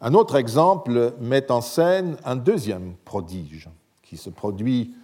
Un 0.00 0.14
autre 0.14 0.36
exemple 0.36 1.14
met 1.20 1.50
en 1.50 1.60
scène 1.60 2.16
un 2.24 2.36
deuxième 2.36 2.94
prodige 3.04 3.70
qui 4.08 4.16
se 4.16 4.30
produit 4.30 4.94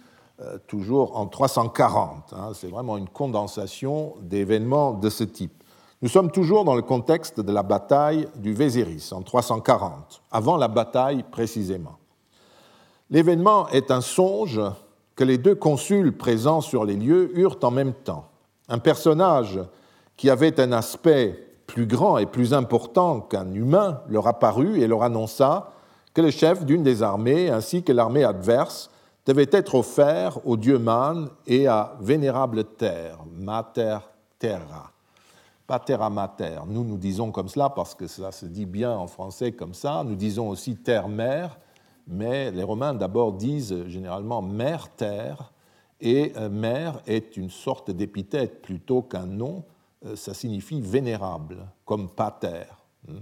euh, 0.41 0.57
toujours 0.67 1.17
en 1.17 1.27
340. 1.27 2.33
Hein. 2.33 2.51
C'est 2.53 2.69
vraiment 2.69 2.97
une 2.97 3.07
condensation 3.07 4.15
d'événements 4.21 4.93
de 4.93 5.09
ce 5.09 5.23
type. 5.23 5.63
Nous 6.01 6.09
sommes 6.09 6.31
toujours 6.31 6.65
dans 6.65 6.75
le 6.75 6.81
contexte 6.81 7.39
de 7.39 7.51
la 7.51 7.63
bataille 7.63 8.27
du 8.35 8.53
Véséris 8.53 9.11
en 9.13 9.21
340, 9.21 10.21
avant 10.31 10.57
la 10.57 10.67
bataille 10.67 11.23
précisément. 11.23 11.97
L'événement 13.09 13.69
est 13.69 13.91
un 13.91 14.01
songe 14.01 14.59
que 15.15 15.23
les 15.23 15.37
deux 15.37 15.55
consuls 15.55 16.17
présents 16.17 16.61
sur 16.61 16.83
les 16.83 16.95
lieux 16.95 17.37
eurent 17.37 17.59
en 17.61 17.71
même 17.71 17.93
temps. 17.93 18.27
Un 18.69 18.79
personnage 18.79 19.59
qui 20.17 20.29
avait 20.29 20.59
un 20.59 20.71
aspect 20.71 21.47
plus 21.67 21.85
grand 21.85 22.17
et 22.17 22.25
plus 22.25 22.53
important 22.53 23.19
qu'un 23.21 23.53
humain 23.53 24.01
leur 24.07 24.27
apparut 24.27 24.81
et 24.81 24.87
leur 24.87 25.03
annonça 25.03 25.71
que 26.13 26.21
le 26.21 26.31
chef 26.31 26.65
d'une 26.65 26.83
des 26.83 27.03
armées 27.03 27.49
ainsi 27.49 27.83
que 27.83 27.91
l'armée 27.91 28.23
adverse 28.23 28.89
devait 29.25 29.49
être 29.51 29.75
offert 29.75 30.45
au 30.45 30.57
dieu 30.57 30.77
Man 30.79 31.29
et 31.47 31.67
à 31.67 31.95
vénérable 32.01 32.63
terre, 32.63 33.19
Mater 33.25 33.99
Terra 34.39 34.93
terre 35.79 36.09
mater. 36.09 36.59
Nous, 36.67 36.83
nous 36.83 36.97
disons 36.97 37.31
comme 37.31 37.49
cela 37.49 37.69
parce 37.69 37.95
que 37.95 38.07
ça 38.07 38.31
se 38.31 38.45
dit 38.45 38.65
bien 38.65 38.95
en 38.95 39.07
français 39.07 39.51
comme 39.51 39.73
ça. 39.73 40.03
Nous 40.03 40.15
disons 40.15 40.49
aussi 40.49 40.75
terre-mère, 40.75 41.57
mais 42.07 42.51
les 42.51 42.63
Romains 42.63 42.93
d'abord 42.93 43.33
disent 43.33 43.87
généralement 43.87 44.41
mère-terre, 44.41 45.51
et 46.01 46.33
euh, 46.35 46.49
mère 46.49 47.01
est 47.07 47.37
une 47.37 47.49
sorte 47.49 47.89
d'épithète 47.89 48.61
plutôt 48.61 49.01
qu'un 49.03 49.25
nom. 49.25 49.63
Euh, 50.05 50.15
ça 50.15 50.33
signifie 50.33 50.81
vénérable, 50.81 51.65
comme 51.85 52.09
pater. 52.09 52.65
Hmm. 53.07 53.19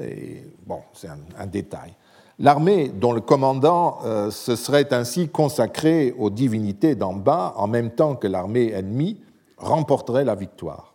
Et, 0.00 0.44
bon, 0.66 0.82
c'est 0.92 1.08
un, 1.08 1.46
détail. 1.46 1.94
L'armée 2.42 2.88
dont 2.88 3.12
le 3.12 3.20
commandant 3.20 3.98
euh, 4.06 4.30
se 4.30 4.56
serait 4.56 4.94
ainsi 4.94 5.28
consacré 5.28 6.14
aux 6.18 6.30
divinités 6.30 6.94
d'en 6.94 7.12
bas 7.12 7.52
en 7.56 7.66
même 7.66 7.90
temps 7.90 8.14
que 8.16 8.26
l'armée 8.26 8.70
ennemie 8.70 9.20
remporterait 9.58 10.24
la 10.24 10.34
victoire. 10.34 10.94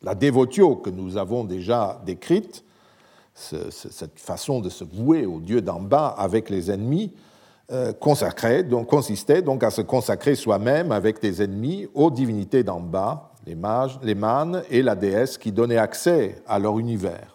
La 0.00 0.14
dévotio 0.14 0.76
que 0.76 0.90
nous 0.90 1.16
avons 1.16 1.42
déjà 1.42 2.00
décrite, 2.06 2.64
cette 3.34 4.20
façon 4.20 4.60
de 4.60 4.68
se 4.68 4.84
vouer 4.84 5.26
aux 5.26 5.40
dieux 5.40 5.60
d'en 5.60 5.80
bas 5.80 6.14
avec 6.16 6.50
les 6.50 6.70
ennemis, 6.70 7.12
euh, 7.72 7.92
consistait 7.92 9.42
donc 9.42 9.64
à 9.64 9.70
se 9.70 9.80
consacrer 9.80 10.36
soi-même 10.36 10.92
avec 10.92 11.20
des 11.20 11.42
ennemis 11.42 11.88
aux 11.94 12.12
divinités 12.12 12.62
d'en 12.62 12.78
bas, 12.78 13.32
les 13.44 13.56
mages, 13.56 13.98
les 14.04 14.14
mânes 14.14 14.62
et 14.70 14.82
la 14.82 14.94
déesse 14.94 15.36
qui 15.36 15.50
donnaient 15.50 15.78
accès 15.78 16.36
à 16.46 16.60
leur 16.60 16.78
univers. 16.78 17.33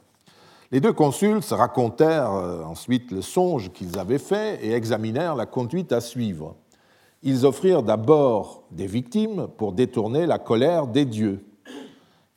Les 0.71 0.81
deux 0.81 0.93
consuls 0.93 1.41
se 1.41 1.55
racontèrent 1.55 2.33
euh, 2.33 2.63
ensuite 2.63 3.11
le 3.11 3.23
songe 3.23 3.71
qu'ils 3.71 3.97
avaient 3.97 4.19
fait 4.19 4.63
et 4.63 4.73
examinèrent 4.73 5.35
la 5.35 5.47
conduite 5.47 5.91
à 5.91 5.99
suivre. 5.99 6.55
Ils 7.23 7.45
offrirent 7.45 7.81
d'abord 7.81 8.63
des 8.69 8.85
victimes 8.85 9.47
pour 9.57 9.73
détourner 9.73 10.27
la 10.27 10.37
colère 10.37 10.85
des 10.85 11.05
dieux. 11.05 11.43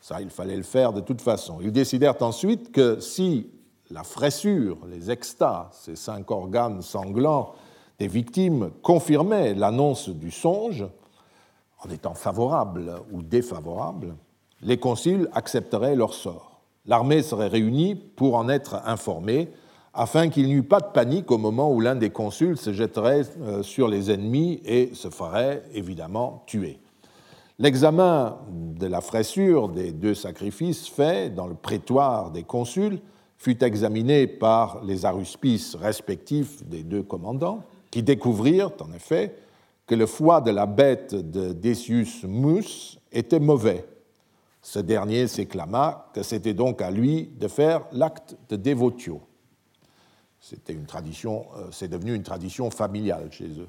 Ça, 0.01 0.23
il 0.23 0.31
fallait 0.31 0.57
le 0.57 0.63
faire 0.63 0.95
de 0.95 1.01
toute 1.01 1.21
façon. 1.21 1.59
Ils 1.61 1.73
décidèrent 1.73 2.21
ensuite 2.23 2.73
que 2.73 3.01
si 3.01 3.51
la 3.91 4.03
fraissure, 4.03 4.79
les 4.91 5.11
extas, 5.11 5.69
ces 5.73 5.95
cinq 5.95 6.31
organes 6.31 6.81
sanglants 6.81 7.53
des 7.99 8.09
victimes 8.09 8.71
confirmaient 8.83 9.55
l'annonce 9.55 10.09
du 10.09 10.31
songe, 10.31 10.87
en 11.85 11.91
étant 11.91 12.15
favorables 12.15 12.95
ou 13.13 13.23
défavorables, 13.23 14.17
les 14.63 14.79
conciles 14.79 15.29
accepteraient 15.35 15.97
leur 15.97 16.15
sort. 16.15 16.52
L'armée 16.87 17.23
serait 17.23 17.49
réunie 17.49 17.95
pour 17.95 18.35
en 18.35 18.49
être 18.49 18.81
informée, 18.85 19.51
afin 19.95 20.29
qu'il 20.31 20.47
n'y 20.47 20.55
eût 20.55 20.63
pas 20.63 20.81
de 20.81 20.91
panique 20.93 21.31
au 21.31 21.39
moment 21.39 21.71
où 21.71 21.81
l'un 21.81 21.95
des 21.95 22.11
consuls 22.11 22.57
se 22.57 22.73
jetterait 22.73 23.23
euh, 23.41 23.63
sur 23.63 23.89
les 23.89 24.11
ennemis 24.11 24.61
et 24.65 24.91
se 24.95 25.11
ferait 25.11 25.63
évidemment 25.75 26.43
tuer. 26.47 26.81
L'examen 27.59 28.39
de 28.51 28.87
la 28.87 29.01
fraissure 29.01 29.69
des 29.69 29.93
deux 29.93 30.15
sacrifices 30.15 30.89
faits 30.89 31.35
dans 31.35 31.47
le 31.47 31.55
prétoire 31.55 32.31
des 32.31 32.43
consuls 32.43 33.01
fut 33.37 33.63
examiné 33.63 34.27
par 34.27 34.83
les 34.83 35.05
aruspices 35.05 35.75
respectifs 35.75 36.65
des 36.65 36.83
deux 36.83 37.03
commandants, 37.03 37.61
qui 37.91 38.03
découvrirent 38.03 38.71
en 38.81 38.93
effet 38.93 39.37
que 39.87 39.95
le 39.95 40.07
foie 40.07 40.41
de 40.41 40.51
la 40.51 40.67
bête 40.67 41.15
de 41.15 41.53
Decius 41.53 42.25
Mus 42.25 42.99
était 43.13 43.41
mauvais. 43.41 43.85
Ce 44.63 44.79
dernier 44.79 45.27
s'éclama 45.27 46.09
que 46.15 46.23
c'était 46.23 46.55
donc 46.55 46.81
à 46.81 46.91
lui 46.91 47.27
de 47.27 47.49
faire 47.49 47.85
l'acte 47.91 48.37
de 48.49 48.57
dévotio. 48.57 49.21
C'était 50.41 50.73
une 50.73 50.87
tradition, 50.87 51.47
euh, 51.57 51.67
c'est 51.73 51.89
devenu 51.89 52.15
une 52.15 52.23
tradition 52.23 52.71
familiale 52.71 53.31
chez 53.31 53.49
eux. 53.61 53.69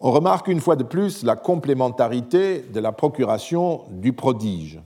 On 0.00 0.10
remarque 0.12 0.48
une 0.48 0.60
fois 0.60 0.76
de 0.76 0.82
plus 0.82 1.22
la 1.22 1.36
complémentarité 1.36 2.60
de 2.60 2.80
la 2.80 2.90
procuration 2.90 3.84
du 3.90 4.12
prodige, 4.12 4.80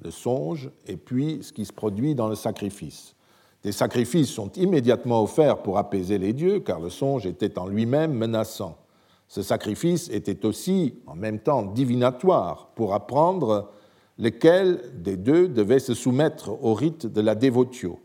le 0.00 0.10
songe, 0.10 0.70
et 0.86 0.96
puis 0.96 1.40
ce 1.42 1.52
qui 1.52 1.64
se 1.64 1.72
produit 1.72 2.14
dans 2.14 2.28
le 2.28 2.34
sacrifice. 2.34 3.14
Des 3.62 3.72
sacrifices 3.72 4.30
sont 4.30 4.50
immédiatement 4.52 5.22
offerts 5.22 5.62
pour 5.62 5.78
apaiser 5.78 6.18
les 6.18 6.32
dieux, 6.32 6.60
car 6.60 6.80
le 6.80 6.90
songe 6.90 7.26
était 7.26 7.58
en 7.58 7.66
lui-même 7.66 8.12
menaçant. 8.12 8.78
Ce 9.28 9.42
sacrifice 9.42 10.08
était 10.08 10.44
aussi 10.46 10.94
en 11.06 11.14
même 11.14 11.38
temps 11.38 11.62
divinatoire 11.62 12.70
pour 12.74 12.94
apprendre 12.94 13.70
lequel 14.18 14.80
des 14.94 15.16
deux 15.16 15.48
devait 15.48 15.78
se 15.78 15.94
soumettre 15.94 16.50
au 16.62 16.74
rite 16.74 17.06
de 17.06 17.20
la 17.20 17.34
dévotio. 17.34 18.00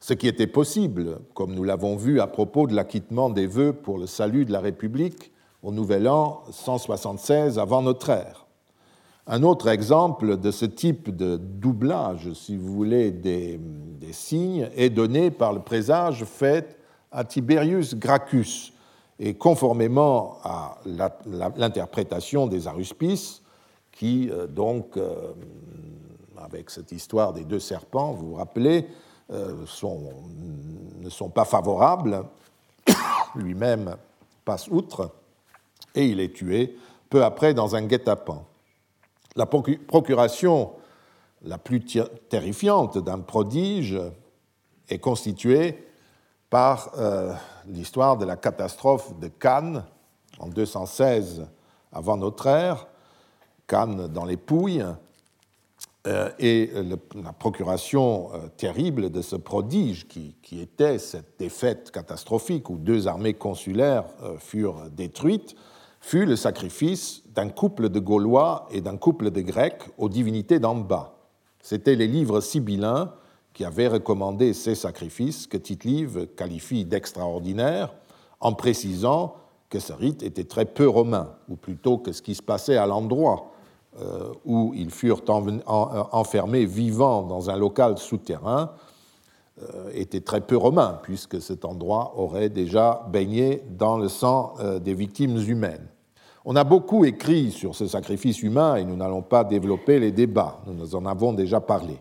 Ce 0.00 0.12
qui 0.12 0.28
était 0.28 0.46
possible, 0.46 1.18
comme 1.34 1.54
nous 1.54 1.64
l'avons 1.64 1.96
vu 1.96 2.20
à 2.20 2.28
propos 2.28 2.66
de 2.66 2.74
l'acquittement 2.74 3.30
des 3.30 3.46
vœux 3.46 3.72
pour 3.72 3.98
le 3.98 4.06
salut 4.06 4.44
de 4.44 4.52
la 4.52 4.60
République 4.60 5.32
au 5.62 5.72
Nouvel 5.72 6.06
An 6.06 6.42
176 6.50 7.58
avant 7.58 7.82
notre 7.82 8.10
ère. 8.10 8.46
Un 9.26 9.42
autre 9.42 9.68
exemple 9.68 10.38
de 10.38 10.50
ce 10.50 10.64
type 10.64 11.14
de 11.14 11.36
doublage, 11.36 12.32
si 12.32 12.56
vous 12.56 12.72
voulez, 12.72 13.10
des, 13.10 13.60
signes 14.12 14.70
est 14.74 14.88
donné 14.88 15.30
par 15.30 15.52
le 15.52 15.60
présage 15.60 16.24
fait 16.24 16.78
à 17.12 17.24
Tiberius 17.24 17.94
Gracchus. 17.94 18.72
Et 19.20 19.34
conformément 19.34 20.38
à 20.44 20.78
l'interprétation 20.86 22.46
des 22.46 22.68
aruspices, 22.68 23.42
qui, 23.98 24.30
euh, 24.30 24.46
donc, 24.46 24.96
euh, 24.96 25.32
avec 26.36 26.70
cette 26.70 26.92
histoire 26.92 27.32
des 27.32 27.44
deux 27.44 27.58
serpents, 27.58 28.12
vous 28.12 28.28
vous 28.28 28.34
rappelez, 28.34 28.86
euh, 29.32 29.64
ne 31.00 31.10
sont 31.10 31.30
pas 31.30 31.44
favorables, 31.44 32.24
lui-même 33.34 33.96
passe 34.44 34.68
outre, 34.68 35.10
et 35.96 36.06
il 36.06 36.20
est 36.20 36.32
tué 36.32 36.76
peu 37.10 37.24
après 37.24 37.54
dans 37.54 37.74
un 37.74 37.82
guet-apens. 37.82 38.44
La 39.34 39.46
procuration 39.46 40.72
la 41.42 41.58
plus 41.58 41.84
terrifiante 42.28 42.98
d'un 42.98 43.18
prodige 43.18 43.98
est 44.88 44.98
constituée 44.98 45.87
par 46.50 46.92
euh, 46.98 47.32
l'histoire 47.66 48.16
de 48.16 48.24
la 48.24 48.36
catastrophe 48.36 49.18
de 49.18 49.28
Cannes 49.28 49.84
en 50.38 50.48
216 50.48 51.46
avant 51.92 52.16
notre 52.16 52.46
ère, 52.46 52.86
Cannes 53.66 54.08
dans 54.08 54.24
les 54.24 54.36
Pouilles, 54.36 54.84
euh, 56.06 56.30
et 56.38 56.70
la 57.14 57.32
procuration 57.32 58.30
euh, 58.32 58.48
terrible 58.56 59.10
de 59.10 59.20
ce 59.20 59.36
prodige 59.36 60.06
qui, 60.06 60.36
qui, 60.42 60.60
était 60.60 60.98
cette 60.98 61.38
défaite 61.38 61.90
catastrophique 61.90 62.70
où 62.70 62.76
deux 62.76 63.08
armées 63.08 63.34
consulaires 63.34 64.04
furent 64.38 64.88
détruites 64.90 65.56
fut 66.00 66.24
le 66.24 66.36
sacrifice 66.36 67.24
d'un 67.34 67.48
couple 67.48 67.88
de 67.88 67.98
Gaulois 67.98 68.68
et 68.70 68.80
d'un 68.80 68.96
couple 68.96 69.30
de 69.30 69.40
Grecs 69.40 69.82
aux 69.98 70.08
divinités 70.08 70.60
d'en 70.60 70.76
bas. 70.76 71.16
C'étaient 71.60 71.96
les 71.96 72.06
livres 72.06 72.40
sibyllins 72.40 73.12
qui 73.58 73.64
avaient 73.64 73.88
recommandé 73.88 74.52
ces 74.52 74.76
sacrifices 74.76 75.48
que 75.48 75.56
Tite-Live 75.56 76.28
qualifie 76.36 76.84
d'extraordinaires 76.84 77.92
en 78.38 78.52
précisant 78.52 79.34
que 79.68 79.80
ce 79.80 79.92
rite 79.92 80.22
était 80.22 80.44
très 80.44 80.64
peu 80.64 80.88
romain, 80.88 81.30
ou 81.48 81.56
plutôt 81.56 81.98
que 81.98 82.12
ce 82.12 82.22
qui 82.22 82.36
se 82.36 82.42
passait 82.42 82.76
à 82.76 82.86
l'endroit 82.86 83.50
euh, 84.00 84.32
où 84.44 84.74
ils 84.76 84.92
furent 84.92 85.24
enfermés 85.66 86.66
vivants 86.66 87.24
dans 87.24 87.50
un 87.50 87.56
local 87.56 87.98
souterrain 87.98 88.70
euh, 89.60 89.90
était 89.92 90.20
très 90.20 90.40
peu 90.40 90.56
romain, 90.56 91.00
puisque 91.02 91.42
cet 91.42 91.64
endroit 91.64 92.12
aurait 92.16 92.50
déjà 92.50 93.04
baigné 93.10 93.64
dans 93.76 93.98
le 93.98 94.06
sang 94.06 94.54
euh, 94.60 94.78
des 94.78 94.94
victimes 94.94 95.36
humaines. 95.36 95.88
On 96.44 96.54
a 96.54 96.62
beaucoup 96.62 97.04
écrit 97.04 97.50
sur 97.50 97.74
ce 97.74 97.88
sacrifice 97.88 98.40
humain 98.40 98.76
et 98.76 98.84
nous 98.84 98.94
n'allons 98.94 99.22
pas 99.22 99.42
développer 99.42 99.98
les 99.98 100.12
débats, 100.12 100.60
nous 100.68 100.94
en 100.94 101.06
avons 101.06 101.32
déjà 101.32 101.60
parlé. 101.60 101.98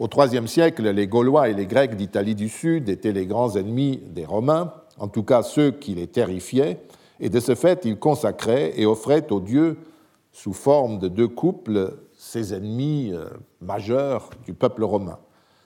Au 0.00 0.08
IIIe 0.08 0.48
siècle, 0.48 0.88
les 0.88 1.06
Gaulois 1.06 1.50
et 1.50 1.54
les 1.54 1.66
Grecs 1.66 1.94
d'Italie 1.94 2.34
du 2.34 2.48
Sud 2.48 2.88
étaient 2.88 3.12
les 3.12 3.26
grands 3.26 3.54
ennemis 3.54 3.98
des 3.98 4.24
Romains, 4.24 4.72
en 4.98 5.08
tout 5.08 5.24
cas 5.24 5.42
ceux 5.42 5.72
qui 5.72 5.94
les 5.94 6.06
terrifiaient, 6.06 6.80
et 7.20 7.28
de 7.28 7.38
ce 7.38 7.54
fait, 7.54 7.84
ils 7.84 7.98
consacraient 7.98 8.72
et 8.80 8.86
offraient 8.86 9.30
aux 9.30 9.40
dieux, 9.40 9.76
sous 10.32 10.54
forme 10.54 10.98
de 11.00 11.08
deux 11.08 11.28
couples, 11.28 11.98
ces 12.16 12.54
ennemis 12.54 13.10
euh, 13.12 13.26
majeurs 13.60 14.30
du 14.46 14.54
peuple 14.54 14.84
romain 14.84 15.18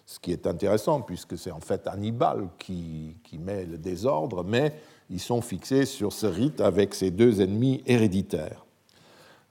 ce 0.06 0.18
qui 0.18 0.32
est 0.32 0.46
intéressant 0.46 1.00
puisque 1.00 1.38
c'est 1.38 1.50
en 1.50 1.60
fait 1.60 1.86
Hannibal 1.86 2.48
qui, 2.58 3.16
met 3.38 3.64
le 3.64 3.78
désordre, 3.78 4.44
mais 4.44 4.74
ils 5.10 5.20
sont 5.20 5.40
fixés 5.40 5.86
sur 5.86 6.12
ce 6.12 6.26
rite 6.26 6.60
avec 6.60 6.94
ces 6.94 7.10
deux 7.10 7.40
ennemis 7.40 7.82
héréditaires. 7.86 8.66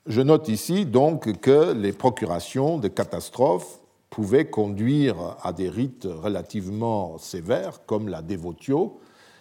Je 0.06 0.22
note 0.22 0.50
ici 0.50 0.86
donc 0.86 1.40
que 1.40 1.74
les 1.74 1.92
procurations 1.94 2.78
de 2.78 2.88
catastrophes 2.88 3.80
pouvaient 4.14 4.46
conduire 4.46 5.16
à 5.42 5.54
des 5.54 5.70
rites 5.70 6.08
relativement 6.08 7.18
sévères 7.18 7.84
comme 7.88 8.10
la 8.10 8.22
dévotio, 8.22 9.00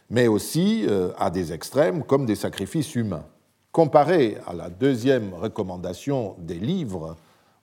mais 0.08 0.28
aussi 0.28 0.86
euh, 0.88 1.12
à 1.18 1.28
des 1.28 1.52
extrêmes 1.52 2.04
comme 2.04 2.24
des 2.24 2.36
sacrifices 2.36 2.94
humains. 2.94 3.26
Comparé 3.70 4.38
à 4.46 4.54
la 4.54 4.70
deuxième 4.70 5.34
recommandation 5.34 6.36
des 6.38 6.58
livres 6.58 7.16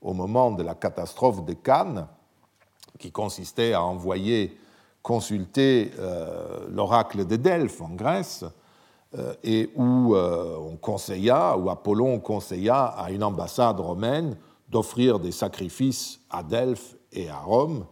au 0.03 0.13
moment 0.13 0.51
de 0.51 0.61
la 0.61 0.75
catastrophe 0.75 1.43
de 1.43 1.53
Cannes, 1.53 2.05
qui 2.99 3.11
consistait 3.11 3.73
à 3.73 3.81
envoyer 3.81 4.55
consulter 5.01 5.91
euh, 5.97 6.67
l'oracle 6.69 7.25
de 7.25 7.37
Delphes 7.37 7.81
en 7.81 7.89
Grèce, 7.89 8.45
euh, 9.17 9.33
et 9.43 9.71
où 9.75 10.13
euh, 10.13 10.55
on 10.59 10.77
conseilla, 10.77 11.57
où 11.57 11.71
Apollon 11.71 12.19
conseilla 12.19 12.83
à 12.83 13.09
une 13.09 13.23
ambassade 13.23 13.79
romaine 13.79 14.37
d'offrir 14.69 15.19
des 15.19 15.31
sacrifices 15.31 16.19
à 16.29 16.43
Delphes 16.43 16.95
et 17.13 17.29
à 17.29 17.39
Rome, 17.39 17.85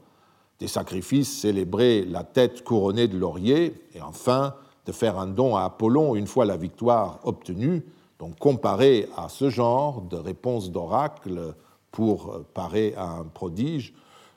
des 0.59 0.67
sacrifices 0.67 1.41
célébrer 1.41 2.03
la 2.03 2.23
tête 2.23 2.63
couronnée 2.63 3.07
de 3.07 3.17
laurier, 3.17 3.75
et 3.93 4.01
enfin 4.01 4.55
de 4.85 4.91
faire 4.91 5.19
un 5.19 5.27
don 5.27 5.55
à 5.55 5.63
Apollon 5.63 6.15
une 6.15 6.27
fois 6.27 6.45
la 6.45 6.57
victoire 6.57 7.19
obtenue. 7.23 7.83
Donc 8.19 8.39
comparé 8.39 9.07
à 9.15 9.29
ce 9.29 9.49
genre 9.49 10.01
de 10.01 10.15
réponse 10.15 10.71
d'oracle 10.71 11.53
pour 11.91 12.41
parer 12.53 12.93
à 12.97 13.05
un 13.05 13.23
prodige, 13.23 13.93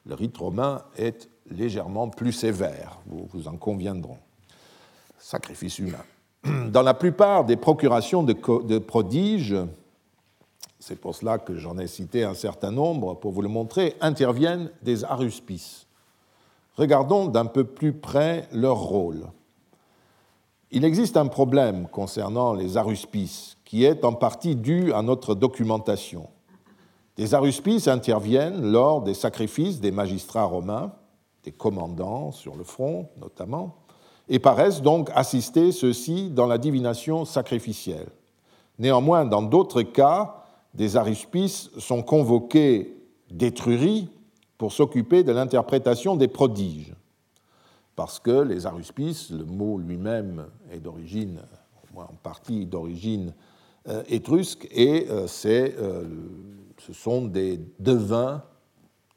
le 0.07 0.14
rite 0.14 0.37
romain 0.37 0.83
est 0.97 1.29
légèrement 1.51 2.09
plus 2.09 2.33
sévère, 2.33 2.99
vous, 3.07 3.29
vous 3.33 3.49
en 3.49 3.57
conviendrez. 3.57 4.19
Sacrifice 5.19 5.79
humain. 5.79 6.05
Dans 6.71 6.83
la 6.83 6.95
plupart 6.95 7.45
des 7.45 7.57
procurations 7.57 8.23
de, 8.23 8.35
de 8.64 8.79
prodiges, 8.79 9.57
c'est 10.81 10.99
pour 10.99 11.14
cela 11.14 11.38
que 11.38 11.57
j'en 11.57 11.79
ai 11.79 11.87
cité 11.87 12.25
un 12.25 12.35
certain 12.35 12.71
nombre 12.71 13.14
pour 13.14 13.33
vous 13.33 13.43
le 13.43 13.49
montrer, 13.49 13.97
interviennent 14.01 14.71
des 14.83 15.05
aruspices. 15.05 15.87
Regardons 16.75 17.27
d'un 17.27 17.45
peu 17.45 17.64
plus 17.64 17.93
près 17.93 18.49
leur 18.51 18.79
rôle. 18.79 19.27
Il 20.71 20.85
existe 20.85 21.19
un 21.19 21.27
problème 21.27 21.87
concernant 21.88 22.55
les 22.55 22.79
aruspices 22.79 23.59
qui 23.64 23.85
est 23.85 24.05
en 24.05 24.14
partie 24.14 24.57
dû 24.57 24.93
à 24.95 25.03
notre 25.03 25.35
documentation. 25.35 26.29
Des 27.16 27.35
aruspices 27.35 27.87
interviennent 27.87 28.73
lors 28.73 29.03
des 29.03 29.14
sacrifices 29.14 29.81
des 29.81 29.90
magistrats 29.90 30.45
romains, 30.45 30.93
des 31.45 31.53
commandants 31.53 32.33
sur 32.33 32.57
le 32.57 32.64
front 32.64 33.11
notamment, 33.21 33.77
et 34.29 34.38
paraissent 34.38 34.81
donc 34.81 35.11
assister 35.14 35.73
ceux-ci 35.73 36.31
dans 36.31 36.47
la 36.47 36.57
divination 36.57 37.27
sacrificielle. 37.27 38.09
Néanmoins, 38.79 39.27
dans 39.27 39.43
d'autres 39.43 39.83
cas, 39.83 40.39
des 40.74 40.96
aruspices 40.96 41.70
sont 41.78 42.02
convoqués 42.02 42.96
d'Étrurie 43.30 44.09
pour 44.59 44.72
s'occuper 44.72 45.24
de 45.24 45.33
l'interprétation 45.33 46.16
des 46.16 46.28
prodiges. 46.28 46.94
Parce 47.96 48.18
que 48.18 48.42
les 48.42 48.66
aruspices, 48.66 49.30
le 49.30 49.44
mot 49.44 49.78
lui-même 49.78 50.46
est 50.70 50.80
d'origine, 50.80 51.40
en 51.96 52.14
partie 52.22 52.66
d'origine 52.66 53.35
euh, 53.88 54.02
étrusque, 54.09 54.68
et 54.70 55.06
euh, 55.11 55.26
euh, 55.46 56.04
ce 56.78 56.92
sont 56.92 57.22
des 57.22 57.61
devins 57.78 58.42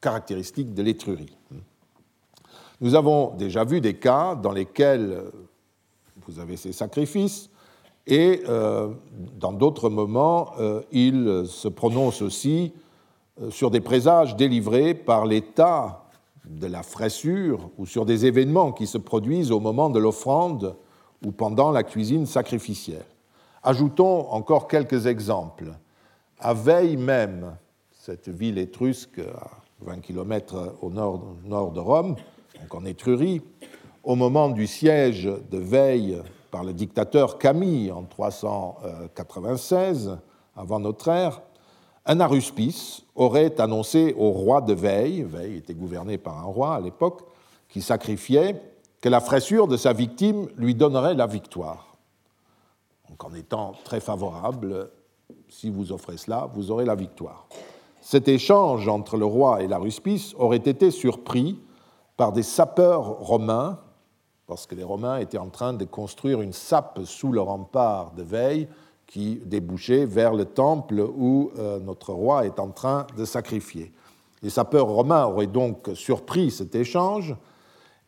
caractéristiques 0.02 0.74
de 0.74 0.82
l'Étrurie. 0.82 1.38
Nous 2.82 2.96
avons 2.96 3.36
déjà 3.36 3.64
vu 3.64 3.80
des 3.80 3.94
cas 3.94 4.36
dans 4.36 4.52
lesquels 4.52 5.24
vous 6.26 6.40
avez 6.40 6.58
ces 6.58 6.74
sacrifices, 6.74 7.50
et 8.06 8.44
euh, 8.48 8.90
dans 9.40 9.54
d'autres 9.54 9.90
moments, 9.90 10.52
euh, 10.60 10.82
il 10.92 11.44
se 11.48 11.68
prononce 11.68 12.22
aussi 12.22 12.74
euh, 13.42 13.50
sur 13.50 13.72
des 13.72 13.80
présages 13.80 14.36
délivrés 14.36 14.94
par 14.94 15.26
l'état 15.26 16.04
de 16.46 16.68
la 16.68 16.84
fraissure 16.84 17.70
ou 17.78 17.86
sur 17.86 18.06
des 18.06 18.26
événements 18.26 18.74
qui 18.74 18.88
se 18.88 18.98
produisent 18.98 19.52
au 19.52 19.62
moment 19.62 19.90
de 19.90 20.00
l'offrande 20.00 20.76
ou 21.26 21.32
pendant 21.32 21.72
la 21.72 21.84
cuisine 21.84 22.26
sacrificielle. 22.26 23.06
Ajoutons 23.64 24.30
encore 24.32 24.68
quelques 24.68 25.06
exemples. 25.06 25.72
À 26.40 26.54
Veille 26.54 26.98
même, 26.98 27.56
cette 27.92 28.28
ville 28.28 28.58
étrusque 28.58 29.20
à 29.20 29.52
20 29.80 30.02
km 30.02 30.76
au 30.82 30.90
nord, 30.90 31.24
nord 31.46 31.72
de 31.72 31.80
Rome, 31.80 32.16
donc 32.60 32.76
en 32.76 32.84
Étrurie, 32.84 33.42
au 34.04 34.16
moment 34.16 34.50
du 34.50 34.68
siège 34.68 35.24
de 35.24 35.58
Veille 35.58 36.22
par 36.54 36.64
le 36.64 36.72
dictateur 36.72 37.38
Camille 37.40 37.92
en 37.92 38.04
396 38.04 40.20
avant 40.56 40.80
notre 40.80 41.08
ère, 41.08 41.42
un 42.06 42.20
aruspice 42.20 43.02
aurait 43.16 43.60
annoncé 43.60 44.14
au 44.20 44.30
roi 44.30 44.62
de 44.62 44.74
Veille, 44.74 45.24
Veille 45.24 45.58
était 45.58 45.74
gouverné 45.74 46.20
par 46.20 46.38
un 46.38 46.44
roi 46.44 46.76
à 46.76 46.80
l'époque, 46.80 47.22
qui 47.70 47.82
sacrifiait, 47.82 48.62
que 49.02 49.10
la 49.10 49.20
fraissure 49.20 49.68
de 49.68 49.78
sa 49.78 49.94
victime 49.94 50.48
lui 50.56 50.76
donnerait 50.76 51.16
la 51.16 51.26
victoire. 51.26 51.98
Donc 53.10 53.24
en 53.24 53.34
étant 53.34 53.72
très 53.84 54.00
favorable, 54.00 54.92
si 55.50 55.72
vous 55.72 55.92
offrez 55.92 56.18
cela, 56.18 56.48
vous 56.54 56.70
aurez 56.70 56.86
la 56.86 56.94
victoire. 56.94 57.48
Cet 58.00 58.28
échange 58.28 58.88
entre 58.88 59.18
le 59.18 59.26
roi 59.26 59.64
et 59.64 59.68
l'aruspice 59.68 60.36
aurait 60.38 60.58
été 60.58 60.92
surpris 60.92 61.60
par 62.16 62.32
des 62.32 62.44
sapeurs 62.44 63.18
romains 63.18 63.80
parce 64.48 64.66
que 64.66 64.76
les 64.76 64.84
Romains 64.84 65.18
étaient 65.18 65.38
en 65.38 65.50
train 65.50 65.74
de 65.74 65.86
construire 65.86 66.42
une 66.42 66.54
sape 66.54 67.00
sous 67.06 67.32
le 67.32 67.42
rempart 67.42 68.12
de 68.12 68.24
Veille 68.24 68.68
qui 69.08 69.42
débouchait 69.46 70.06
vers 70.06 70.34
le 70.34 70.46
temple 70.46 71.00
où 71.00 71.52
euh, 71.58 71.80
notre 71.80 72.14
roi 72.14 72.46
est 72.46 72.60
en 72.60 72.70
train 72.70 73.06
de 73.18 73.26
sacrifier. 73.26 73.92
Les 74.42 74.50
sapeurs 74.50 74.88
romains 74.88 75.26
auraient 75.26 75.48
donc 75.48 75.90
surpris 75.94 76.52
cet 76.52 76.76
échange 76.76 77.36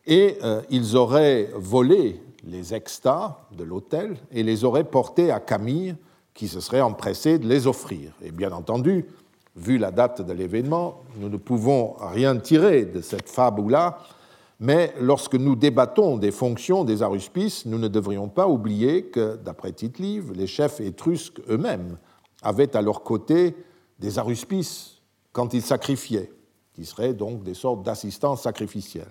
et 0.06 0.38
euh, 0.42 0.62
ils 0.68 0.96
auraient 0.96 1.50
volé 1.54 2.22
les 2.44 2.74
extas 2.74 3.38
de 3.56 3.64
l'autel 3.64 4.16
et 4.30 4.42
les 4.42 4.64
auraient 4.64 4.84
portés 4.84 5.30
à 5.30 5.40
Camille 5.40 5.96
qui 6.34 6.48
se 6.48 6.60
serait 6.60 6.82
empressé 6.82 7.38
de 7.38 7.48
les 7.48 7.66
offrir. 7.66 8.12
Et 8.22 8.30
bien 8.30 8.52
entendu, 8.52 9.06
vu 9.56 9.78
la 9.78 9.90
date 9.90 10.20
de 10.20 10.32
l'événement, 10.32 11.00
nous 11.16 11.28
ne 11.28 11.38
pouvons 11.38 11.94
rien 11.98 12.36
tirer 12.36 12.84
de 12.84 13.00
cette 13.00 13.28
fable-là 13.28 13.98
mais 14.58 14.94
lorsque 15.00 15.34
nous 15.34 15.54
débattons 15.54 16.16
des 16.16 16.30
fonctions 16.30 16.84
des 16.84 17.02
aruspices, 17.02 17.66
nous 17.66 17.78
ne 17.78 17.88
devrions 17.88 18.28
pas 18.28 18.48
oublier 18.48 19.04
que, 19.04 19.36
d'après 19.36 19.72
tite 19.72 19.98
les 19.98 20.46
chefs 20.46 20.80
étrusques 20.80 21.40
eux-mêmes 21.48 21.98
avaient 22.42 22.74
à 22.76 22.82
leur 22.82 23.02
côté 23.02 23.54
des 23.98 24.18
aruspices 24.18 25.02
quand 25.32 25.52
ils 25.52 25.62
sacrifiaient, 25.62 26.30
qui 26.74 26.86
seraient 26.86 27.12
donc 27.12 27.42
des 27.42 27.54
sortes 27.54 27.82
d'assistants 27.82 28.36
sacrificiels. 28.36 29.10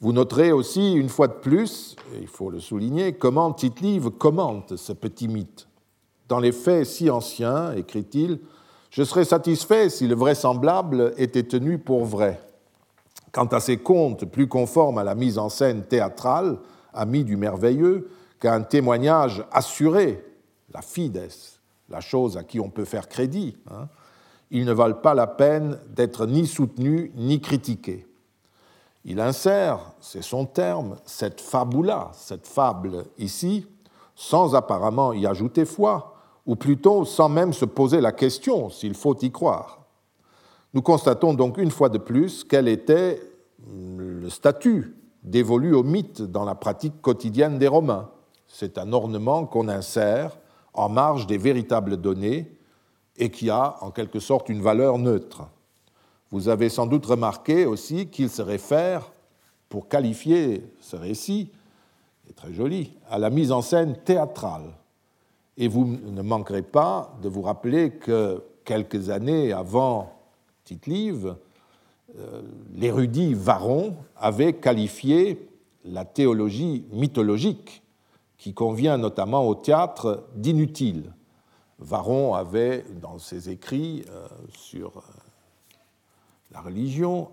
Vous 0.00 0.12
noterez 0.12 0.52
aussi, 0.52 0.92
une 0.92 1.08
fois 1.08 1.26
de 1.26 1.32
plus, 1.32 1.96
il 2.20 2.28
faut 2.28 2.50
le 2.50 2.60
souligner, 2.60 3.14
comment 3.14 3.52
tite 3.52 3.82
commente 4.18 4.76
ce 4.76 4.92
petit 4.92 5.26
mythe. 5.26 5.66
Dans 6.28 6.38
les 6.38 6.52
faits 6.52 6.86
si 6.86 7.08
anciens, 7.10 7.72
écrit-il, 7.72 8.40
je 8.90 9.02
serais 9.02 9.24
satisfait 9.24 9.88
si 9.88 10.06
le 10.06 10.14
vraisemblable 10.14 11.14
était 11.16 11.42
tenu 11.42 11.78
pour 11.78 12.04
vrai 12.04 12.40
Quant 13.36 13.44
à 13.44 13.60
ces 13.60 13.76
contes 13.76 14.24
plus 14.24 14.48
conformes 14.48 14.96
à 14.96 15.04
la 15.04 15.14
mise 15.14 15.36
en 15.36 15.50
scène 15.50 15.82
théâtrale, 15.82 16.56
amis 16.94 17.22
du 17.22 17.36
merveilleux, 17.36 18.08
qu'à 18.40 18.54
un 18.54 18.62
témoignage 18.62 19.44
assuré, 19.52 20.24
la 20.72 20.80
fides, 20.80 21.28
la 21.90 22.00
chose 22.00 22.38
à 22.38 22.44
qui 22.44 22.60
on 22.60 22.70
peut 22.70 22.86
faire 22.86 23.10
crédit, 23.10 23.58
hein, 23.70 23.88
ils 24.50 24.64
ne 24.64 24.72
valent 24.72 25.02
pas 25.02 25.12
la 25.12 25.26
peine 25.26 25.78
d'être 25.94 26.24
ni 26.24 26.46
soutenus 26.46 27.10
ni 27.14 27.42
critiqués. 27.42 28.06
Il 29.04 29.20
insère, 29.20 29.80
c'est 30.00 30.22
son 30.22 30.46
terme, 30.46 30.96
cette 31.04 31.42
fabula, 31.42 32.12
cette 32.14 32.46
fable 32.46 33.04
ici, 33.18 33.66
sans 34.14 34.54
apparemment 34.54 35.12
y 35.12 35.26
ajouter 35.26 35.66
foi, 35.66 36.16
ou 36.46 36.56
plutôt 36.56 37.04
sans 37.04 37.28
même 37.28 37.52
se 37.52 37.66
poser 37.66 38.00
la 38.00 38.12
question 38.12 38.70
s'il 38.70 38.94
faut 38.94 39.18
y 39.20 39.30
croire. 39.30 39.75
Nous 40.76 40.82
constatons 40.82 41.32
donc 41.32 41.56
une 41.56 41.70
fois 41.70 41.88
de 41.88 41.96
plus 41.96 42.44
quel 42.44 42.68
était 42.68 43.18
le 43.66 44.28
statut 44.28 44.94
dévolu 45.22 45.72
au 45.72 45.82
mythe 45.82 46.20
dans 46.20 46.44
la 46.44 46.54
pratique 46.54 47.00
quotidienne 47.00 47.58
des 47.58 47.66
Romains. 47.66 48.10
C'est 48.46 48.76
un 48.76 48.92
ornement 48.92 49.46
qu'on 49.46 49.68
insère 49.68 50.36
en 50.74 50.90
marge 50.90 51.26
des 51.26 51.38
véritables 51.38 51.96
données 51.96 52.58
et 53.16 53.30
qui 53.30 53.48
a 53.48 53.78
en 53.80 53.90
quelque 53.90 54.20
sorte 54.20 54.50
une 54.50 54.60
valeur 54.60 54.98
neutre. 54.98 55.48
Vous 56.30 56.50
avez 56.50 56.68
sans 56.68 56.84
doute 56.84 57.06
remarqué 57.06 57.64
aussi 57.64 58.08
qu'il 58.08 58.28
se 58.28 58.42
réfère, 58.42 59.10
pour 59.70 59.88
qualifier 59.88 60.62
ce 60.82 60.96
récit, 60.96 61.52
est 62.28 62.34
très 62.34 62.52
joli, 62.52 62.92
à 63.08 63.18
la 63.18 63.30
mise 63.30 63.50
en 63.50 63.62
scène 63.62 63.96
théâtrale. 64.04 64.74
Et 65.56 65.68
vous 65.68 65.86
ne 65.86 66.20
manquerez 66.20 66.60
pas 66.60 67.16
de 67.22 67.30
vous 67.30 67.40
rappeler 67.40 67.92
que 67.92 68.44
quelques 68.66 69.08
années 69.08 69.54
avant 69.54 70.15
Tite-Live, 70.66 71.36
euh, 72.18 72.42
l'érudit 72.74 73.34
Varron 73.34 73.94
avait 74.16 74.54
qualifié 74.54 75.48
la 75.84 76.04
théologie 76.04 76.84
mythologique, 76.90 77.82
qui 78.36 78.52
convient 78.52 78.98
notamment 78.98 79.46
au 79.48 79.54
théâtre, 79.54 80.26
d'inutile. 80.34 81.14
Varron 81.78 82.34
avait, 82.34 82.84
dans 83.00 83.18
ses 83.18 83.48
écrits 83.48 84.04
euh, 84.10 84.26
sur 84.50 84.98
euh, 84.98 85.00
la 86.50 86.60
religion, 86.60 87.28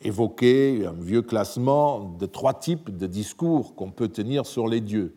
évoqué 0.00 0.86
un 0.86 0.92
vieux 0.92 1.22
classement 1.22 2.00
de 2.00 2.26
trois 2.26 2.54
types 2.54 2.96
de 2.96 3.06
discours 3.06 3.74
qu'on 3.74 3.90
peut 3.90 4.08
tenir 4.08 4.44
sur 4.46 4.68
les 4.68 4.80
dieux. 4.80 5.14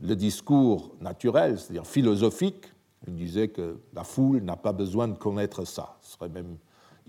Le 0.00 0.14
discours 0.16 0.94
naturel, 1.00 1.58
c'est-à-dire 1.58 1.86
philosophique, 1.86 2.66
il 3.06 3.14
disait 3.14 3.48
que 3.48 3.78
la 3.94 4.04
foule 4.04 4.42
n'a 4.42 4.56
pas 4.56 4.72
besoin 4.72 5.08
de 5.08 5.16
connaître 5.16 5.64
ça. 5.64 5.98
serait 6.02 6.28
même, 6.28 6.56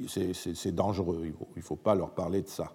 c'est 0.07 0.73
dangereux, 0.73 1.21
il 1.25 1.33
ne 1.55 1.61
faut, 1.61 1.75
pas 1.75 1.95
leur 1.95 2.11
parler 2.11 2.41
de 2.41 2.47
ça. 2.47 2.71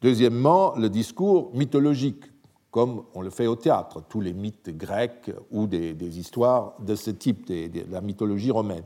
Deuxièmement, 0.00 0.74
le 0.76 0.88
discours 0.88 1.50
mythologique, 1.54 2.24
comme 2.70 3.04
on 3.14 3.22
le 3.22 3.30
fait 3.30 3.46
au 3.46 3.56
théâtre, 3.56 4.02
tous 4.08 4.20
les 4.20 4.32
mythes 4.32 4.70
grecs 4.70 5.30
ou 5.50 5.66
des, 5.66 6.18
histoires 6.18 6.74
de 6.80 6.94
ce 6.94 7.10
type, 7.10 7.46
de, 7.46 7.90
la 7.90 8.00
mythologie 8.00 8.50
romaine. 8.50 8.84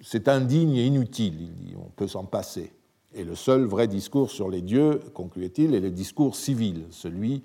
C'est 0.00 0.28
indigne 0.28 0.76
et 0.76 0.86
inutile, 0.86 1.40
il 1.40 1.54
dit, 1.54 1.74
on 1.76 1.90
peut 1.90 2.08
s'en 2.08 2.24
passer. 2.24 2.72
Et 3.14 3.24
le 3.24 3.36
seul 3.36 3.64
vrai 3.64 3.86
discours 3.86 4.30
sur 4.30 4.48
les 4.48 4.60
dieux, 4.60 5.00
concluait-il, 5.14 5.74
est 5.74 5.80
le 5.80 5.90
discours 5.90 6.34
civil, 6.34 6.86
celui 6.90 7.42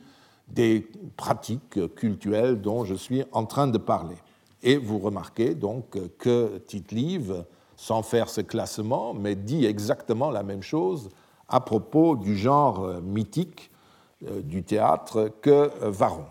des 0.47 0.87
pratiques 1.15 1.79
cultuelles 1.95 2.59
dont 2.59 2.83
je 2.83 2.95
suis 2.95 3.23
en 3.31 3.45
train 3.45 3.67
de 3.67 3.77
parler. 3.77 4.15
Et 4.63 4.77
vous 4.77 4.99
remarquez 4.99 5.55
donc 5.55 5.97
que 6.17 6.57
Tite-Live 6.67 7.45
sans 7.77 8.03
faire 8.03 8.29
ce 8.29 8.41
classement, 8.41 9.13
mais 9.13 9.35
dit 9.35 9.65
exactement 9.65 10.31
la 10.31 10.43
même 10.43 10.63
chose 10.63 11.09
à 11.47 11.61
propos 11.61 12.15
du 12.15 12.37
genre 12.37 13.01
mythique 13.01 13.71
euh, 14.27 14.41
du 14.41 14.63
théâtre 14.63 15.31
que 15.41 15.71
Varron. 15.81 16.25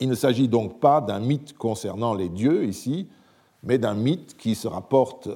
Il 0.00 0.08
ne 0.08 0.14
s'agit 0.14 0.48
donc 0.48 0.80
pas 0.80 1.00
d'un 1.00 1.20
mythe 1.20 1.56
concernant 1.56 2.14
les 2.14 2.28
dieux 2.28 2.64
ici, 2.64 3.08
mais 3.62 3.78
d'un 3.78 3.94
mythe 3.94 4.36
qui 4.36 4.54
se 4.54 4.68
rapporte 4.68 5.28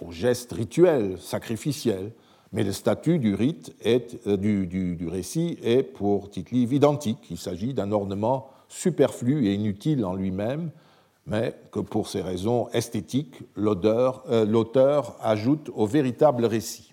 au 0.00 0.12
geste 0.12 0.52
rituel, 0.52 1.18
sacrificiel, 1.18 2.12
mais 2.52 2.64
le 2.64 2.72
statut 2.72 3.18
du 3.18 3.34
rite 3.34 3.74
est, 3.82 4.26
euh, 4.26 4.36
du, 4.36 5.08
récit 5.08 5.58
est 5.62 5.82
pour 5.82 6.30
tite 6.30 6.52
identique. 6.52 7.18
Il 7.30 7.38
s'agit 7.38 7.74
d'un 7.74 7.92
ornement 7.92 8.48
superflu 8.68 9.46
et 9.46 9.54
inutile 9.54 10.04
en 10.04 10.14
lui-même, 10.14 10.70
mais 11.26 11.54
que 11.70 11.80
pour 11.80 12.08
ces 12.08 12.22
raisons 12.22 12.68
esthétiques, 12.70 13.42
euh, 13.56 14.44
l'auteur 14.46 15.16
ajoute 15.20 15.70
au 15.74 15.86
véritable 15.86 16.44
récit. 16.44 16.92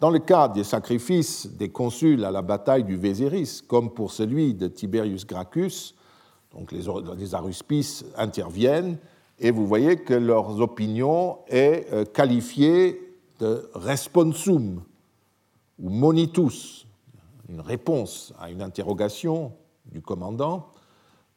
Dans 0.00 0.10
le 0.10 0.18
cas 0.18 0.48
des 0.48 0.64
sacrifices 0.64 1.46
des 1.46 1.68
consuls 1.68 2.24
à 2.24 2.30
la 2.30 2.42
bataille 2.42 2.84
du 2.84 2.96
Véséris, 2.96 3.62
comme 3.66 3.90
pour 3.90 4.12
celui 4.12 4.54
de 4.54 4.68
Tiberius 4.68 5.26
Gracchus, 5.26 5.94
donc 6.52 6.72
les, 6.72 6.82
les 7.16 7.34
aruspices 7.34 8.04
interviennent, 8.16 8.98
et 9.38 9.50
vous 9.50 9.66
voyez 9.66 9.96
que 9.96 10.14
leur 10.14 10.60
opinion 10.60 11.38
est 11.48 11.86
euh, 11.92 12.04
qualifiée 12.04 13.00
de 13.40 13.68
responsum 13.74 14.82
ou 15.78 15.90
monitus, 15.90 16.86
une 17.48 17.60
réponse 17.60 18.32
à 18.38 18.50
une 18.50 18.62
interrogation 18.62 19.52
du 19.86 20.00
commandant, 20.00 20.68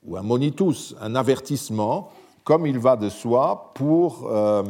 ou 0.08 0.18
un 0.18 0.24
monitus, 0.24 0.96
un 1.02 1.16
avertissement, 1.16 2.10
comme 2.44 2.66
il 2.66 2.80
va 2.80 2.96
de 2.96 3.10
soi 3.10 3.72
pour, 3.76 4.28
euh, 4.32 4.64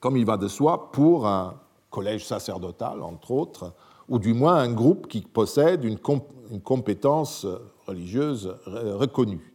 comme 0.00 0.16
il 0.16 0.24
va 0.24 0.36
de 0.36 0.48
soi 0.48 0.90
pour 0.90 1.26
un 1.26 1.54
collège 1.90 2.24
sacerdotal, 2.24 3.02
entre 3.02 3.30
autres, 3.30 3.74
ou 4.08 4.18
du 4.18 4.32
moins 4.32 4.56
un 4.56 4.72
groupe 4.72 5.06
qui 5.06 5.20
possède 5.20 5.84
une, 5.84 5.98
une 6.50 6.60
compétence 6.60 7.46
religieuse 7.86 8.56
reconnue. 8.66 9.54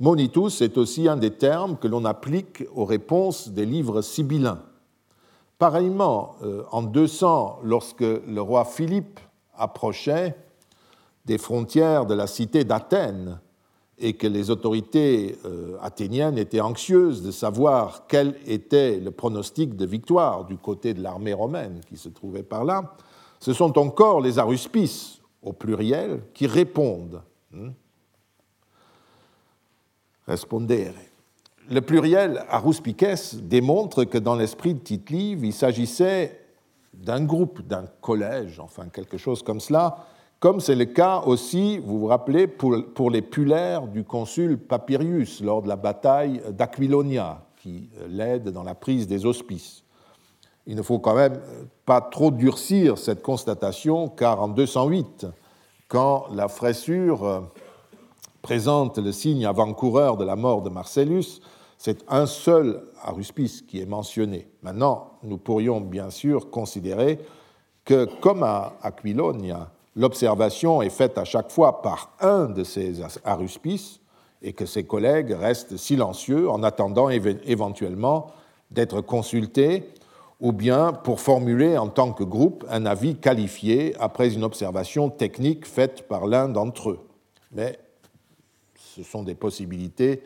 Monitus 0.00 0.60
est 0.60 0.78
aussi 0.78 1.08
un 1.08 1.16
des 1.16 1.32
termes 1.32 1.76
que 1.76 1.88
l'on 1.88 2.04
applique 2.04 2.64
aux 2.74 2.84
réponses 2.84 3.48
des 3.48 3.66
livres 3.66 4.00
sibyllins. 4.00 4.62
Pareillement, 5.58 6.36
euh, 6.44 6.62
en 6.70 6.82
200, 6.82 7.60
lorsque 7.64 8.02
le 8.02 8.40
roi 8.40 8.64
Philippe 8.64 9.18
approchait 9.56 10.36
des 11.24 11.36
frontières 11.36 12.06
de 12.06 12.14
la 12.14 12.28
cité 12.28 12.62
d'Athènes 12.62 13.40
et 14.00 14.12
que 14.14 14.26
les 14.26 14.50
autorités 14.50 15.36
euh, 15.44 15.76
athéniennes 15.80 16.38
étaient 16.38 16.60
anxieuses 16.60 17.22
de 17.22 17.30
savoir 17.30 18.06
quel 18.06 18.36
était 18.46 18.98
le 18.98 19.10
pronostic 19.10 19.76
de 19.76 19.86
victoire 19.86 20.44
du 20.44 20.56
côté 20.56 20.94
de 20.94 21.02
l'armée 21.02 21.32
romaine 21.32 21.80
qui 21.88 21.96
se 21.96 22.08
trouvait 22.08 22.42
par 22.42 22.64
là, 22.64 22.94
ce 23.40 23.52
sont 23.52 23.78
encore 23.78 24.20
les 24.20 24.38
aruspices, 24.38 25.20
au 25.42 25.52
pluriel, 25.52 26.22
qui 26.34 26.46
répondent. 26.46 27.22
Hmm, 27.52 27.70
respondere. 30.26 30.94
Le 31.70 31.80
pluriel 31.80 32.44
aruspices 32.48 33.36
démontre 33.36 34.04
que 34.04 34.18
dans 34.18 34.36
l'esprit 34.36 34.74
de 34.74 34.80
tite 34.80 35.10
il 35.10 35.52
s'agissait 35.52 36.40
d'un 36.94 37.24
groupe, 37.24 37.62
d'un 37.62 37.86
collège, 38.00 38.58
enfin 38.60 38.88
quelque 38.88 39.18
chose 39.18 39.42
comme 39.42 39.60
cela, 39.60 40.06
comme 40.40 40.60
c'est 40.60 40.76
le 40.76 40.84
cas 40.84 41.22
aussi, 41.26 41.78
vous 41.78 41.98
vous 41.98 42.06
rappelez, 42.06 42.46
pour, 42.46 43.10
les 43.10 43.22
pulaires 43.22 43.88
du 43.88 44.04
consul 44.04 44.56
Papirius 44.56 45.40
lors 45.40 45.62
de 45.62 45.68
la 45.68 45.76
bataille 45.76 46.40
d'Aquilonia, 46.50 47.44
qui 47.56 47.90
euh, 47.98 48.06
l'aide 48.08 48.50
dans 48.50 48.62
la 48.62 48.74
prise 48.76 49.08
des 49.08 49.26
hospices. 49.26 49.82
Il 50.66 50.76
ne 50.76 50.82
faut 50.82 50.98
quand 51.00 51.14
même 51.14 51.40
pas 51.84 52.00
trop 52.00 52.30
durcir 52.30 52.98
cette 52.98 53.22
constatation, 53.22 54.08
car 54.08 54.40
en 54.40 54.48
208, 54.48 55.26
quand 55.88 56.26
la 56.32 56.46
fraissure 56.46 57.24
euh, 57.24 57.40
présente 58.40 58.98
le 58.98 59.10
signe 59.10 59.44
avant-coureur 59.44 60.16
de 60.16 60.24
la 60.24 60.36
mort 60.36 60.62
de 60.62 60.70
Marcellus, 60.70 61.40
c'est 61.78 62.04
un 62.08 62.26
seul 62.26 62.82
aruspice 63.02 63.62
qui 63.62 63.80
est 63.80 63.86
mentionné. 63.86 64.48
Maintenant, 64.62 65.18
nous 65.24 65.38
pourrions 65.38 65.80
bien 65.80 66.10
sûr 66.10 66.50
considérer 66.50 67.18
que, 67.84 68.04
comme 68.20 68.42
à 68.42 68.74
Aquilonia, 68.82 69.70
l'observation 69.98 70.80
est 70.80 70.90
faite 70.90 71.18
à 71.18 71.24
chaque 71.24 71.50
fois 71.50 71.82
par 71.82 72.12
un 72.20 72.46
de 72.46 72.62
ces 72.62 73.02
aruspices 73.24 74.00
et 74.42 74.52
que 74.52 74.64
ses 74.64 74.84
collègues 74.84 75.32
restent 75.32 75.76
silencieux 75.76 76.48
en 76.48 76.62
attendant 76.62 77.08
éventuellement 77.10 78.28
d'être 78.70 79.00
consultés 79.00 79.90
ou 80.40 80.52
bien 80.52 80.92
pour 80.92 81.20
formuler 81.20 81.76
en 81.76 81.88
tant 81.88 82.12
que 82.12 82.22
groupe 82.22 82.64
un 82.70 82.86
avis 82.86 83.16
qualifié 83.16 83.96
après 83.98 84.32
une 84.32 84.44
observation 84.44 85.10
technique 85.10 85.66
faite 85.66 86.06
par 86.06 86.28
l'un 86.28 86.48
d'entre 86.48 86.90
eux. 86.90 87.00
Mais 87.50 87.76
ce 88.76 89.02
sont 89.02 89.24
des 89.24 89.34
possibilités 89.34 90.22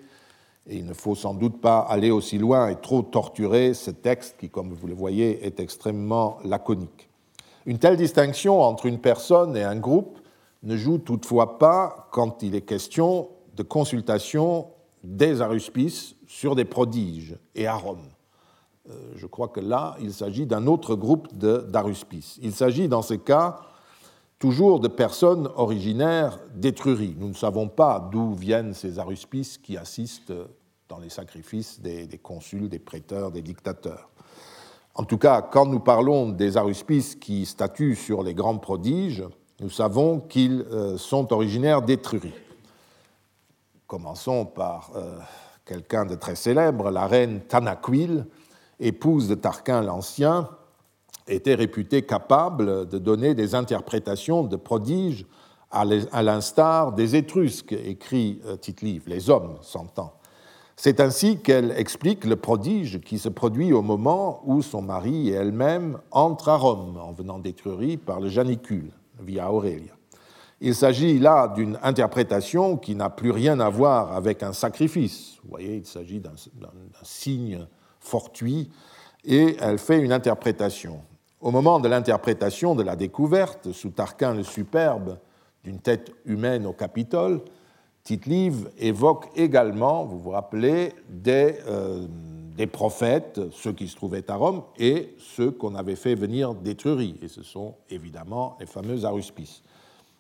et 0.69 0.77
il 0.77 0.85
ne 0.85 0.93
faut 0.93 1.15
sans 1.15 1.33
doute 1.33 1.63
pas 1.63 1.79
aller 1.79 2.11
aussi 2.11 2.37
loin 2.37 2.69
et 2.69 2.77
trop 2.77 3.01
torturer 3.01 3.73
ce 3.73 3.91
texte 3.91 4.37
qui, 4.39 4.51
comme 4.51 4.75
vous 4.75 4.87
le 4.87 4.95
voyez, 4.95 5.47
est 5.47 5.61
extrêmement 5.61 6.37
laconique. 6.45 7.09
Une 7.67 7.79
telle 7.79 7.97
distinction 7.97 8.61
entre 8.61 8.87
une 8.87 8.99
personne 8.99 9.57
et 9.57 9.63
un 9.63 9.77
groupe 9.77 10.19
ne 10.63 10.77
joue 10.77 10.99
toutefois 10.99 11.59
pas 11.59 12.09
quand 12.13 12.43
il 12.43 12.55
est 12.55 12.63
question 12.63 13.29
de 13.57 13.63
consultation 13.63 14.69
des 15.05 15.41
aruspices 15.41 16.15
sur 16.27 16.55
des 16.55 16.65
prodiges 16.65 17.37
et 17.55 17.67
à 17.67 17.75
Rome. 17.75 18.07
Euh, 18.91 19.13
je 19.17 19.27
crois 19.27 19.49
que 19.49 19.61
là, 19.61 19.97
il 20.01 20.13
s'agit 20.13 20.47
d'un 20.47 20.67
autre 20.67 20.95
groupe 20.95 21.29
d'aruspices. 21.37 22.39
Il 22.43 22.53
s'agit 22.53 22.89
dans 22.89 23.03
ces 23.03 23.19
cas 23.19 23.61
toujours 24.39 24.81
de 24.81 24.89
personnes 24.89 25.49
originaires 25.55 26.41
d'Étrurie. 26.55 27.15
Nous 27.19 27.29
ne 27.29 27.35
savons 27.35 27.69
pas 27.69 28.09
d'où 28.11 28.35
viennent 28.35 28.75
ces 28.75 28.99
aruspices 28.99 29.57
qui 29.57 29.77
assistent 29.77 30.33
dans 30.89 30.99
les 30.99 31.11
sacrifices 31.11 31.81
des, 31.81 32.09
consuls, 32.23 32.69
des 32.69 32.79
prêteurs, 32.79 33.31
des 33.31 33.41
dictateurs. 33.41 34.11
En 34.95 35.05
tout 35.05 35.17
cas, 35.17 35.41
quand 35.41 35.65
nous 35.65 35.81
parlons 35.81 36.29
des 36.29 36.57
aruspices 36.57 37.15
qui 37.15 37.47
statuent 37.47 37.97
sur 37.97 38.23
les 38.23 38.35
grands 38.35 38.59
prodiges, 38.59 39.25
nous 39.61 39.71
savons 39.71 40.21
qu'ils 40.21 40.67
euh, 40.71 40.99
sont 40.99 41.33
originaires 41.33 41.81
d'Étrurie. 41.81 42.35
Commençons 43.87 44.45
par 44.45 44.91
euh, 44.97 45.19
quelqu'un 45.65 46.05
de 46.05 46.15
très 46.15 46.35
célèbre, 46.35 46.91
la 46.91 47.07
reine 47.07 47.41
Tanaquil, 47.41 48.27
épouse 48.81 49.29
de 49.29 49.35
Tarquin 49.35 49.81
l'Ancien, 49.83 50.49
était 51.27 51.55
réputée 51.55 52.03
capable 52.03 52.87
de 52.87 52.99
donner 52.99 53.35
des 53.35 53.55
interprétations 53.55 54.43
de 54.43 54.57
prodiges 54.57 55.25
à 55.71 56.23
l'instar 56.23 56.93
des 56.93 57.17
Étrusques, 57.17 57.73
écrit 57.73 58.43
euh, 58.45 58.57
Tite-Livre, 58.57 59.05
les 59.07 59.31
hommes 59.31 59.57
s'entend. 59.63 60.13
C'est 60.85 60.99
ainsi 60.99 61.39
qu'elle 61.39 61.73
explique 61.77 62.25
le 62.25 62.35
prodige 62.35 63.01
qui 63.03 63.21
se 63.21 63.29
produit 63.29 63.73
au 63.73 63.83
moment 63.83 64.43
où 64.45 64.63
son 64.63 64.83
mari 64.83 65.29
et 65.29 65.35
elle-même 65.35 65.99
entrent 66.11 66.49
à 66.49 66.57
Rome 66.57 66.99
en 67.01 67.13
venant 67.13 67.39
d'Étrurie 67.39 67.97
par 67.97 68.19
le 68.19 68.29
Janicule, 68.29 68.91
via 69.21 69.53
Aurélia. 69.53 69.93
Il 70.61 70.75
s'agit 70.75 71.21
là 71.21 71.47
d'une 71.47 71.79
interprétation 71.85 72.77
qui 72.77 72.97
n'a 72.97 73.11
plus 73.11 73.31
rien 73.31 73.61
à 73.61 73.69
voir 73.69 74.13
avec 74.13 74.43
un 74.43 74.53
sacrifice. 74.53 75.37
Vous 75.45 75.51
voyez, 75.51 75.77
il 75.77 75.87
s'agit 75.87 76.19
d'un 76.19 76.35
signe 77.05 77.65
fortuit 78.01 78.69
et 79.25 79.57
elle 79.61 79.79
fait 79.79 80.01
une 80.01 80.13
interprétation. 80.13 81.01
Au 81.41 81.53
moment 81.53 81.79
de 81.79 81.87
l'interprétation 81.87 82.75
de 82.75 82.83
la 82.83 82.97
découverte, 82.97 83.71
sous 83.71 83.91
Tarquin 83.91 84.35
le 84.35 84.43
Superbe, 84.43 85.17
d'une 85.63 85.79
tête 85.79 86.11
humaine 86.25 86.67
au 86.67 86.73
Capitole, 86.73 87.41
Tite-Live 88.05 88.71
évoque 88.79 89.27
également, 89.37 90.05
vous 90.05 90.19
vous 90.19 90.31
rappelez, 90.31 90.93
des, 91.09 91.57
euh, 91.69 92.05
des, 92.57 92.67
prophètes, 92.67 93.41
ceux 93.53 93.73
qui 93.73 93.87
se 93.87 93.95
trouvaient 93.95 94.29
à 94.29 94.35
Rome 94.35 94.63
et 94.79 95.15
ceux 95.19 95.53
qu'on 95.53 95.77
avait 95.77 95.95
fait 95.95 96.17
venir 96.17 96.55
d'Étrurie. 96.55 97.17
Et 97.23 97.29
ce 97.29 97.45
sont 97.45 97.75
évidemment 97.91 98.57
les 98.59 98.67
fameux 98.67 99.05
aruspices. 99.05 99.63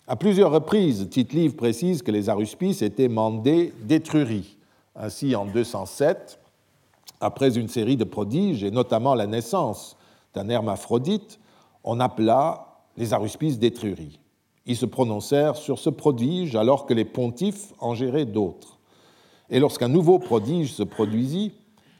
À 0.06 0.14
plusieurs 0.14 0.52
reprises, 0.52 1.08
Tite-Live 1.10 1.56
précise 1.56 2.02
que 2.02 2.12
les 2.12 2.28
aruspices 2.28 2.82
étaient 2.82 3.08
mandés 3.08 3.72
d'Étrurie. 3.82 4.58
Ainsi, 4.94 5.34
en 5.34 5.46
207, 5.46 6.38
après 7.20 7.56
une 7.56 7.68
série 7.68 7.96
de 7.96 8.04
prodiges, 8.04 8.62
et 8.62 8.70
notamment 8.70 9.14
la 9.14 9.26
naissance 9.26 9.96
d'un 10.34 10.48
hermaphrodite, 10.48 11.40
on 11.82 11.98
appela 11.98 12.80
les 12.96 13.12
aruspices 13.12 13.58
d'Étrurie. 13.58 14.20
Ils 14.66 14.76
se 14.76 14.86
prononcèrent 14.86 15.56
sur 15.56 15.78
ce 15.78 15.90
prodige 15.90 16.54
alors 16.56 16.86
que 16.86 16.94
les 16.94 17.04
pontifes 17.04 17.72
en 17.80 17.94
géraient 17.94 18.26
d'autres. 18.26 18.78
Et 19.50 19.58
lorsqu'un 19.58 19.88
nouveau 19.88 20.18
prodige 20.18 20.72
se 20.72 20.82
produisit, 20.82 21.52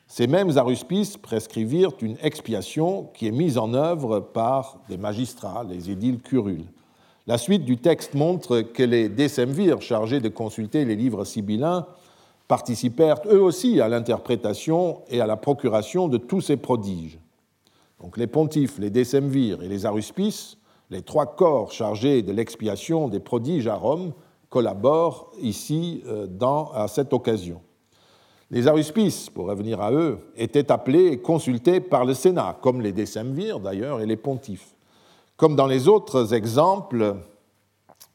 ces 0.07 0.27
mêmes 0.27 0.57
aruspices 0.59 1.17
prescrivirent 1.17 1.93
une 2.03 2.17
expiation 2.23 3.09
qui 3.15 3.27
est 3.27 3.33
mise 3.33 3.59
en 3.59 3.75
œuvre 3.75 4.21
par 4.21 4.79
des 4.89 4.99
magistrats, 4.99 5.65
les 5.69 5.91
édiles 5.91 6.21
curules. 6.21 6.67
La 7.27 7.39
suite 7.39 7.65
du 7.65 7.79
texte 7.79 8.15
montre 8.15 8.61
que 8.61 8.83
les 8.83 9.09
décemvirs 9.09 9.81
chargés 9.81 10.21
de 10.21 10.29
consulter 10.29 10.85
les 10.85 10.97
livres 10.97 11.25
sibyllins 11.25 11.87
participèrent 12.49 13.21
eux 13.27 13.41
aussi 13.41 13.81
à 13.81 13.89
l'interprétation 13.89 15.01
et 15.09 15.21
à 15.21 15.27
la 15.27 15.37
procuration 15.37 16.09
de 16.09 16.19
tous 16.19 16.41
ces 16.41 16.57
prodiges. 16.57 17.19
Donc 18.01 18.19
les 18.19 18.27
pontifes, 18.27 18.79
les 18.79 18.91
décemvirs 18.91 19.63
et 19.63 19.69
les 19.69 19.87
aruspices, 19.87 20.59
les 20.93 21.03
trois 21.03 21.27
corps 21.27 21.73
chargés 21.73 22.23
de 22.23 22.33
l'expiation 22.33 23.09
des 23.09 23.19
prodiges 23.19 23.67
à 23.67 23.75
Rome, 23.75 24.13
collaborent 24.51 25.33
ici 25.41 26.03
euh, 26.07 26.27
dans, 26.27 26.71
à 26.73 26.87
cette 26.87 27.15
occasion. 27.15 27.63
Les 28.51 28.69
aruspices, 28.69 29.31
pour 29.31 29.47
revenir 29.47 29.81
à 29.81 29.91
eux, 29.91 30.19
étaient 30.37 30.71
appelés 30.71 31.07
et 31.07 31.19
consultés 31.19 31.81
par 31.81 32.05
le 32.05 32.13
Sénat, 32.13 32.59
comme 32.61 32.83
les 32.83 32.93
décemvirs 32.93 33.59
d'ailleurs 33.59 34.03
et 34.03 34.07
les 34.07 34.19
pontifes. 34.19 34.75
Comme 35.39 35.57
dans 35.57 35.67
les 35.67 35.89
autres 35.89 36.35
exemples, 36.35 37.17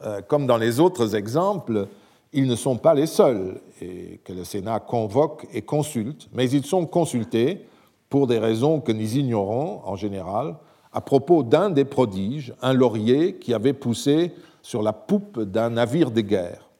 euh, 0.05 0.21
comme 0.27 0.45
dans 0.45 0.57
les 0.57 0.79
autres 0.79 1.15
exemples, 1.15 1.87
ils 2.31 2.45
ne 2.45 2.55
sont 2.55 2.77
pas 2.77 2.93
les 2.93 3.07
seuls 3.07 3.59
que 3.79 4.33
le 4.33 4.43
Sénat 4.43 4.79
convoque 4.81 5.47
et 5.53 5.63
consulte, 5.63 6.27
mais 6.33 6.47
ils 6.49 6.65
sont 6.65 6.85
consultés 6.85 7.65
pour 8.09 8.27
des 8.27 8.37
raisons 8.37 8.79
que 8.79 8.91
nous 8.91 9.17
ignorons 9.17 9.81
en 9.85 9.95
général, 9.95 10.57
à 10.97 11.01
propos 11.01 11.43
d'un 11.43 11.69
des 11.69 11.85
prodiges, 11.85 12.55
un 12.59 12.73
laurier 12.73 13.35
qui 13.35 13.53
avait 13.53 13.73
poussé 13.73 14.31
sur 14.63 14.81
la 14.81 14.93
poupe 14.93 15.39
d'un 15.39 15.69
navire 15.69 16.09
de 16.09 16.21
guerre. 16.21 16.71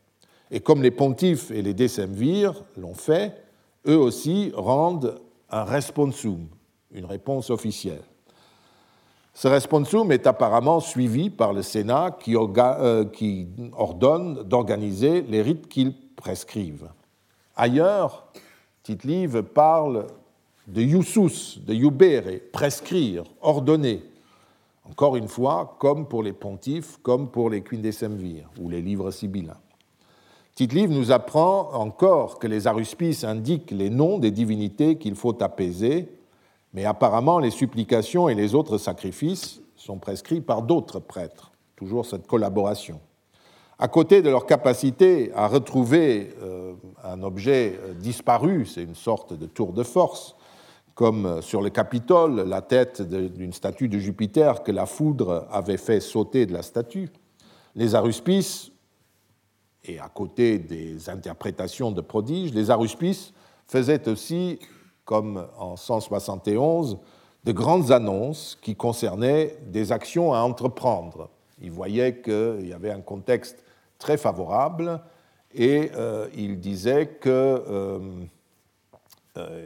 Et 0.50 0.60
comme 0.60 0.82
les 0.82 0.90
pontifes 0.90 1.52
et 1.52 1.62
les 1.62 1.76
décemvirs 1.76 2.64
l'ont 2.78 2.96
fait, 2.96 3.36
eux 3.86 3.96
aussi 4.00 4.52
rendent 4.56 5.22
un 5.52 5.64
responsum, 5.64 6.48
une 6.92 7.06
réponse 7.06 7.52
officielle. 7.52 8.02
Ce 9.36 9.48
responsum 9.48 10.12
est 10.12 10.26
apparemment 10.26 10.80
suivi 10.80 11.30
par 11.30 11.54
le 11.54 11.62
Sénat 11.62 12.18
qui, 12.20 12.36
euh, 12.36 13.06
ordonne 13.74 14.42
d'organiser 14.46 15.22
les 15.22 15.44
rites 15.44 15.68
qu'ils 15.68 15.94
prescrivent. 16.16 16.90
Ailleurs, 17.56 18.26
tite 18.82 19.06
parle 19.54 20.08
de 20.68 20.82
iusus, 20.82 21.60
de 21.66 21.74
iubere, 21.74 22.40
prescrire, 22.52 23.24
ordonner. 23.42 24.04
Encore 24.90 25.16
une 25.16 25.28
fois, 25.28 25.76
comme 25.80 26.08
pour 26.08 26.24
les 26.24 26.34
pontifes, 26.34 26.98
comme 27.02 27.30
pour 27.30 27.50
les 27.50 27.62
quindecemvirs 27.62 28.50
ou 28.60 28.70
les 28.70 28.82
livres 28.82 29.12
sibyllins. 29.12 29.60
tite 30.56 30.74
nous 30.74 31.12
apprend 31.12 31.74
encore 31.74 32.40
que 32.40 32.48
les 32.48 32.68
aruspices 32.68 33.24
indiquent 33.24 33.72
les 33.72 33.90
noms 33.90 34.18
des 34.18 34.32
divinités 34.32 34.98
qu'il 34.98 35.16
faut 35.16 35.42
apaiser, 35.42 36.10
mais 36.74 36.86
apparemment 36.86 37.40
les 37.40 37.52
supplications 37.52 38.30
et 38.30 38.36
les 38.36 38.56
autres 38.56 38.78
sacrifices 38.78 39.62
sont 39.76 39.98
prescrits 39.98 40.42
par 40.42 40.62
d'autres 40.62 41.00
prêtres. 41.00 41.52
Toujours 41.76 42.06
cette 42.06 42.28
collaboration. 42.28 43.00
À 43.80 43.88
côté 43.88 44.24
de 44.24 44.30
leur 44.30 44.48
capacité 44.48 45.32
à 45.36 45.48
retrouver 45.48 46.34
euh, 46.42 46.74
un 47.04 47.22
objet 47.22 47.80
euh, 47.80 47.94
disparu, 47.94 48.66
c'est 48.66 48.82
une 48.82 48.96
sorte 48.96 49.34
de 49.34 49.46
tour 49.46 49.72
de 49.72 49.84
force, 49.84 50.36
comme 50.98 51.44
sur 51.44 51.62
le 51.62 51.70
Capitole, 51.70 52.42
la 52.42 52.64
tête 52.64 53.04
d'une 53.04 53.54
statue 53.54 53.88
de 53.88 54.00
Jupiter 54.00 54.64
que 54.64 54.72
la 54.72 54.88
foudre 54.88 55.48
avait 55.52 55.78
fait 55.78 56.00
sauter 56.00 56.48
de 56.48 56.54
la 56.54 56.64
statue. 56.64 57.12
Les 57.76 57.94
aruspices, 57.94 58.72
et 59.86 60.00
à 60.00 60.10
côté 60.10 60.58
des 60.58 61.08
interprétations 61.08 61.92
de 61.92 62.02
prodiges, 62.02 62.52
les 62.52 62.72
aruspices 62.72 63.32
faisaient 63.68 64.10
aussi, 64.10 64.58
comme 65.06 65.46
en 65.60 65.76
171, 65.76 66.98
de 67.44 67.52
grandes 67.52 67.92
annonces 67.92 68.58
qui 68.60 68.76
concernaient 68.76 69.56
des 69.68 69.92
actions 69.92 70.34
à 70.34 70.40
entreprendre. 70.40 71.30
Ils 71.62 71.72
voyaient 71.72 72.22
qu'il 72.22 72.68
y 72.68 72.74
avait 72.74 72.90
un 72.90 73.02
contexte 73.02 73.64
très 74.00 74.18
favorable 74.18 75.00
et 75.54 75.92
euh, 75.96 76.28
ils 76.36 76.60
disaient 76.60 77.06
que 77.06 77.30
euh, 77.30 77.62
euh, 77.70 78.00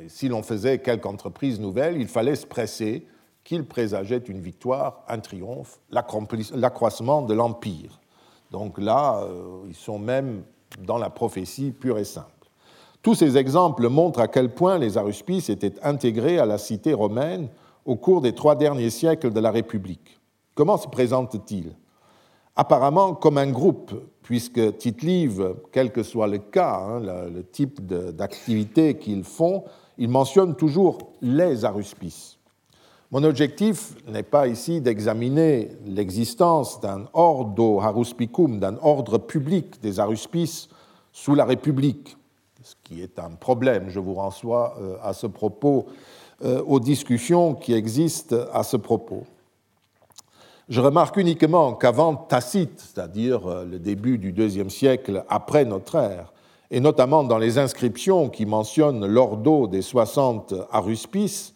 si 0.08 0.28
l'on 0.28 0.44
faisait 0.44 0.80
quelque 0.80 1.06
entreprise 1.06 1.60
nouvelle, 1.60 2.00
il 2.00 2.08
fallait 2.08 2.36
se 2.36 2.46
presser 2.46 3.06
qu'il 3.44 3.66
présageait 3.66 4.18
une 4.18 4.40
victoire, 4.40 5.04
un 5.08 5.20
triomphe, 5.20 5.80
l'accroissement 5.90 7.22
de 7.22 7.34
l'Empire. 7.34 8.00
Donc 8.52 8.78
là, 8.78 9.24
euh, 9.24 9.64
ils 9.68 9.76
sont 9.76 10.00
même 10.00 10.44
dans 10.80 10.98
la 10.98 11.10
prophétie 11.10 11.72
pure 11.72 11.98
et 11.98 12.04
simple. 12.04 12.28
Tous 13.02 13.16
ces 13.16 13.38
exemples 13.38 13.90
montrent 13.90 14.20
à 14.20 14.28
quel 14.28 14.54
point 14.54 14.78
les 14.78 14.98
aruspices 14.98 15.50
étaient 15.50 15.74
intégrés 15.82 16.38
à 16.38 16.46
la 16.46 16.58
cité 16.58 16.94
romaine 16.94 17.50
au 17.86 17.96
cours 17.96 18.22
des 18.22 18.36
trois 18.36 18.56
derniers 18.56 18.92
siècles 18.92 19.34
de 19.34 19.40
la 19.40 19.50
République. 19.50 20.20
Comment 20.54 20.78
se 20.78 20.88
présentent-ils? 20.88 21.76
Apparemment 22.56 23.14
comme 23.14 23.38
un 23.38 23.50
groupe, 23.50 23.94
puisque 24.24 24.78
Tite-Live, 24.78 25.56
quel 25.72 25.92
que 25.92 26.04
soit 26.04 26.28
le 26.28 26.40
cas, 26.40 26.76
hein, 26.76 27.00
le, 27.00 27.44
type 27.44 27.86
d'activité 27.86 28.98
qu'ils 28.98 29.24
font, 29.24 29.64
ils 29.98 30.10
mentionnent 30.10 30.56
toujours 30.56 30.98
les 31.22 31.64
aruspices. 31.64 32.38
Mon 33.12 33.24
objectif 33.24 33.96
n'est 34.08 34.24
pas 34.24 34.48
ici 34.48 34.80
d'examiner 34.80 35.70
l'existence 35.86 36.80
d'un 36.80 37.08
ordo 37.14 37.82
haruspicum, 37.82 38.60
d'un 38.60 38.78
ordre 38.82 39.18
public 39.18 39.82
des 39.82 40.00
aruspices 40.00 40.70
sous 41.12 41.36
la 41.36 41.44
République, 41.44 42.16
ce 42.64 42.76
qui 42.84 43.02
est 43.02 43.20
un 43.20 43.32
problème. 43.32 43.90
Je 43.90 44.00
vous 44.00 44.14
renvoie 44.14 44.78
euh, 44.80 44.96
à 45.04 45.14
ce 45.14 45.28
propos 45.28 45.88
euh, 46.44 46.64
aux 46.66 46.80
discussions 46.80 47.54
qui 47.54 47.74
existent 47.74 48.38
à 48.54 48.64
ce 48.64 48.78
propos. 48.78 49.24
Je 50.72 50.80
remarque 50.80 51.18
uniquement 51.18 51.74
qu'avant 51.74 52.16
Tacite, 52.16 52.80
c'est-à-dire 52.80 53.46
euh, 53.46 53.66
le 53.66 53.78
début 53.78 54.18
du 54.18 54.32
deuxième 54.32 54.70
siècle 54.70 55.26
après 55.28 55.66
notre 55.66 55.96
ère, 55.96 56.32
et 56.72 56.80
notamment 56.80 57.26
dans 57.26 57.38
les 57.38 57.58
inscriptions 57.58 58.30
qui 58.30 58.46
mentionnent 58.46 59.06
l'ordo 59.06 59.68
des 59.68 59.82
60 59.82 60.54
aruspices, 60.72 61.54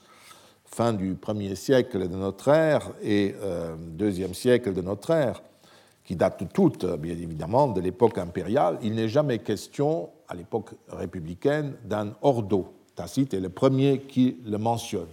fin 0.66 0.92
du 0.92 1.16
premier 1.16 1.56
siècle 1.56 2.10
de 2.10 2.16
notre 2.18 2.50
ère 2.50 2.92
et 3.02 3.34
euh, 3.42 3.78
siècle 4.34 4.74
de 4.74 4.82
notre 4.82 5.12
ère, 5.12 5.42
qui 6.04 6.18
datent 6.18 6.52
toutes, 6.54 6.86
bien 6.98 7.14
évidemment, 7.14 7.70
de 7.70 7.80
l'époque 7.80 8.18
impériale, 8.18 8.78
il 8.84 8.96
n'est 8.96 9.08
jamais 9.08 9.40
question, 9.40 10.10
à 10.28 10.36
l'époque 10.36 10.72
républicaine, 10.90 11.76
d'un 11.86 12.16
ordo. 12.22 12.68
Tacite 12.98 13.34
est 13.34 13.40
le 13.40 13.48
premier 13.48 14.00
qui 14.00 14.40
le 14.46 14.58
mentionne. 14.58 15.08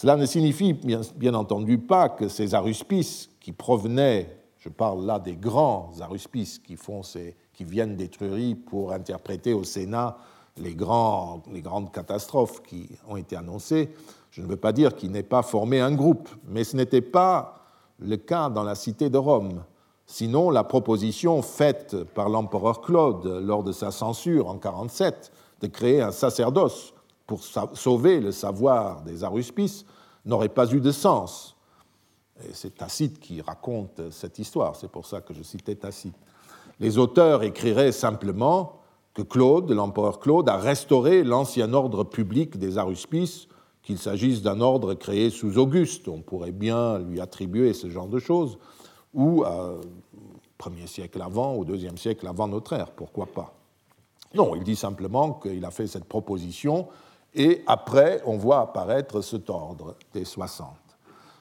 Cela 0.00 0.14
ne 0.14 0.26
signifie 0.26 0.74
bien, 0.74 1.34
entendu 1.34 1.76
pas 1.76 2.08
que 2.08 2.28
ces 2.28 2.54
aruspices 2.54 3.30
qui 3.40 3.50
provenaient, 3.50 4.30
je 4.58 4.68
parle 4.68 5.04
là 5.04 5.18
des 5.18 5.34
grands 5.34 5.90
aruspices 6.00 6.60
qui, 6.60 6.76
font 6.76 7.02
ces, 7.02 7.34
qui 7.52 7.64
viennent 7.64 7.96
d'Étrurie 7.96 8.54
pour 8.54 8.92
interpréter 8.92 9.54
au 9.54 9.64
Sénat 9.64 10.16
les, 10.56 10.76
grands, 10.76 11.42
les 11.52 11.62
grandes 11.62 11.90
catastrophes 11.90 12.62
qui 12.62 12.88
ont 13.08 13.16
été 13.16 13.34
annoncées, 13.34 13.90
je 14.30 14.40
ne 14.40 14.46
veux 14.46 14.56
pas 14.56 14.70
dire 14.70 14.94
qu'ils 14.94 15.10
n'aient 15.10 15.24
pas 15.24 15.42
formé 15.42 15.80
un 15.80 15.90
groupe, 15.90 16.28
mais 16.46 16.62
ce 16.62 16.76
n'était 16.76 17.00
pas 17.00 17.56
le 17.98 18.18
cas 18.18 18.50
dans 18.50 18.62
la 18.62 18.76
cité 18.76 19.10
de 19.10 19.18
Rome. 19.18 19.64
Sinon, 20.06 20.50
la 20.50 20.62
proposition 20.62 21.42
faite 21.42 21.96
par 22.14 22.28
l'empereur 22.28 22.82
Claude 22.82 23.26
lors 23.44 23.64
de 23.64 23.72
sa 23.72 23.90
censure 23.90 24.46
en 24.46 24.58
47 24.58 25.32
de 25.60 25.66
créer 25.66 26.00
un 26.00 26.12
sacerdoce 26.12 26.94
pour 27.28 27.44
sauver 27.44 28.20
le 28.20 28.32
savoir 28.32 29.02
des 29.02 29.22
aruspices 29.22 29.84
n'aurait 30.24 30.48
pas 30.48 30.72
eu 30.72 30.80
de 30.80 30.90
sens. 30.90 31.56
C'est 32.54 32.76
Tacite 32.76 33.20
qui 33.20 33.42
raconte 33.42 34.10
cette 34.10 34.38
histoire, 34.38 34.74
c'est 34.76 34.90
pour 34.90 35.06
ça 35.06 35.20
que 35.20 35.34
je 35.34 35.42
citais 35.42 35.74
Tacite. 35.74 36.16
Les 36.80 36.96
auteurs 36.96 37.42
écriraient 37.42 37.92
simplement 37.92 38.80
que 39.12 39.20
Claude, 39.20 39.70
l'empereur 39.70 40.20
Claude, 40.20 40.48
a 40.48 40.56
restauré 40.56 41.22
l'ancien 41.22 41.74
ordre 41.74 42.02
public 42.02 42.56
des 42.56 42.78
aruspices, 42.78 43.46
qu'il 43.82 43.98
s'agisse 43.98 44.40
d'un 44.40 44.62
ordre 44.62 44.94
créé 44.94 45.28
sous 45.28 45.58
Auguste, 45.58 46.08
on 46.08 46.22
pourrait 46.22 46.52
bien 46.52 46.98
lui 46.98 47.20
attribuer 47.20 47.74
ce 47.74 47.90
genre 47.90 48.08
de 48.08 48.18
choses, 48.18 48.56
ou 49.12 49.44
au 49.44 49.80
premier 50.56 50.86
siècle 50.86 51.20
avant, 51.20 51.52
au 51.54 51.64
deuxième 51.66 51.98
siècle 51.98 52.26
avant 52.26 52.48
notre 52.48 52.72
ère, 52.72 52.90
pourquoi 52.92 53.26
pas. 53.26 53.54
Non, 54.34 54.54
il 54.54 54.64
dit 54.64 54.76
simplement 54.76 55.34
qu'il 55.34 55.64
a 55.64 55.70
fait 55.70 55.86
cette 55.86 56.04
proposition 56.04 56.88
et 57.34 57.62
après, 57.66 58.20
on 58.24 58.36
voit 58.36 58.60
apparaître 58.60 59.20
cet 59.20 59.50
ordre 59.50 59.96
des 60.12 60.24
60. 60.24 60.68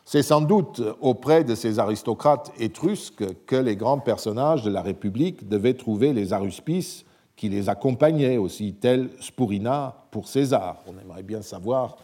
C'est 0.06 0.24
sans 0.24 0.42
doute 0.42 0.82
auprès 1.02 1.44
de 1.44 1.54
ces 1.54 1.80
aristocrates 1.80 2.52
étrusques 2.60 3.26
que 3.46 3.56
les 3.56 3.76
grands 3.76 4.00
personnages 4.00 4.64
de 4.64 4.72
la 4.72 4.82
République 4.82 5.50
devaient 5.50 5.74
trouver 5.74 6.14
les 6.14 6.32
aruspices 6.32 7.04
qui 7.36 7.50
les 7.50 7.70
accompagnaient 7.70 8.38
aussi, 8.38 8.74
tels 8.74 9.10
Spurina 9.20 9.96
pour 10.12 10.28
César. 10.28 10.78
On 10.88 10.98
aimerait 11.00 11.24
bien 11.24 11.42
savoir 11.42 11.98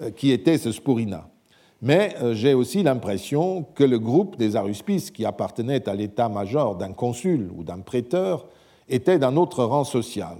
euh, 0.00 0.10
qui 0.10 0.30
était 0.30 0.58
ce 0.58 0.70
Spurina. 0.70 1.28
Mais 1.82 2.14
euh, 2.22 2.34
j'ai 2.34 2.54
aussi 2.54 2.82
l'impression 2.82 3.64
que 3.74 3.84
le 3.84 3.98
groupe 3.98 4.36
des 4.36 4.56
aruspices 4.56 5.10
qui 5.10 5.24
appartenait 5.24 5.88
à 5.88 5.94
l'état-major 5.94 6.76
d'un 6.76 6.92
consul 6.92 7.50
ou 7.56 7.64
d'un 7.64 7.80
prêteur 7.80 8.46
était 8.88 9.18
d'un 9.18 9.36
autre 9.36 9.64
rang 9.64 9.84
social. 9.84 10.36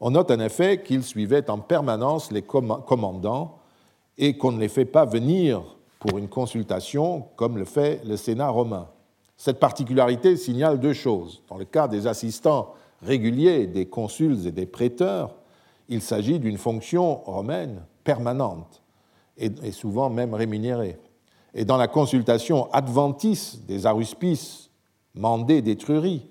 On 0.00 0.10
note 0.10 0.30
en 0.30 0.40
effet 0.40 0.82
qu'ils 0.82 1.04
suivaient 1.04 1.48
en 1.50 1.58
permanence 1.58 2.30
les 2.30 2.42
commandants 2.42 3.58
et 4.18 4.36
qu'on 4.36 4.52
ne 4.52 4.60
les 4.60 4.68
fait 4.68 4.84
pas 4.84 5.04
venir 5.04 5.62
pour 5.98 6.18
une 6.18 6.28
consultation 6.28 7.26
comme 7.36 7.56
le 7.56 7.64
fait 7.64 8.02
le 8.04 8.16
Sénat 8.16 8.50
romain. 8.50 8.88
Cette 9.36 9.58
particularité 9.58 10.36
signale 10.36 10.80
deux 10.80 10.92
choses. 10.92 11.42
Dans 11.48 11.56
le 11.56 11.64
cas 11.64 11.88
des 11.88 12.06
assistants 12.06 12.74
régulier 13.02 13.66
des 13.66 13.86
consuls 13.86 14.46
et 14.46 14.52
des 14.52 14.66
prêteurs, 14.66 15.34
il 15.88 16.02
s'agit 16.02 16.38
d'une 16.38 16.58
fonction 16.58 17.16
romaine 17.24 17.82
permanente 18.04 18.82
et 19.36 19.72
souvent 19.72 20.08
même 20.08 20.34
rémunérée. 20.34 20.98
Et 21.54 21.64
dans 21.64 21.76
la 21.76 21.88
consultation 21.88 22.70
adventice 22.72 23.60
des 23.66 23.86
aruspices 23.86 24.70
mandés 25.14 25.62
d'Étrurie, 25.62 26.26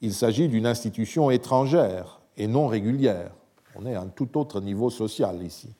il 0.00 0.12
s'agit 0.12 0.48
d'une 0.48 0.66
institution 0.66 1.30
étrangère 1.30 2.15
et 2.36 2.46
non 2.46 2.66
régulière. 2.66 3.32
On 3.74 3.86
est 3.86 3.94
à 3.94 4.02
un 4.02 4.08
tout 4.08 4.38
autre 4.38 4.60
niveau 4.60 4.90
social 4.90 5.42
ici. 5.42 5.74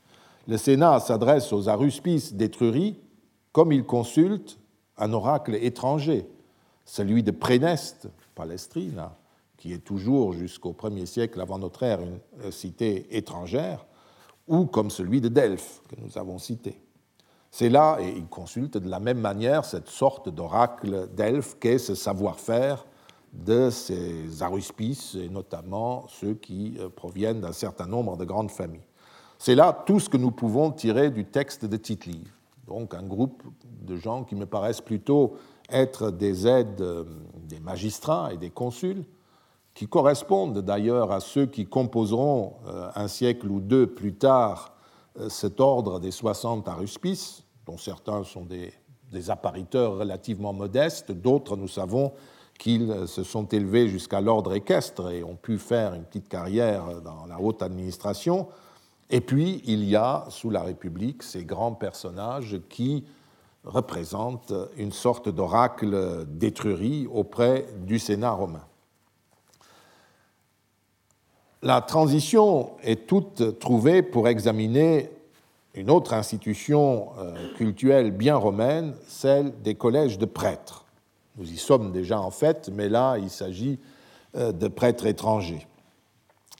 Le 0.49 0.57
Sénat 0.57 1.01
s'adresse 1.01 1.53
aux 1.53 1.69
aruspices 1.69 2.35
d'Étrurie 2.35 2.99
comme 3.53 3.73
il 3.73 3.85
consulte 3.85 4.59
un 4.99 5.13
oracle 5.13 5.55
étranger, 5.55 6.27
celui 6.85 7.23
de 7.23 7.31
Préneste, 7.31 8.09
Palestrina, 8.35 9.17
qui 9.57 9.73
est 9.73 9.85
toujours 9.85 10.33
jusqu'au 10.33 10.73
1er 10.73 11.07
siècle 11.07 11.41
avant 11.41 11.59
notre 11.59 11.83
ère 11.83 12.01
une 12.01 12.53
cité 12.53 13.17
étrangère, 13.17 13.87
ou 14.47 14.67
comme 14.67 14.91
celui 14.91 15.21
de 15.21 15.29
Delphes 15.29 15.81
que 15.89 15.97
nous 16.01 16.19
avons 16.19 16.39
cité. 16.39 16.81
C'est 17.51 17.71
là, 17.71 17.99
et 18.01 18.11
il 18.11 18.27
consulte 18.27 18.77
de 18.77 18.89
la 18.89 19.01
même 19.01 19.19
manière 19.19 19.65
cette 19.65 19.89
sorte 19.89 20.29
d'oracle 20.29 21.09
d'Elphes 21.15 21.57
qu'est 21.59 21.79
ce 21.79 21.95
savoir-faire 21.95 22.85
de 23.45 23.71
ces 23.71 24.43
aruspices, 24.43 25.15
et 25.15 25.29
notamment 25.29 26.07
ceux 26.09 26.35
qui 26.35 26.77
euh, 26.79 26.89
proviennent 26.89 27.41
d'un 27.41 27.53
certain 27.53 27.87
nombre 27.87 28.17
de 28.17 28.25
grandes 28.25 28.51
familles. 28.51 28.87
C'est 29.39 29.55
là 29.55 29.73
tout 29.87 30.01
ce 30.01 30.09
que 30.09 30.17
nous 30.17 30.31
pouvons 30.31 30.71
tirer 30.71 31.11
du 31.11 31.27
texte 31.27 31.65
de 31.67 31.77
tite 31.77 32.09
Donc 32.67 32.95
un 32.95 33.03
groupe 33.03 33.43
de 33.83 33.97
gens 33.97 34.25
qui 34.25 34.35
me 34.35 34.47
paraissent 34.47 34.81
plutôt 34.81 35.37
être 35.69 36.11
des 36.11 36.47
aides 36.47 36.81
euh, 36.81 37.05
des 37.49 37.61
magistrats 37.61 38.33
et 38.33 38.39
des 38.39 38.51
consuls, 38.51 39.05
qui 39.75 39.87
correspondent 39.87 40.61
d'ailleurs 40.61 41.13
à 41.13 41.21
ceux 41.21 41.45
qui 41.45 41.67
composeront 41.67 42.55
euh, 42.67 42.89
un 42.95 43.09
siècle 43.09 43.49
ou 43.51 43.61
deux 43.61 43.87
plus 43.87 44.15
tard 44.15 44.73
cet 45.31 45.61
ordre 45.61 45.99
des 45.99 46.11
60 46.11 46.69
aruspices, 46.69 47.43
dont 47.65 47.79
certains 47.79 48.23
sont 48.23 48.45
des, 48.45 48.71
des 49.11 49.31
appariteurs 49.31 49.97
relativement 49.97 50.53
modestes, 50.53 51.11
d'autres, 51.11 51.57
nous 51.57 51.69
savons, 51.69 52.13
qu'ils 52.59 53.07
se 53.07 53.23
sont 53.23 53.47
élevés 53.47 53.89
jusqu'à 53.89 54.21
l'ordre 54.21 54.55
équestre 54.55 55.11
et 55.11 55.23
ont 55.23 55.37
pu 55.37 55.59
faire 55.59 55.95
une 55.95 56.05
petite 56.05 56.29
carrière 56.29 57.01
dans 57.03 57.27
la 57.27 57.41
haute 57.41 57.63
administration. 57.63 58.49
Et 59.11 59.21
puis, 59.21 59.63
il 59.65 59.85
y 59.85 59.97
a, 59.97 60.27
sous 60.31 60.51
la 60.51 60.63
République, 60.63 61.23
ces 61.23 61.45
grands 61.45 61.75
personnages 61.75 62.59
qui 62.69 63.05
représentent 63.65 64.55
une 64.77 64.93
sorte 64.93 65.29
d'oracle 65.29 66.25
d'Étrurie 66.27 67.09
auprès 67.13 67.67
du 67.85 67.99
Sénat 67.99 68.33
romain. 68.33 68.65
La 71.63 71.81
transition 71.81 72.77
est 72.83 73.07
toute 73.07 73.59
trouvée 73.59 74.03
pour 74.03 74.29
examiner 74.29 75.11
une 75.75 75.91
autre 75.91 76.15
institution 76.15 77.11
euh, 77.19 77.55
cultuelle 77.57 78.11
bien 78.11 78.37
romaine, 78.37 78.95
celle 79.07 79.53
des 79.63 79.75
collèges 79.75 80.19
de 80.19 80.27
prêtres. 80.27 80.86
Nous 81.37 81.53
y 81.53 81.57
sommes 81.57 81.93
déjà 81.93 82.21
en 82.21 82.31
fait, 82.31 82.71
mais 82.73 82.89
là, 82.89 83.17
il 83.19 83.31
s'agit 83.31 83.79
euh, 84.37 84.53
de 84.53 84.69
prêtres 84.69 85.07
étrangers. 85.07 85.67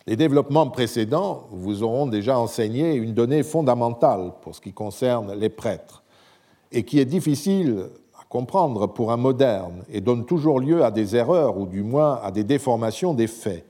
Les 0.07 0.17
développements 0.17 0.69
précédents 0.69 1.49
vous 1.51 1.83
auront 1.83 2.07
déjà 2.07 2.39
enseigné 2.39 2.95
une 2.95 3.13
donnée 3.13 3.43
fondamentale 3.43 4.33
pour 4.43 4.55
ce 4.55 4.61
qui 4.61 4.73
concerne 4.73 5.35
les 5.35 5.49
prêtres, 5.49 6.05
et 6.71 6.85
qui 6.85 7.01
est 7.01 7.07
difficile 7.07 7.89
à 8.15 8.25
comprendre 8.29 8.87
pour 8.87 9.11
un 9.11 9.17
moderne 9.17 9.83
et 9.89 10.01
donne 10.01 10.25
toujours 10.25 10.61
lieu 10.61 10.85
à 10.85 10.91
des 10.91 11.17
erreurs 11.17 11.59
ou 11.59 11.67
du 11.67 11.83
moins 11.83 12.21
à 12.23 12.31
des 12.31 12.45
déformations 12.45 13.15
des 13.15 13.27
faits. 13.27 13.67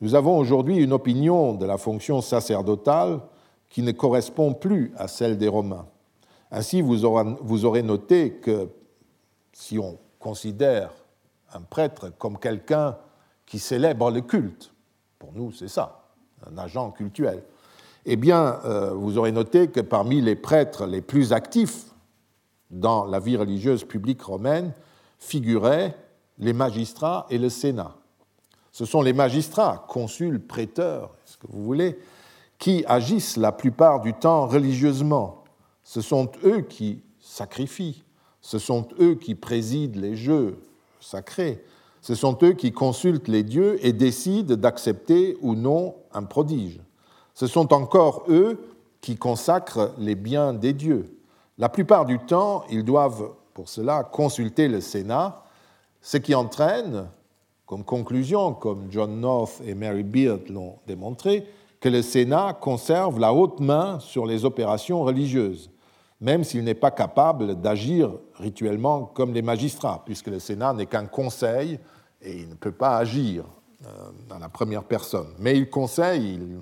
Nous 0.00 0.14
avons 0.14 0.38
aujourd'hui 0.38 0.76
une 0.76 0.92
opinion 0.92 1.54
de 1.54 1.66
la 1.66 1.76
fonction 1.76 2.20
sacerdotale 2.20 3.20
qui 3.68 3.82
ne 3.82 3.92
correspond 3.92 4.54
plus 4.54 4.92
à 4.96 5.08
celle 5.08 5.36
des 5.36 5.48
Romains. 5.48 5.86
Ainsi, 6.50 6.80
vous 6.80 7.04
aurez 7.04 7.82
noté 7.82 8.32
que 8.34 8.68
si 9.52 9.78
on 9.78 9.98
considère 10.18 10.90
un 11.52 11.60
prêtre 11.60 12.10
comme 12.18 12.38
quelqu'un 12.38 12.96
qui 13.46 13.58
célèbre 13.58 14.10
le 14.10 14.20
culte. 14.20 14.72
Pour 15.18 15.32
nous, 15.32 15.52
c'est 15.52 15.68
ça, 15.68 16.04
un 16.46 16.58
agent 16.58 16.90
cultuel. 16.90 17.42
Eh 18.04 18.16
bien, 18.16 18.60
euh, 18.64 18.92
vous 18.94 19.18
aurez 19.18 19.32
noté 19.32 19.68
que 19.68 19.80
parmi 19.80 20.20
les 20.20 20.36
prêtres 20.36 20.86
les 20.86 21.00
plus 21.00 21.32
actifs 21.32 21.86
dans 22.70 23.04
la 23.04 23.20
vie 23.20 23.36
religieuse 23.36 23.84
publique 23.84 24.22
romaine 24.22 24.72
figuraient 25.18 25.96
les 26.38 26.52
magistrats 26.52 27.26
et 27.30 27.38
le 27.38 27.48
Sénat. 27.48 27.94
Ce 28.72 28.84
sont 28.84 29.02
les 29.02 29.12
magistrats, 29.12 29.84
consuls, 29.88 30.40
prêteurs, 30.40 31.14
ce 31.24 31.36
que 31.36 31.46
vous 31.48 31.64
voulez, 31.64 31.98
qui 32.58 32.84
agissent 32.86 33.36
la 33.36 33.52
plupart 33.52 34.00
du 34.00 34.14
temps 34.14 34.46
religieusement. 34.46 35.44
Ce 35.82 36.00
sont 36.00 36.30
eux 36.44 36.60
qui 36.60 37.02
sacrifient, 37.20 38.04
ce 38.48 38.58
sont 38.58 38.88
eux 38.98 39.14
qui 39.14 39.34
président 39.34 40.00
les 40.00 40.16
jeux 40.16 40.56
sacrés. 41.00 41.62
Ce 42.00 42.14
sont 42.14 42.38
eux 42.42 42.54
qui 42.54 42.72
consultent 42.72 43.28
les 43.28 43.42
dieux 43.42 43.78
et 43.84 43.92
décident 43.92 44.56
d'accepter 44.56 45.36
ou 45.42 45.54
non 45.54 45.96
un 46.14 46.22
prodige. 46.22 46.80
Ce 47.34 47.46
sont 47.46 47.74
encore 47.74 48.24
eux 48.30 48.58
qui 49.02 49.18
consacrent 49.18 49.92
les 49.98 50.14
biens 50.14 50.54
des 50.54 50.72
dieux. 50.72 51.14
La 51.58 51.68
plupart 51.68 52.06
du 52.06 52.18
temps, 52.20 52.64
ils 52.70 52.84
doivent 52.84 53.32
pour 53.52 53.68
cela 53.68 54.02
consulter 54.02 54.66
le 54.66 54.80
Sénat, 54.80 55.44
ce 56.00 56.16
qui 56.16 56.34
entraîne 56.34 57.06
comme 57.66 57.84
conclusion, 57.84 58.54
comme 58.54 58.86
John 58.90 59.20
North 59.20 59.60
et 59.66 59.74
Mary 59.74 60.04
Beard 60.04 60.48
l'ont 60.48 60.78
démontré, 60.86 61.46
que 61.80 61.90
le 61.90 62.00
Sénat 62.00 62.56
conserve 62.58 63.18
la 63.18 63.34
haute 63.34 63.60
main 63.60 64.00
sur 64.00 64.24
les 64.24 64.46
opérations 64.46 65.02
religieuses 65.02 65.68
même 66.20 66.44
s'il 66.44 66.64
n'est 66.64 66.74
pas 66.74 66.90
capable 66.90 67.60
d'agir 67.60 68.12
rituellement 68.34 69.04
comme 69.04 69.32
les 69.32 69.42
magistrats, 69.42 70.02
puisque 70.04 70.26
le 70.28 70.38
Sénat 70.38 70.72
n'est 70.72 70.86
qu'un 70.86 71.06
conseil 71.06 71.78
et 72.20 72.40
il 72.40 72.48
ne 72.48 72.54
peut 72.54 72.72
pas 72.72 72.96
agir 72.96 73.44
euh, 73.86 74.10
dans 74.28 74.38
la 74.38 74.48
première 74.48 74.84
personne. 74.84 75.28
Mais 75.38 75.56
il 75.56 75.70
conseille, 75.70 76.34
il 76.34 76.60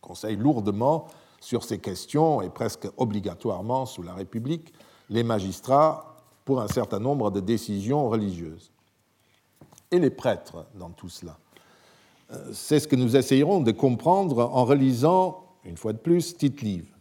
conseille 0.00 0.36
lourdement 0.36 1.06
sur 1.40 1.64
ces 1.64 1.78
questions 1.78 2.40
et 2.40 2.48
presque 2.48 2.86
obligatoirement 2.96 3.86
sous 3.86 4.02
la 4.02 4.14
République 4.14 4.72
les 5.10 5.24
magistrats 5.24 6.16
pour 6.44 6.60
un 6.60 6.68
certain 6.68 7.00
nombre 7.00 7.30
de 7.30 7.40
décisions 7.40 8.08
religieuses. 8.08 8.70
Et 9.90 9.98
les 9.98 10.10
prêtres 10.10 10.66
dans 10.74 10.90
tout 10.90 11.08
cela. 11.08 11.36
Euh, 12.32 12.50
c'est 12.52 12.80
ce 12.80 12.88
que 12.88 12.96
nous 12.96 13.16
essayerons 13.16 13.60
de 13.60 13.72
comprendre 13.72 14.38
en 14.52 14.64
relisant, 14.64 15.44
une 15.64 15.76
fois 15.76 15.92
de 15.92 15.98
plus, 15.98 16.36
Tite-Live. 16.36 16.93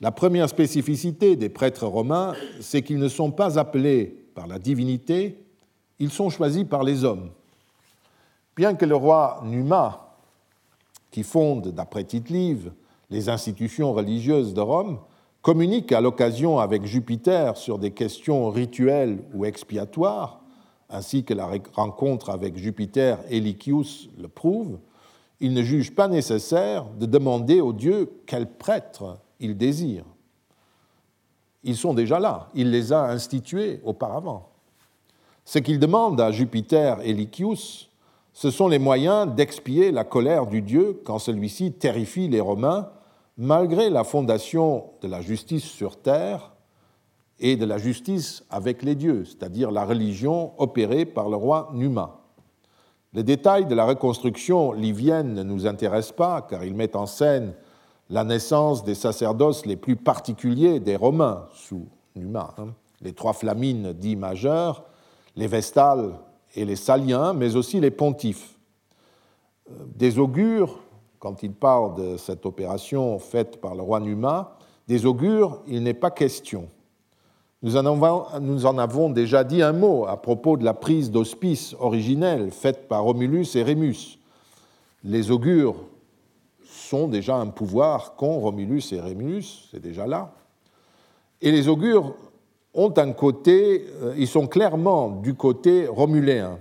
La 0.00 0.10
première 0.10 0.48
spécificité 0.48 1.36
des 1.36 1.48
prêtres 1.48 1.86
romains, 1.86 2.34
c'est 2.60 2.82
qu'ils 2.82 2.98
ne 2.98 3.08
sont 3.08 3.30
pas 3.30 3.58
appelés 3.58 4.26
par 4.34 4.46
la 4.46 4.58
divinité, 4.58 5.44
ils 5.98 6.10
sont 6.10 6.30
choisis 6.30 6.64
par 6.64 6.82
les 6.82 7.04
hommes. 7.04 7.30
Bien 8.56 8.74
que 8.74 8.84
le 8.84 8.96
roi 8.96 9.40
Numa, 9.44 10.16
qui 11.10 11.22
fonde, 11.22 11.68
d'après 11.68 12.04
tite 12.04 12.30
les 13.10 13.28
institutions 13.28 13.92
religieuses 13.92 14.52
de 14.52 14.60
Rome, 14.60 14.98
communique 15.42 15.92
à 15.92 16.00
l'occasion 16.00 16.58
avec 16.58 16.86
Jupiter 16.86 17.56
sur 17.56 17.78
des 17.78 17.92
questions 17.92 18.48
rituelles 18.50 19.22
ou 19.32 19.44
expiatoires, 19.44 20.40
ainsi 20.90 21.24
que 21.24 21.34
la 21.34 21.50
rencontre 21.72 22.30
avec 22.30 22.56
Jupiter 22.56 23.18
et 23.28 23.40
Lycius 23.40 24.08
le 24.18 24.28
prouve, 24.28 24.78
il 25.40 25.52
ne 25.52 25.62
juge 25.62 25.94
pas 25.94 26.08
nécessaire 26.08 26.86
de 26.98 27.06
demander 27.06 27.60
au 27.60 27.72
dieu 27.72 28.10
quel 28.26 28.50
prêtre 28.50 29.18
ils 29.44 29.56
désirent. 29.56 30.06
Ils 31.62 31.76
sont 31.76 31.94
déjà 31.94 32.18
là, 32.18 32.48
il 32.54 32.70
les 32.70 32.92
a 32.92 33.04
institués 33.04 33.80
auparavant. 33.84 34.48
Ce 35.44 35.58
qu'il 35.58 35.78
demande 35.78 36.20
à 36.20 36.32
Jupiter 36.32 37.00
et 37.02 37.12
Lycius, 37.12 37.90
ce 38.32 38.50
sont 38.50 38.68
les 38.68 38.78
moyens 38.78 39.32
d'expier 39.34 39.92
la 39.92 40.04
colère 40.04 40.46
du 40.46 40.62
Dieu 40.62 41.00
quand 41.04 41.18
celui-ci 41.18 41.72
terrifie 41.72 42.28
les 42.28 42.40
Romains, 42.40 42.90
malgré 43.36 43.90
la 43.90 44.04
fondation 44.04 44.84
de 45.02 45.08
la 45.08 45.20
justice 45.20 45.64
sur 45.64 45.96
terre 45.96 46.52
et 47.38 47.56
de 47.56 47.64
la 47.64 47.78
justice 47.78 48.44
avec 48.50 48.82
les 48.82 48.94
dieux, 48.94 49.24
c'est-à-dire 49.24 49.70
la 49.70 49.84
religion 49.84 50.52
opérée 50.58 51.04
par 51.04 51.28
le 51.28 51.36
roi 51.36 51.70
Numa. 51.74 52.20
Les 53.12 53.22
détails 53.22 53.66
de 53.66 53.74
la 53.74 53.84
reconstruction 53.84 54.72
livienne 54.72 55.34
ne 55.34 55.42
nous 55.42 55.66
intéressent 55.66 56.16
pas, 56.16 56.42
car 56.42 56.64
ils 56.64 56.74
mettent 56.74 56.96
en 56.96 57.06
scène 57.06 57.54
la 58.10 58.24
naissance 58.24 58.84
des 58.84 58.94
sacerdoces 58.94 59.66
les 59.66 59.76
plus 59.76 59.96
particuliers 59.96 60.80
des 60.80 60.96
Romains 60.96 61.46
sous 61.54 61.86
Numa, 62.16 62.54
hein. 62.58 62.68
les 63.00 63.12
trois 63.12 63.32
flamines 63.32 63.92
dits 63.92 64.16
majeurs, 64.16 64.84
les 65.36 65.46
Vestales 65.46 66.14
et 66.54 66.64
les 66.64 66.76
Saliens, 66.76 67.32
mais 67.32 67.56
aussi 67.56 67.80
les 67.80 67.90
pontifes. 67.90 68.58
Euh, 69.70 69.74
des 69.96 70.18
augures, 70.18 70.78
quand 71.18 71.42
il 71.42 71.52
parle 71.52 71.94
de 71.96 72.16
cette 72.16 72.46
opération 72.46 73.18
faite 73.18 73.60
par 73.60 73.74
le 73.74 73.82
roi 73.82 74.00
Numa, 74.00 74.56
des 74.86 75.06
augures, 75.06 75.62
il 75.66 75.82
n'est 75.82 75.94
pas 75.94 76.10
question. 76.10 76.68
Nous 77.62 77.78
en, 77.78 77.86
avons, 77.86 78.26
nous 78.40 78.66
en, 78.66 78.76
avons, 78.76 79.08
déjà 79.08 79.42
dit 79.42 79.62
un 79.62 79.72
mot 79.72 80.06
à 80.06 80.20
propos 80.20 80.58
de 80.58 80.64
la 80.64 80.74
prise 80.74 81.10
d'hospice 81.10 81.74
originelle 81.80 82.50
faite 82.50 82.88
par 82.88 83.04
Romulus 83.04 83.56
et 83.56 83.62
Rémus. 83.62 84.18
Les 85.02 85.30
augures 85.30 85.76
déjà 87.08 87.36
un 87.36 87.48
pouvoir 87.48 88.16
qu'ont 88.16 88.40
Romulus 88.40 88.92
et 88.92 89.00
Rémus, 89.00 89.68
c'est 89.70 89.80
déjà 89.80 90.06
là. 90.06 90.32
Et 91.40 91.50
les 91.50 91.68
augures 91.68 92.14
ont 92.72 92.92
un 92.96 93.12
côté, 93.12 93.86
euh, 94.02 94.14
ils 94.16 94.28
sont 94.28 94.46
clairement 94.46 95.10
du 95.10 95.34
côté 95.34 95.86
romuléen, 95.86 96.58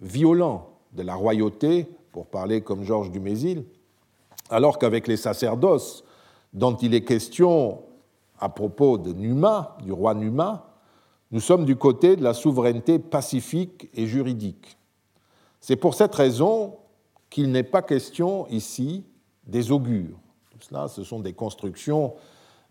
violent 0.00 0.68
de 0.92 1.02
la 1.02 1.14
royauté, 1.14 1.86
pour 2.12 2.26
parler 2.26 2.60
comme 2.60 2.84
Georges 2.84 3.10
Dumézil, 3.10 3.64
alors 4.50 4.78
qu'avec 4.78 5.08
les 5.08 5.16
sacerdoces 5.16 6.04
dont 6.52 6.76
il 6.76 6.94
est 6.94 7.04
question 7.04 7.82
à 8.38 8.48
propos 8.48 8.98
de 8.98 9.12
Numa, 9.12 9.76
du 9.82 9.92
roi 9.92 10.14
Numa, 10.14 10.70
nous 11.30 11.40
sommes 11.40 11.64
du 11.64 11.76
côté 11.76 12.14
de 12.16 12.22
la 12.22 12.34
souveraineté 12.34 12.98
pacifique 12.98 13.88
et 13.94 14.06
juridique. 14.06 14.78
C'est 15.60 15.76
pour 15.76 15.94
cette 15.94 16.14
raison 16.14 16.76
qu'il 17.30 17.50
n'est 17.50 17.64
pas 17.64 17.82
question 17.82 18.46
ici 18.48 19.04
des 19.46 19.70
augures. 19.72 20.16
Tout 20.50 20.58
cela, 20.60 20.88
ce 20.88 21.04
sont 21.04 21.20
des 21.20 21.32
constructions 21.32 22.14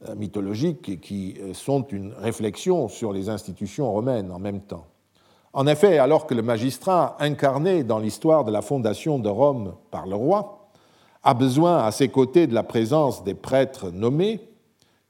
euh, 0.08 0.16
mythologiques 0.16 1.00
qui 1.02 1.36
euh, 1.40 1.54
sont 1.54 1.86
une 1.88 2.14
réflexion 2.14 2.88
sur 2.88 3.14
les 3.14 3.30
institutions 3.30 3.92
romaines 3.92 4.32
en 4.32 4.40
même 4.40 4.62
temps. 4.62 4.86
En 5.54 5.68
effet, 5.68 6.00
alors 6.00 6.26
que 6.26 6.34
le 6.34 6.42
magistrat 6.42 7.16
incarné 7.20 7.84
dans 7.84 8.00
l'histoire 8.00 8.44
de 8.44 8.52
la 8.52 8.62
fondation 8.62 9.20
de 9.20 9.30
Rome 9.30 9.76
par 9.92 10.08
le 10.08 10.16
roi 10.16 10.68
a 11.22 11.34
besoin 11.34 11.78
à 11.78 11.92
ses 11.92 12.10
côtés 12.10 12.48
de 12.48 12.54
la 12.54 12.64
présence 12.64 13.24
des 13.24 13.36
prêtres 13.36 13.92
nommés, 13.92 14.42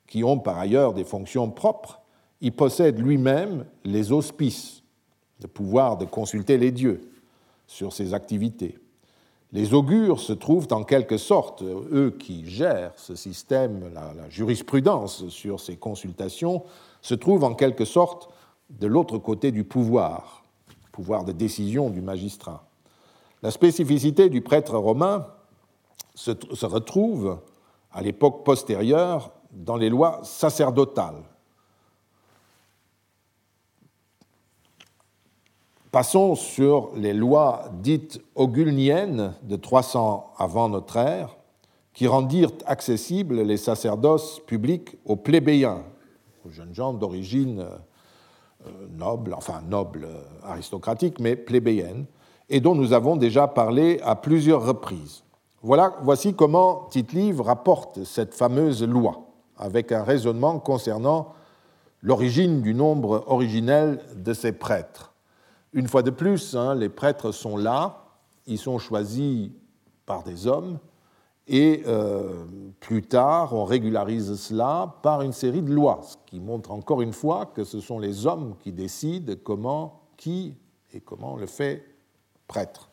qui 0.05 0.23
ont 0.23 0.37
par 0.37 0.59
ailleurs 0.59 0.93
des 0.93 1.05
fonctions 1.05 1.49
propres, 1.49 2.01
il 2.41 2.51
possède 2.51 2.99
lui-même 2.99 3.65
les 3.85 4.11
auspices, 4.11 4.83
le 5.41 5.47
pouvoir 5.47 5.97
de 5.97 6.05
consulter 6.05 6.57
les 6.57 6.71
dieux 6.71 7.09
sur 7.65 7.93
ses 7.93 8.13
activités. 8.13 8.77
Les 9.53 9.75
augures 9.75 10.19
se 10.19 10.33
trouvent 10.33 10.67
en 10.71 10.83
quelque 10.83 11.17
sorte, 11.17 11.61
eux 11.61 12.17
qui 12.19 12.49
gèrent 12.49 12.93
ce 12.95 13.13
système, 13.13 13.93
la, 13.93 14.27
jurisprudence 14.29 15.27
sur 15.29 15.59
ces 15.59 15.77
consultations, 15.77 16.63
se 17.01 17.13
trouvent 17.13 17.43
en 17.43 17.53
quelque 17.53 17.85
sorte 17.85 18.29
de 18.71 18.87
l'autre 18.87 19.19
côté 19.19 19.51
du 19.51 19.63
pouvoir, 19.63 20.43
pouvoir 20.91 21.23
de 21.23 21.31
décision 21.31 21.91
du 21.91 22.01
magistrat. 22.01 22.65
La 23.43 23.51
spécificité 23.51 24.29
du 24.29 24.41
prêtre 24.41 24.75
romain 24.75 25.27
se, 26.15 26.31
se 26.53 26.65
retrouve 26.65 27.37
à 27.91 28.01
l'époque 28.01 28.43
postérieure 28.43 29.33
dans 29.51 29.77
les 29.77 29.89
lois 29.89 30.19
sacerdotales 30.23 31.21
Passons 35.93 36.33
sur 36.33 36.89
les 36.95 37.13
lois 37.13 37.65
dites 37.71 38.19
augulniennes 38.33 39.35
de 39.43 39.55
300 39.55 40.33
avant 40.39 40.67
notre 40.67 40.97
ère, 40.97 41.37
qui 41.93 42.07
rendirent 42.07 42.49
accessibles 42.65 43.43
les 43.43 43.57
sacerdoces 43.57 44.39
publics 44.47 44.97
aux 45.05 45.17
plébéiens, 45.17 45.83
aux 46.47 46.49
jeunes 46.49 46.73
gens 46.73 46.93
d'origine 46.93 47.59
euh, 47.59 48.69
noble, 48.97 49.35
enfin 49.35 49.61
noble 49.69 50.05
euh, 50.05 50.23
aristocratique, 50.41 51.19
mais 51.19 51.35
plébéienne, 51.35 52.07
et 52.49 52.59
dont 52.59 52.73
nous 52.73 52.93
avons 52.93 53.15
déjà 53.15 53.47
parlé 53.47 53.99
à 54.03 54.15
plusieurs 54.15 54.65
reprises. 54.65 55.23
Voilà, 55.61 55.93
voici 56.01 56.33
comment 56.33 56.87
Tite-Livre 56.89 57.45
rapporte 57.45 58.03
cette 58.03 58.33
fameuse 58.33 58.81
loi, 58.83 59.27
avec 59.57 59.91
un 59.91 60.01
raisonnement 60.01 60.57
concernant 60.57 61.33
l'origine 62.01 62.63
du 62.63 62.73
nombre 62.73 63.25
originel 63.27 63.99
de 64.15 64.33
ces 64.33 64.53
prêtres. 64.53 65.12
Une 65.73 65.87
fois 65.87 66.03
de 66.03 66.11
plus, 66.11 66.55
hein, 66.55 66.75
les 66.75 66.89
prêtres 66.89 67.31
sont 67.31 67.57
là, 67.57 68.05
ils 68.45 68.59
sont 68.59 68.77
choisis 68.77 69.49
par 70.05 70.23
des 70.23 70.45
hommes, 70.45 70.77
et 71.47 71.83
euh, 71.87 72.45
plus 72.79 73.01
tard, 73.01 73.53
on 73.53 73.65
régularise 73.65 74.35
cela 74.35 74.95
par 75.01 75.23
une 75.23 75.33
série 75.33 75.61
de 75.61 75.73
lois, 75.73 75.99
ce 76.03 76.15
qui 76.25 76.39
montre 76.39 76.71
encore 76.71 77.01
une 77.01 77.11
fois 77.11 77.47
que 77.47 77.63
ce 77.63 77.79
sont 77.79 77.99
les 77.99 78.25
hommes 78.27 78.55
qui 78.59 78.71
décident 78.71 79.33
comment, 79.43 80.01
qui 80.15 80.55
et 80.93 81.01
comment 81.01 81.33
on 81.33 81.37
le 81.37 81.47
fait 81.47 81.83
prêtre. 82.47 82.89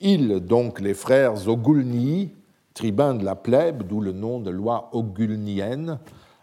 Ils, 0.00 0.40
donc 0.40 0.80
les 0.80 0.94
frères 0.94 1.48
Ogulni, 1.48 2.32
tribuns 2.74 3.14
de 3.14 3.24
la 3.24 3.36
plèbe, 3.36 3.84
d'où 3.84 4.00
le 4.00 4.12
nom 4.12 4.40
de 4.40 4.50
loi 4.50 4.90
ogulnienne, 4.92 6.00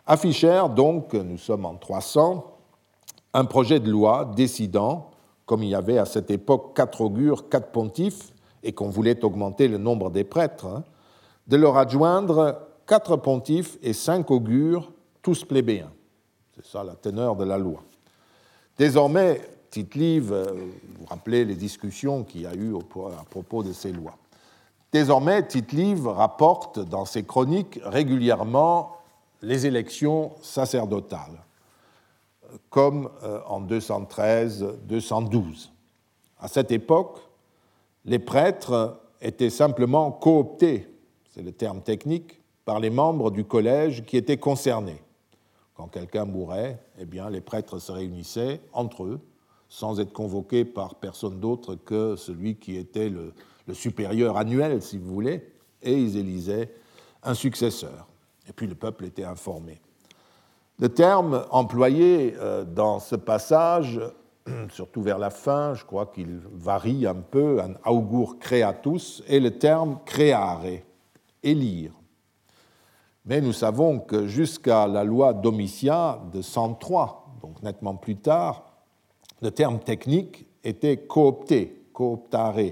affichèrent 0.08 0.70
donc, 0.70 1.14
nous 1.14 1.38
sommes 1.38 1.66
en 1.66 1.76
300, 1.76 2.58
un 3.34 3.45
projet 3.45 3.80
de 3.80 3.91
loi 3.91 4.32
décidant 4.36 5.11
comme 5.52 5.64
il 5.64 5.70
y 5.70 5.76
avait 5.76 5.97
à 5.97 6.06
cette 6.06 6.32
époque 6.32 6.78
quatre 6.78 7.02
augures, 7.02 7.49
quatre 7.49 7.74
pontifes, 7.74 8.32
et 8.64 8.72
qu'on 8.72 8.88
voulait 8.88 9.22
augmenter 9.26 9.68
le 9.68 9.78
nombre 9.78 10.10
des 10.10 10.24
prêtres, 10.24 10.66
hein, 10.66 10.86
de 11.47 11.58
leur 11.58 11.76
adjoindre 11.76 12.70
quatre 12.88 13.18
pontifes 13.18 13.78
et 13.84 13.91
cinq 13.91 14.32
augures, 14.32 14.93
tous 15.22 15.43
plébéiens. 15.43 15.91
C'est 16.56 16.66
ça 16.66 16.86
la 16.86 16.95
teneur 16.95 17.36
de 17.36 17.43
la 17.43 17.58
loi. 17.58 17.84
Désormais, 18.78 19.41
Tite-Live, 19.72 20.32
euh, 20.32 20.54
vous 20.97 21.06
rappelez 21.06 21.43
les 21.43 21.56
discussions 21.56 22.24
qu'il 22.24 22.43
y 22.43 22.47
a 22.47 22.56
eu 22.56 22.74
à 22.78 23.26
propos 23.30 23.62
de 23.62 23.74
ces 23.74 23.91
lois. 23.91 24.16
Désormais, 24.93 25.45
Tite-Live 25.45 26.08
rapporte 26.08 26.80
dans 26.80 27.04
ses 27.04 27.24
chroniques 27.24 27.78
régulièrement 27.84 28.95
les 29.41 29.66
élections 29.66 30.32
sacerdotales 30.41 31.43
comme 32.70 33.10
euh, 33.24 33.39
en 33.47 33.62
213-212. 33.62 35.70
À 36.39 36.47
cette 36.47 36.72
époque, 36.72 37.20
les 38.06 38.20
prêtres 38.20 39.02
étaient 39.22 39.49
simplement 39.49 40.12
cooptés, 40.12 40.88
c'est 41.30 41.43
le 41.43 41.52
terme 41.52 41.82
technique, 41.82 42.41
par 42.66 42.80
les 42.80 42.89
membres 42.89 43.32
du 43.32 43.45
collège 43.45 44.06
qui 44.06 44.18
étaient 44.18 44.38
concernés. 44.38 45.02
Quand 45.76 45.88
quelqu'un 45.88 46.26
mourait, 46.26 46.80
eh 46.99 47.06
bien, 47.06 47.30
les 47.30 47.41
prêtres 47.41 47.80
se 47.80 47.91
réunissaient 47.91 48.62
entre 48.74 49.04
eux, 49.04 49.20
sans 49.70 49.99
être 49.99 50.14
convoqués 50.14 50.66
par 50.66 50.95
personne 50.95 51.39
d'autre 51.39 51.76
que 51.76 52.16
celui 52.16 52.56
qui 52.56 52.78
était 52.78 53.10
le, 53.10 53.34
le 53.68 53.74
supérieur 53.74 54.38
annuel, 54.38 54.82
si 54.82 54.97
vous 54.97 55.14
voulez, 55.14 55.43
et 55.82 55.93
ils 55.93 56.18
élisaient 56.18 56.70
un 57.24 57.34
successeur. 57.34 58.08
Et 58.47 58.54
puis 58.54 58.68
le 58.68 58.76
peuple 58.76 59.06
était 59.06 59.24
informé. 59.24 59.80
Le 60.82 60.90
terme 60.90 61.46
employé 61.52 62.34
euh, 62.40 62.64
dans 62.66 63.00
ce 63.00 63.16
passage, 63.16 64.02
surtout 64.72 65.04
vers 65.04 65.20
la 65.20 65.30
fin, 65.30 65.76
je 65.76 65.86
crois 65.86 66.08
qu'il 66.08 66.42
varie 66.52 67.06
un 67.06 67.14
peu, 67.14 67.62
un 67.62 67.76
augur 67.88 68.40
creatus, 68.40 69.22
est 69.28 69.40
le 69.40 69.60
terme 69.60 70.00
creare, 70.06 70.64
élire. 71.44 71.92
Mais 73.26 73.42
nous 73.42 73.54
savons 73.54 74.00
que 74.00 74.26
jusqu'à 74.26 74.88
la 74.88 75.04
loi 75.04 75.34
Domitia 75.34 76.20
de 76.34 76.42
103, 76.42 77.36
donc 77.44 77.62
nettement 77.62 77.94
plus 77.94 78.18
tard, 78.18 78.64
le 79.40 79.52
terme 79.52 79.78
technique 79.78 80.48
était 80.64 80.98
coopté, 80.98 81.90
cooptare, 81.94 82.72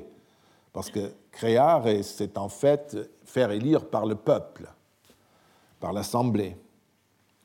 parce 0.73 0.89
que 0.89 1.11
créare, 1.29 1.85
c'est 2.01 2.39
en 2.39 2.49
fait 2.49 2.97
faire 3.23 3.51
élire 3.51 3.87
par 3.87 4.07
le 4.07 4.15
peuple, 4.15 4.67
par 5.79 5.93
l'Assemblée 5.93 6.57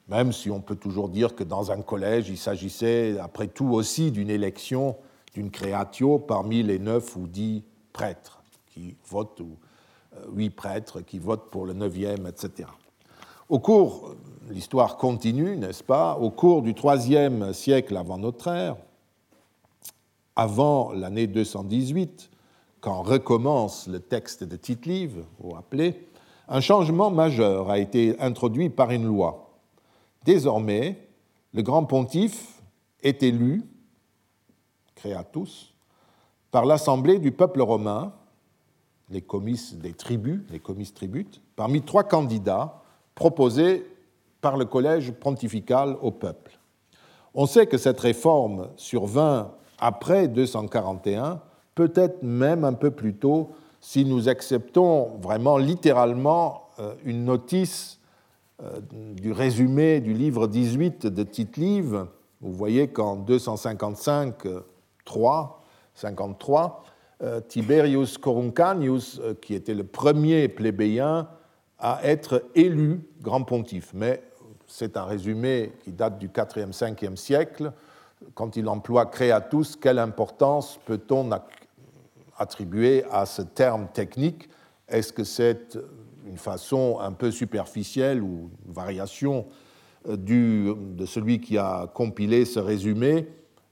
même 0.08 0.32
si 0.32 0.50
on 0.50 0.60
peut 0.60 0.76
toujours 0.76 1.08
dire 1.08 1.34
que 1.34 1.44
dans 1.44 1.70
un 1.70 1.80
collège, 1.80 2.28
il 2.28 2.36
s'agissait 2.36 3.18
après 3.18 3.48
tout 3.48 3.68
aussi 3.68 4.10
d'une 4.10 4.30
élection, 4.30 4.96
d'une 5.34 5.50
créatio 5.50 6.18
parmi 6.18 6.62
les 6.62 6.78
neuf 6.78 7.16
ou 7.16 7.26
dix 7.26 7.62
prêtres 7.92 8.42
qui 8.66 8.96
votent, 9.08 9.40
ou 9.40 9.56
euh, 10.16 10.26
huit 10.34 10.50
prêtres 10.50 11.00
qui 11.00 11.18
votent 11.18 11.50
pour 11.50 11.64
le 11.64 11.72
neuvième, 11.72 12.26
etc. 12.26 12.68
Au 13.48 13.58
cours, 13.58 14.14
l'histoire 14.50 14.96
continue, 14.96 15.56
n'est-ce 15.56 15.84
pas? 15.84 16.16
Au 16.18 16.30
cours 16.30 16.62
du 16.62 16.74
troisième 16.74 17.52
siècle 17.52 17.96
avant 17.96 18.18
notre 18.18 18.48
ère, 18.48 18.76
avant 20.36 20.92
l'année 20.92 21.26
218, 21.26 22.30
quand 22.80 23.02
recommence 23.02 23.86
le 23.86 24.00
texte 24.00 24.44
de 24.44 24.56
Tite-Live, 24.56 25.24
vous 25.38 25.50
vous 25.50 25.92
un 26.48 26.60
changement 26.60 27.10
majeur 27.10 27.70
a 27.70 27.78
été 27.78 28.20
introduit 28.20 28.68
par 28.68 28.90
une 28.90 29.06
loi 29.06 29.43
Désormais, 30.24 31.08
le 31.52 31.62
grand 31.62 31.84
pontife 31.84 32.62
est 33.02 33.22
élu, 33.22 33.62
créatus, 34.94 35.74
par 36.50 36.64
l'assemblée 36.64 37.18
du 37.18 37.30
peuple 37.30 37.60
romain, 37.60 38.12
les 39.10 39.20
comices 39.20 39.74
des 39.74 39.92
tribus, 39.92 40.40
les 40.50 40.60
comices 40.60 40.94
tributes, 40.94 41.42
parmi 41.56 41.82
trois 41.82 42.04
candidats 42.04 42.82
proposés 43.14 43.86
par 44.40 44.56
le 44.56 44.64
collège 44.64 45.12
pontifical 45.12 45.96
au 46.00 46.10
peuple. 46.10 46.58
On 47.34 47.46
sait 47.46 47.66
que 47.66 47.76
cette 47.76 48.00
réforme 48.00 48.68
survint 48.76 49.52
après 49.78 50.28
241, 50.28 51.42
peut-être 51.74 52.22
même 52.22 52.64
un 52.64 52.72
peu 52.72 52.90
plus 52.90 53.14
tôt, 53.14 53.50
si 53.80 54.04
nous 54.04 54.28
acceptons 54.28 55.18
vraiment 55.18 55.58
littéralement 55.58 56.68
euh, 56.78 56.94
une 57.04 57.24
notice 57.24 58.00
du 58.92 59.32
résumé 59.32 60.00
du 60.00 60.12
livre 60.12 60.46
18 60.46 61.06
de 61.06 61.22
Tite-Live, 61.22 62.06
Vous 62.40 62.52
voyez 62.52 62.88
qu'en 62.88 63.16
255, 63.16 64.34
3, 65.04 65.64
53, 65.94 66.84
Tiberius 67.48 68.18
Coruncanius, 68.18 69.20
qui 69.40 69.54
était 69.54 69.74
le 69.74 69.84
premier 69.84 70.48
plébéien 70.48 71.28
à 71.78 72.00
être 72.04 72.44
élu 72.54 73.00
grand 73.22 73.42
pontife. 73.42 73.92
Mais 73.94 74.22
c'est 74.66 74.96
un 74.96 75.04
résumé 75.04 75.72
qui 75.82 75.92
date 75.92 76.18
du 76.18 76.28
4e, 76.28 76.72
5e 76.72 77.16
siècle. 77.16 77.72
Quand 78.34 78.56
il 78.56 78.68
emploie 78.68 79.06
créatus, 79.06 79.76
quelle 79.76 79.98
importance 79.98 80.78
peut-on 80.84 81.30
attribuer 82.36 83.04
à 83.10 83.26
ce 83.26 83.42
terme 83.42 83.88
technique? 83.92 84.48
Est-ce 84.88 85.12
que 85.12 85.24
c'est 85.24 85.78
une 86.26 86.38
façon 86.38 86.98
un 87.00 87.12
peu 87.12 87.30
superficielle 87.30 88.22
ou 88.22 88.50
une 88.66 88.72
variation 88.72 89.46
euh, 90.08 90.16
de 90.16 91.06
celui 91.06 91.40
qui 91.40 91.58
a 91.58 91.86
compilé 91.92 92.44
ce 92.44 92.58
résumé. 92.58 93.28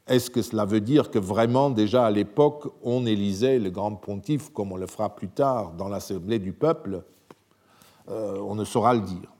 Est-ce 0.06 0.30
que 0.30 0.42
cela 0.42 0.64
veut 0.64 0.80
dire 0.80 1.10
que 1.10 1.18
vraiment 1.18 1.70
déjà 1.70 2.06
à 2.06 2.10
l'époque 2.10 2.72
on 2.82 3.06
élisait 3.06 3.58
le 3.58 3.70
grand 3.70 3.94
pontife 3.94 4.50
comme 4.50 4.72
on 4.72 4.76
le 4.76 4.86
fera 4.86 5.14
plus 5.14 5.28
tard 5.28 5.72
dans 5.72 5.88
l'Assemblée 5.88 6.38
du 6.38 6.52
peuple? 6.52 7.04
Euh, 8.08 8.38
On 8.40 8.54
ne 8.54 8.64
saura 8.64 8.94
le 8.94 9.00
dire. 9.00 9.32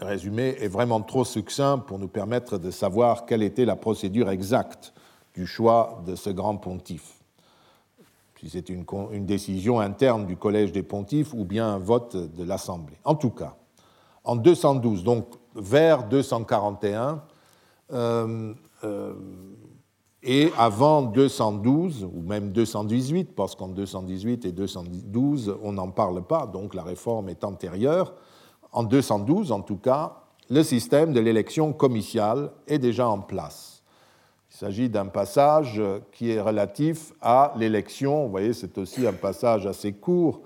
Le 0.00 0.06
résumé 0.06 0.56
est 0.58 0.68
vraiment 0.68 1.00
trop 1.00 1.24
succinct 1.24 1.78
pour 1.78 1.98
nous 1.98 2.08
permettre 2.08 2.58
de 2.58 2.70
savoir 2.70 3.26
quelle 3.26 3.42
était 3.42 3.64
la 3.64 3.76
procédure 3.76 4.30
exacte 4.30 4.94
du 5.34 5.46
choix 5.46 6.02
de 6.06 6.16
ce 6.16 6.30
grand 6.30 6.56
pontife 6.56 7.21
si 8.42 8.50
c'est 8.50 8.68
une, 8.70 8.84
décision 9.24 9.78
interne 9.78 10.26
du 10.26 10.36
Collège 10.36 10.72
des 10.72 10.82
pontifes 10.82 11.32
ou 11.32 11.44
bien 11.44 11.68
un 11.68 11.78
vote 11.78 12.16
de 12.16 12.42
l'Assemblée. 12.42 12.98
En 13.04 13.14
tout 13.14 13.30
cas, 13.30 13.54
en 14.24 14.34
212, 14.34 15.04
donc 15.04 15.26
vers 15.54 16.08
241, 16.08 17.22
euh, 17.92 18.52
euh, 18.82 19.14
et 20.24 20.50
avant 20.58 21.02
212, 21.02 22.04
ou 22.04 22.22
même 22.22 22.50
218, 22.50 23.34
parce 23.36 23.54
qu'en 23.54 23.68
218 23.68 24.44
et 24.44 24.52
212, 24.52 25.56
on 25.62 25.72
n'en 25.72 25.90
parle 25.90 26.22
pas, 26.22 26.46
donc 26.46 26.74
la 26.74 26.82
réforme 26.82 27.28
est 27.28 27.44
antérieure, 27.44 28.14
en 28.72 28.82
212 28.82 29.52
en 29.52 29.60
tout 29.60 29.76
cas, 29.76 30.16
le 30.50 30.64
système 30.64 31.12
de 31.12 31.20
l'élection 31.20 31.72
comitiale 31.72 32.50
est 32.66 32.78
déjà 32.78 33.08
en 33.08 33.20
place. 33.20 33.71
Il 34.62 34.66
s'agit 34.66 34.88
d'un 34.88 35.06
passage 35.06 35.82
qui 36.12 36.30
est 36.30 36.40
relatif 36.40 37.14
à 37.20 37.52
l'élection, 37.56 38.26
vous 38.26 38.30
voyez, 38.30 38.52
c'est 38.52 38.78
aussi 38.78 39.04
un 39.04 39.12
passage 39.12 39.66
assez 39.66 39.92
court, 39.92 40.42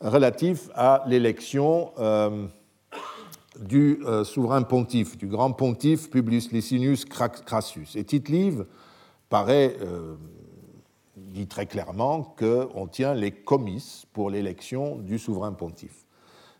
relatif 0.00 0.70
à 0.74 1.04
l'élection 1.06 1.92
euh, 1.98 2.46
du 3.60 4.00
euh, 4.06 4.24
souverain 4.24 4.62
pontife, 4.62 5.18
du 5.18 5.26
grand 5.26 5.52
pontife 5.52 6.08
Publius 6.08 6.50
Licinius 6.50 7.04
Crassus. 7.04 7.88
Et 7.94 8.04
tite 8.04 8.32
paraît, 9.28 9.76
euh, 9.82 10.14
dit 11.14 11.46
très 11.46 11.66
clairement 11.66 12.22
qu'on 12.38 12.86
tient 12.86 13.12
les 13.12 13.32
comices 13.32 14.06
pour 14.14 14.30
l'élection 14.30 14.96
du 14.96 15.18
souverain 15.18 15.52
pontife. 15.52 16.06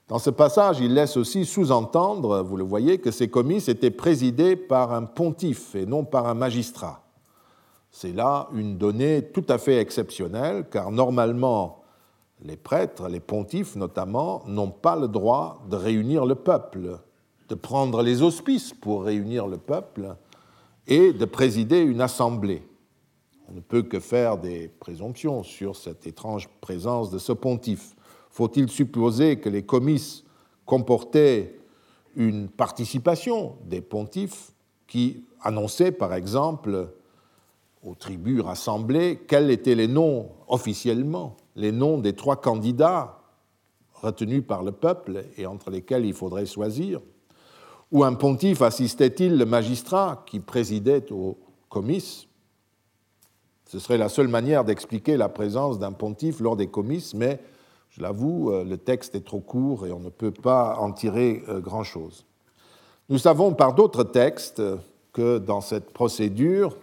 Dans 0.09 0.18
ce 0.18 0.30
passage, 0.30 0.80
il 0.80 0.94
laisse 0.94 1.18
aussi 1.18 1.44
sous-entendre, 1.44 2.42
vous 2.42 2.56
le 2.56 2.64
voyez, 2.64 2.98
que 2.98 3.11
ces 3.11 3.28
comices 3.28 3.68
étaient 3.68 3.90
présidés 3.90 4.56
par 4.56 4.94
un 4.94 5.04
pontife 5.04 5.74
et 5.74 5.84
non 5.84 6.04
par 6.04 6.26
un 6.26 6.34
magistrat. 6.34 7.02
C'est 7.90 8.14
là 8.14 8.48
une 8.54 8.78
donnée 8.78 9.22
tout 9.34 9.44
à 9.50 9.59
fait 9.59 9.76
exceptionnelle, 9.76 10.66
car 10.70 10.90
normalement, 10.90 11.82
les 12.42 12.56
prêtres, 12.56 13.09
les 13.09 13.20
pontifes 13.20 13.76
notamment, 13.76 14.42
n'ont 14.46 14.70
pas 14.70 14.96
le 14.96 15.09
droit 15.09 15.62
de 15.68 15.76
réunir 15.76 16.24
le 16.24 16.36
peuple, 16.36 16.98
de 17.50 17.54
prendre 17.54 18.02
les 18.02 18.22
auspices 18.22 18.72
pour 18.72 19.04
réunir 19.04 19.46
le 19.46 19.59
peuple 19.59 20.16
et 20.86 21.12
de 21.12 21.24
présider 21.26 21.80
une 21.80 22.00
assemblée. 22.00 22.66
On 23.50 23.54
ne 23.54 23.61
peut 23.61 23.82
que 23.82 24.00
faire 24.00 24.38
des 24.38 24.68
présomptions 24.68 25.42
sur 25.42 25.76
cette 25.76 26.06
étrange 26.06 26.48
présence 26.62 27.11
de 27.11 27.18
ce 27.18 27.32
pontife. 27.32 27.94
Faut-il 28.39 28.70
supposer 28.70 29.41
que 29.41 29.49
les 29.49 29.64
comices 29.64 30.22
comportaient 30.64 31.59
une 32.14 32.49
participation 32.49 33.57
des 33.64 33.80
pontifes 33.80 34.53
qui 34.86 35.24
annonçaient, 35.41 35.91
par 35.91 36.14
exemple, 36.14 36.91
aux 37.82 37.97
tribus 37.97 38.41
rassemblées 38.41 39.18
quels 39.26 39.51
étaient 39.51 39.74
les 39.74 39.89
noms 39.89 40.28
officiellement, 40.47 41.36
les 41.57 41.72
noms 41.72 41.99
des 41.99 42.12
trois 42.12 42.36
candidats 42.36 43.18
retenus 43.95 44.45
par 44.47 44.62
le 44.62 44.70
peuple 44.70 45.24
et 45.36 45.45
entre 45.45 45.70
lesquels 45.70 46.07
il 46.07 46.14
faudrait 46.14 46.47
choisir? 46.47 47.01
Ou 47.91 48.05
un 48.05 48.14
pontife 48.14 48.62
assistait-il 48.62 49.36
le 49.36 49.47
magistrat 49.47 50.22
qui 50.26 50.39
présidait 50.39 51.11
au 51.11 51.36
comice 51.68 52.28
Ce 53.64 53.80
serait 53.80 53.99
la 53.99 54.09
seule 54.09 54.28
manière 54.28 54.62
d'expliquer 54.62 55.16
la 55.16 55.28
présence 55.28 55.80
d'un 55.80 55.91
pontife 55.91 56.39
lors 56.39 56.55
des 56.55 56.68
comices, 56.68 57.14
mais 57.14 57.41
je 57.99 58.03
l'avoue, 58.03 58.53
euh, 58.53 58.64
le 58.64 58.76
texte 58.76 59.14
est 59.14 59.24
trop 59.24 59.40
court 59.40 59.86
et 59.86 59.92
on 59.92 60.01
ne 60.01 60.09
peut 60.09 60.30
pas 60.30 60.76
en 60.78 60.92
tirer 60.92 61.42
euh, 61.49 61.61
grand-chose. 61.61 62.24
Nous 63.09 63.18
savons 63.18 63.55
par 63.55 63.74
d'autres 63.74 64.05
textes 64.05 64.62
que 65.12 65.38
dans 65.38 65.61
cette 65.61 65.92
procédure, 65.92 66.76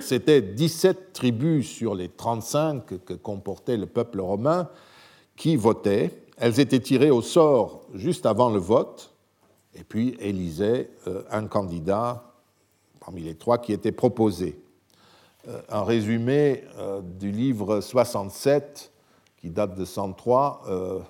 c'était 0.00 0.40
17 0.40 1.12
tribus 1.12 1.68
sur 1.68 1.94
les 1.94 2.08
35 2.08 3.04
que 3.04 3.12
comportait 3.12 3.76
le 3.76 3.86
peuple 3.86 4.20
romain 4.20 4.68
qui 5.36 5.56
votaient. 5.56 6.10
Elles 6.38 6.58
étaient 6.58 6.80
tirées 6.80 7.10
au 7.10 7.22
sort 7.22 7.82
juste 7.92 8.26
avant 8.26 8.50
le 8.50 8.58
vote 8.58 9.14
et 9.74 9.84
puis 9.84 10.16
élisaient 10.18 10.90
euh, 11.06 11.22
un 11.30 11.46
candidat 11.46 12.32
parmi 12.98 13.22
les 13.22 13.34
trois 13.34 13.58
qui 13.58 13.72
étaient 13.72 13.92
proposés. 13.92 14.58
Un 15.68 15.84
résumé 15.84 16.64
du 17.18 17.30
livre 17.30 17.82
67 17.82 18.93
qui 19.44 19.50
date 19.50 19.74
de 19.74 19.84
103, 19.84 20.62
euh, 20.68 21.00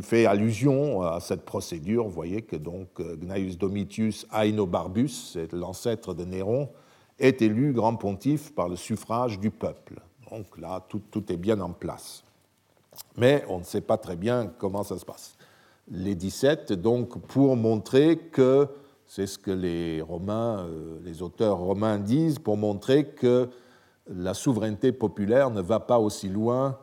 fait 0.00 0.24
allusion 0.24 1.02
à 1.02 1.20
cette 1.20 1.44
procédure. 1.44 2.04
Vous 2.04 2.10
voyez 2.10 2.40
que 2.40 2.56
donc 2.56 2.98
euh, 2.98 3.14
Gnaeus 3.16 3.58
Domitius 3.58 4.26
Aenobarbus, 4.32 5.36
l'ancêtre 5.52 6.14
de 6.14 6.24
Néron, 6.24 6.70
est 7.18 7.42
élu 7.42 7.74
grand 7.74 7.94
pontife 7.96 8.54
par 8.54 8.70
le 8.70 8.76
suffrage 8.76 9.38
du 9.38 9.50
peuple. 9.50 10.00
Donc 10.30 10.56
là, 10.56 10.82
tout, 10.88 11.02
tout, 11.10 11.30
est 11.30 11.36
bien 11.36 11.60
en 11.60 11.72
place. 11.72 12.24
Mais 13.18 13.44
on 13.50 13.58
ne 13.58 13.64
sait 13.64 13.82
pas 13.82 13.98
très 13.98 14.16
bien 14.16 14.50
comment 14.56 14.82
ça 14.82 14.98
se 14.98 15.04
passe. 15.04 15.36
Les 15.90 16.14
17, 16.14 16.72
donc, 16.72 17.20
pour 17.26 17.54
montrer 17.54 18.16
que, 18.16 18.66
c'est 19.06 19.26
ce 19.26 19.38
que 19.38 19.50
les 19.50 20.00
Romains, 20.00 20.60
euh, 20.60 20.98
les 21.04 21.20
auteurs 21.20 21.58
romains 21.58 21.98
disent, 21.98 22.38
pour 22.38 22.56
montrer 22.56 23.08
que 23.08 23.50
la 24.06 24.32
souveraineté 24.32 24.90
populaire 24.90 25.50
ne 25.50 25.60
va 25.60 25.80
pas 25.80 25.98
aussi 25.98 26.30
loin 26.30 26.78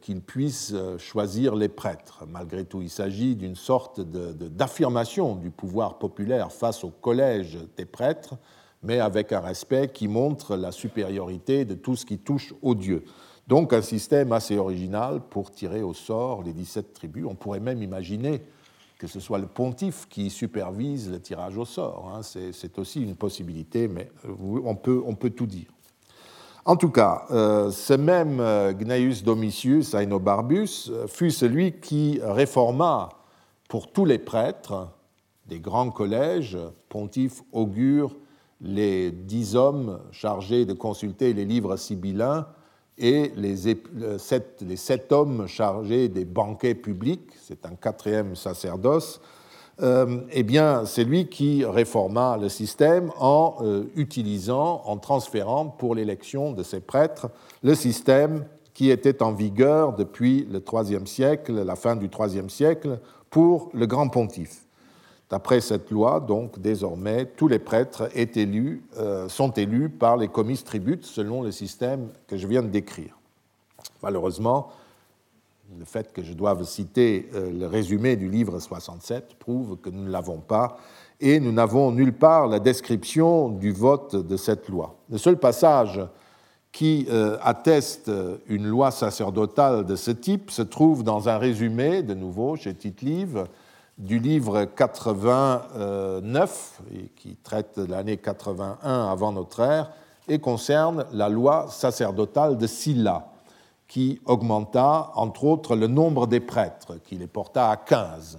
qu'il 0.00 0.22
puisse 0.22 0.72
euh, 0.72 0.96
choisir 0.98 1.54
les 1.54 1.68
prêtres. 1.68 2.24
Malgré 2.26 2.64
tout, 2.64 2.80
il 2.80 2.88
s'agit 2.88 3.36
d'une 3.36 3.54
sorte 3.54 4.00
d'affirmation 4.00 5.36
du 5.36 5.50
pouvoir 5.50 5.98
populaire 5.98 6.50
face 6.52 6.84
au 6.84 6.90
collège 6.90 7.58
des 7.76 7.84
prêtres, 7.84 8.36
mais 8.82 8.98
avec 8.98 9.32
un 9.32 9.40
respect 9.40 9.88
qui 9.92 10.08
montre 10.08 10.56
la 10.56 10.72
supériorité 10.72 11.64
de 11.64 11.74
tout 11.74 11.96
ce 11.96 12.06
qui 12.06 12.18
touche 12.18 12.54
aux 12.62 12.74
dieux. 12.74 13.04
Donc 13.46 13.72
un 13.72 13.82
système 13.82 14.32
assez 14.32 14.56
original 14.56 15.20
pour 15.28 15.50
tirer 15.50 15.82
au 15.82 15.94
sort 15.94 16.42
les 16.42 16.52
17 16.52 16.92
tribus. 16.94 17.26
On 17.28 17.34
pourrait 17.34 17.60
même 17.60 17.82
imaginer 17.82 18.42
que 18.98 19.06
ce 19.06 19.20
soit 19.20 19.38
le 19.38 19.46
pontife 19.46 20.06
qui 20.08 20.28
supervise 20.28 21.10
le 21.10 21.20
tirage 21.20 21.56
au 21.56 21.64
sort. 21.64 22.12
Hein. 22.14 22.22
C'est 22.22 22.78
aussi 22.78 23.02
une 23.02 23.16
possibilité, 23.16 23.86
mais 23.86 24.10
euh, 24.24 24.60
on 24.64 24.74
peut, 24.74 25.02
on 25.06 25.14
peut 25.14 25.30
tout 25.30 25.46
dire. 25.46 25.68
En 26.68 26.76
tout 26.76 26.90
cas, 26.90 27.24
euh, 27.30 27.70
ce 27.70 27.94
même 27.94 28.40
euh, 28.40 28.74
Gnaeus 28.74 29.22
Domitius 29.24 29.94
Aenobarbus 29.94 30.90
euh, 30.90 31.06
fut 31.06 31.30
celui 31.30 31.80
qui 31.80 32.20
réforma 32.22 33.08
pour 33.70 33.90
tous 33.90 34.04
les 34.04 34.18
prêtres 34.18 34.86
des 35.46 35.60
grands 35.60 35.90
collèges, 35.90 36.58
pontifes, 36.90 37.42
augures, 37.52 38.14
les 38.60 39.10
dix 39.10 39.56
hommes 39.56 39.98
chargés 40.12 40.66
de 40.66 40.74
consulter 40.74 41.32
les 41.32 41.46
livres 41.46 41.78
sibyllins 41.78 42.46
et 42.98 43.32
les 43.34 43.74
sept, 44.18 44.60
les 44.60 44.76
sept 44.76 45.10
hommes 45.10 45.46
chargés 45.46 46.10
des 46.10 46.26
banquets 46.26 46.74
publics, 46.74 47.30
c'est 47.40 47.64
un 47.64 47.76
quatrième 47.76 48.36
sacerdoce, 48.36 49.22
euh, 49.80 50.20
eh 50.32 50.42
bien, 50.42 50.84
c'est 50.86 51.04
lui 51.04 51.28
qui 51.28 51.64
réforma 51.64 52.36
le 52.36 52.48
système 52.48 53.12
en 53.18 53.58
euh, 53.60 53.84
utilisant, 53.94 54.82
en 54.84 54.96
transférant 54.96 55.66
pour 55.66 55.94
l'élection 55.94 56.52
de 56.52 56.62
ses 56.62 56.80
prêtres 56.80 57.28
le 57.62 57.74
système 57.74 58.44
qui 58.74 58.90
était 58.90 59.22
en 59.22 59.32
vigueur 59.32 59.94
depuis 59.94 60.46
le 60.50 60.60
IIIe 60.60 61.06
siècle, 61.06 61.52
la 61.52 61.76
fin 61.76 61.96
du 61.96 62.06
IIIe 62.06 62.50
siècle, 62.50 63.00
pour 63.30 63.70
le 63.72 63.86
grand 63.86 64.08
pontife. 64.08 64.64
D'après 65.30 65.60
cette 65.60 65.90
loi, 65.90 66.20
donc, 66.20 66.58
désormais, 66.58 67.26
tous 67.26 67.48
les 67.48 67.58
prêtres 67.58 68.08
euh, 68.16 69.28
sont 69.28 69.50
élus 69.52 69.90
par 69.90 70.16
les 70.16 70.28
comices 70.28 70.64
tributes 70.64 71.04
selon 71.04 71.42
le 71.42 71.50
système 71.50 72.08
que 72.26 72.36
je 72.36 72.46
viens 72.46 72.62
de 72.62 72.68
décrire. 72.68 73.18
Malheureusement, 74.02 74.70
Le 75.76 75.84
fait 75.84 76.14
que 76.14 76.22
je 76.22 76.32
doive 76.32 76.64
citer 76.64 77.28
euh, 77.34 77.50
le 77.50 77.66
résumé 77.66 78.16
du 78.16 78.30
livre 78.30 78.58
67 78.58 79.34
prouve 79.38 79.76
que 79.76 79.90
nous 79.90 80.04
ne 80.04 80.10
l'avons 80.10 80.38
pas 80.38 80.78
et 81.20 81.40
nous 81.40 81.52
n'avons 81.52 81.90
nulle 81.90 82.14
part 82.14 82.46
la 82.46 82.58
description 82.58 83.50
du 83.50 83.72
vote 83.72 84.16
de 84.16 84.36
cette 84.38 84.68
loi. 84.68 84.96
Le 85.10 85.18
seul 85.18 85.36
passage 85.36 86.00
qui 86.72 87.06
euh, 87.10 87.36
atteste 87.42 88.10
une 88.46 88.66
loi 88.66 88.90
sacerdotale 88.90 89.84
de 89.84 89.94
ce 89.94 90.10
type 90.10 90.50
se 90.50 90.62
trouve 90.62 91.04
dans 91.04 91.28
un 91.28 91.36
résumé, 91.36 92.02
de 92.02 92.14
nouveau 92.14 92.56
chez 92.56 92.74
Tite-Live, 92.74 93.44
du 93.98 94.20
livre 94.20 94.64
89, 94.64 96.80
qui 97.16 97.36
traite 97.36 97.78
de 97.78 97.84
l'année 97.84 98.16
81 98.16 99.08
avant 99.08 99.32
notre 99.32 99.60
ère, 99.60 99.90
et 100.28 100.38
concerne 100.38 101.04
la 101.12 101.28
loi 101.28 101.66
sacerdotale 101.68 102.56
de 102.56 102.66
Silla, 102.66 103.26
qui 103.88 104.20
augmenta, 104.26 105.10
entre 105.14 105.44
autres, 105.44 105.74
le 105.74 105.86
nombre 105.86 106.26
des 106.26 106.40
prêtres, 106.40 106.98
qui 107.02 107.16
les 107.16 107.26
porta 107.26 107.70
à 107.70 107.76
15. 107.76 108.38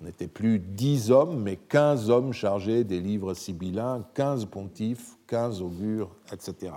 On 0.00 0.04
n'était 0.04 0.26
plus 0.26 0.58
10 0.58 1.10
hommes, 1.10 1.42
mais 1.42 1.56
15 1.56 2.08
hommes 2.08 2.32
chargés 2.32 2.84
des 2.84 3.00
livres 3.00 3.34
sibyllins, 3.34 4.02
15 4.14 4.46
pontifes, 4.46 5.18
15 5.26 5.60
augures, 5.60 6.10
etc. 6.32 6.72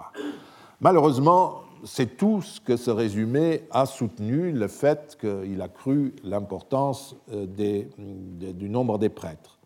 Malheureusement, 0.81 1.61
c'est 1.85 2.17
tout 2.17 2.41
ce 2.41 2.59
que 2.59 2.75
ce 2.75 2.91
résumé 2.91 3.63
a 3.71 3.85
soutenu, 3.85 4.51
le 4.51 4.67
fait 4.67 5.17
qu'il 5.19 5.61
a 5.61 5.69
cru 5.69 6.13
l'importance 6.23 7.15
euh, 7.31 7.45
du 7.47 8.69
nombre 8.69 8.97
des 8.97 9.09
prêtres. 9.09 9.59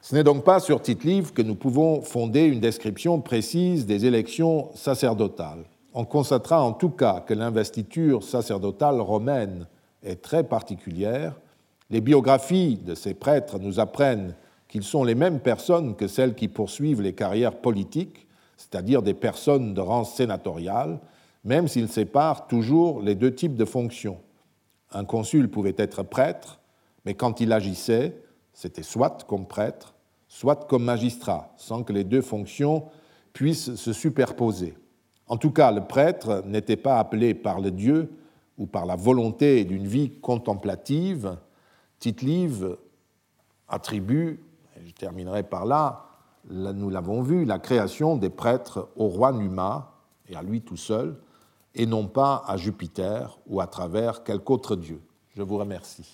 Ce 0.00 0.14
n'est 0.14 0.24
donc 0.24 0.44
pas 0.44 0.60
sur 0.60 0.80
Tite-Livre 0.80 1.34
que 1.34 1.42
nous 1.42 1.54
pouvons 1.54 2.00
fonder 2.00 2.44
une 2.44 2.60
description 2.60 3.20
précise 3.20 3.84
des 3.84 4.06
élections 4.06 4.70
sacerdotales. 4.74 5.64
On 5.92 6.04
constatera 6.04 6.62
en 6.62 6.72
tout 6.72 6.90
cas 6.90 7.20
que 7.20 7.34
l'investiture 7.34 8.22
sacerdotale 8.22 9.00
romaine 9.00 9.66
est 10.04 10.22
très 10.22 10.44
particulière. 10.44 11.34
Les 11.90 12.00
biographies 12.00 12.76
de 12.76 12.94
ces 12.94 13.14
prêtres 13.14 13.58
nous 13.58 13.80
apprennent 13.80 14.36
qu'ils 14.68 14.84
sont 14.84 15.02
les 15.02 15.16
mêmes 15.16 15.40
personnes 15.40 15.96
que 15.96 16.06
celles 16.06 16.36
qui 16.36 16.46
poursuivent 16.46 17.02
les 17.02 17.12
carrières 17.12 17.60
politiques, 17.60 18.28
c'est-à-dire 18.56 19.02
des 19.02 19.14
personnes 19.14 19.74
de 19.74 19.80
rang 19.80 20.04
sénatorial, 20.04 21.00
même 21.42 21.66
s'ils 21.66 21.88
séparent 21.88 22.46
toujours 22.46 23.02
les 23.02 23.16
deux 23.16 23.34
types 23.34 23.56
de 23.56 23.64
fonctions. 23.64 24.18
Un 24.92 25.04
consul 25.04 25.50
pouvait 25.50 25.74
être 25.76 26.04
prêtre, 26.04 26.60
mais 27.04 27.14
quand 27.14 27.40
il 27.40 27.52
agissait, 27.52 28.16
c'était 28.52 28.84
soit 28.84 29.24
comme 29.26 29.46
prêtre, 29.46 29.94
soit 30.28 30.68
comme 30.68 30.84
magistrat, 30.84 31.52
sans 31.56 31.82
que 31.82 31.92
les 31.92 32.04
deux 32.04 32.22
fonctions 32.22 32.84
puissent 33.32 33.74
se 33.74 33.92
superposer. 33.92 34.74
En 35.30 35.38
tout 35.38 35.52
cas, 35.52 35.70
le 35.70 35.86
prêtre 35.86 36.42
n'était 36.44 36.76
pas 36.76 36.98
appelé 36.98 37.32
par 37.34 37.60
le 37.60 37.70
Dieu 37.70 38.10
ou 38.58 38.66
par 38.66 38.84
la 38.84 38.96
volonté 38.96 39.64
d'une 39.64 39.86
vie 39.86 40.10
contemplative. 40.10 41.36
Tite-Live 42.00 42.76
attribue, 43.68 44.40
et 44.76 44.84
je 44.84 44.92
terminerai 44.92 45.44
par 45.44 45.66
là, 45.66 46.06
nous 46.50 46.90
l'avons 46.90 47.22
vu, 47.22 47.44
la 47.44 47.60
création 47.60 48.16
des 48.16 48.28
prêtres 48.28 48.88
au 48.96 49.06
roi 49.06 49.30
Numa 49.30 49.92
et 50.28 50.34
à 50.34 50.42
lui 50.42 50.62
tout 50.62 50.76
seul, 50.76 51.16
et 51.76 51.86
non 51.86 52.08
pas 52.08 52.42
à 52.48 52.56
Jupiter 52.56 53.38
ou 53.46 53.60
à 53.60 53.68
travers 53.68 54.24
quelque 54.24 54.50
autre 54.50 54.74
dieu. 54.74 55.00
Je 55.36 55.42
vous 55.42 55.58
remercie. 55.58 56.12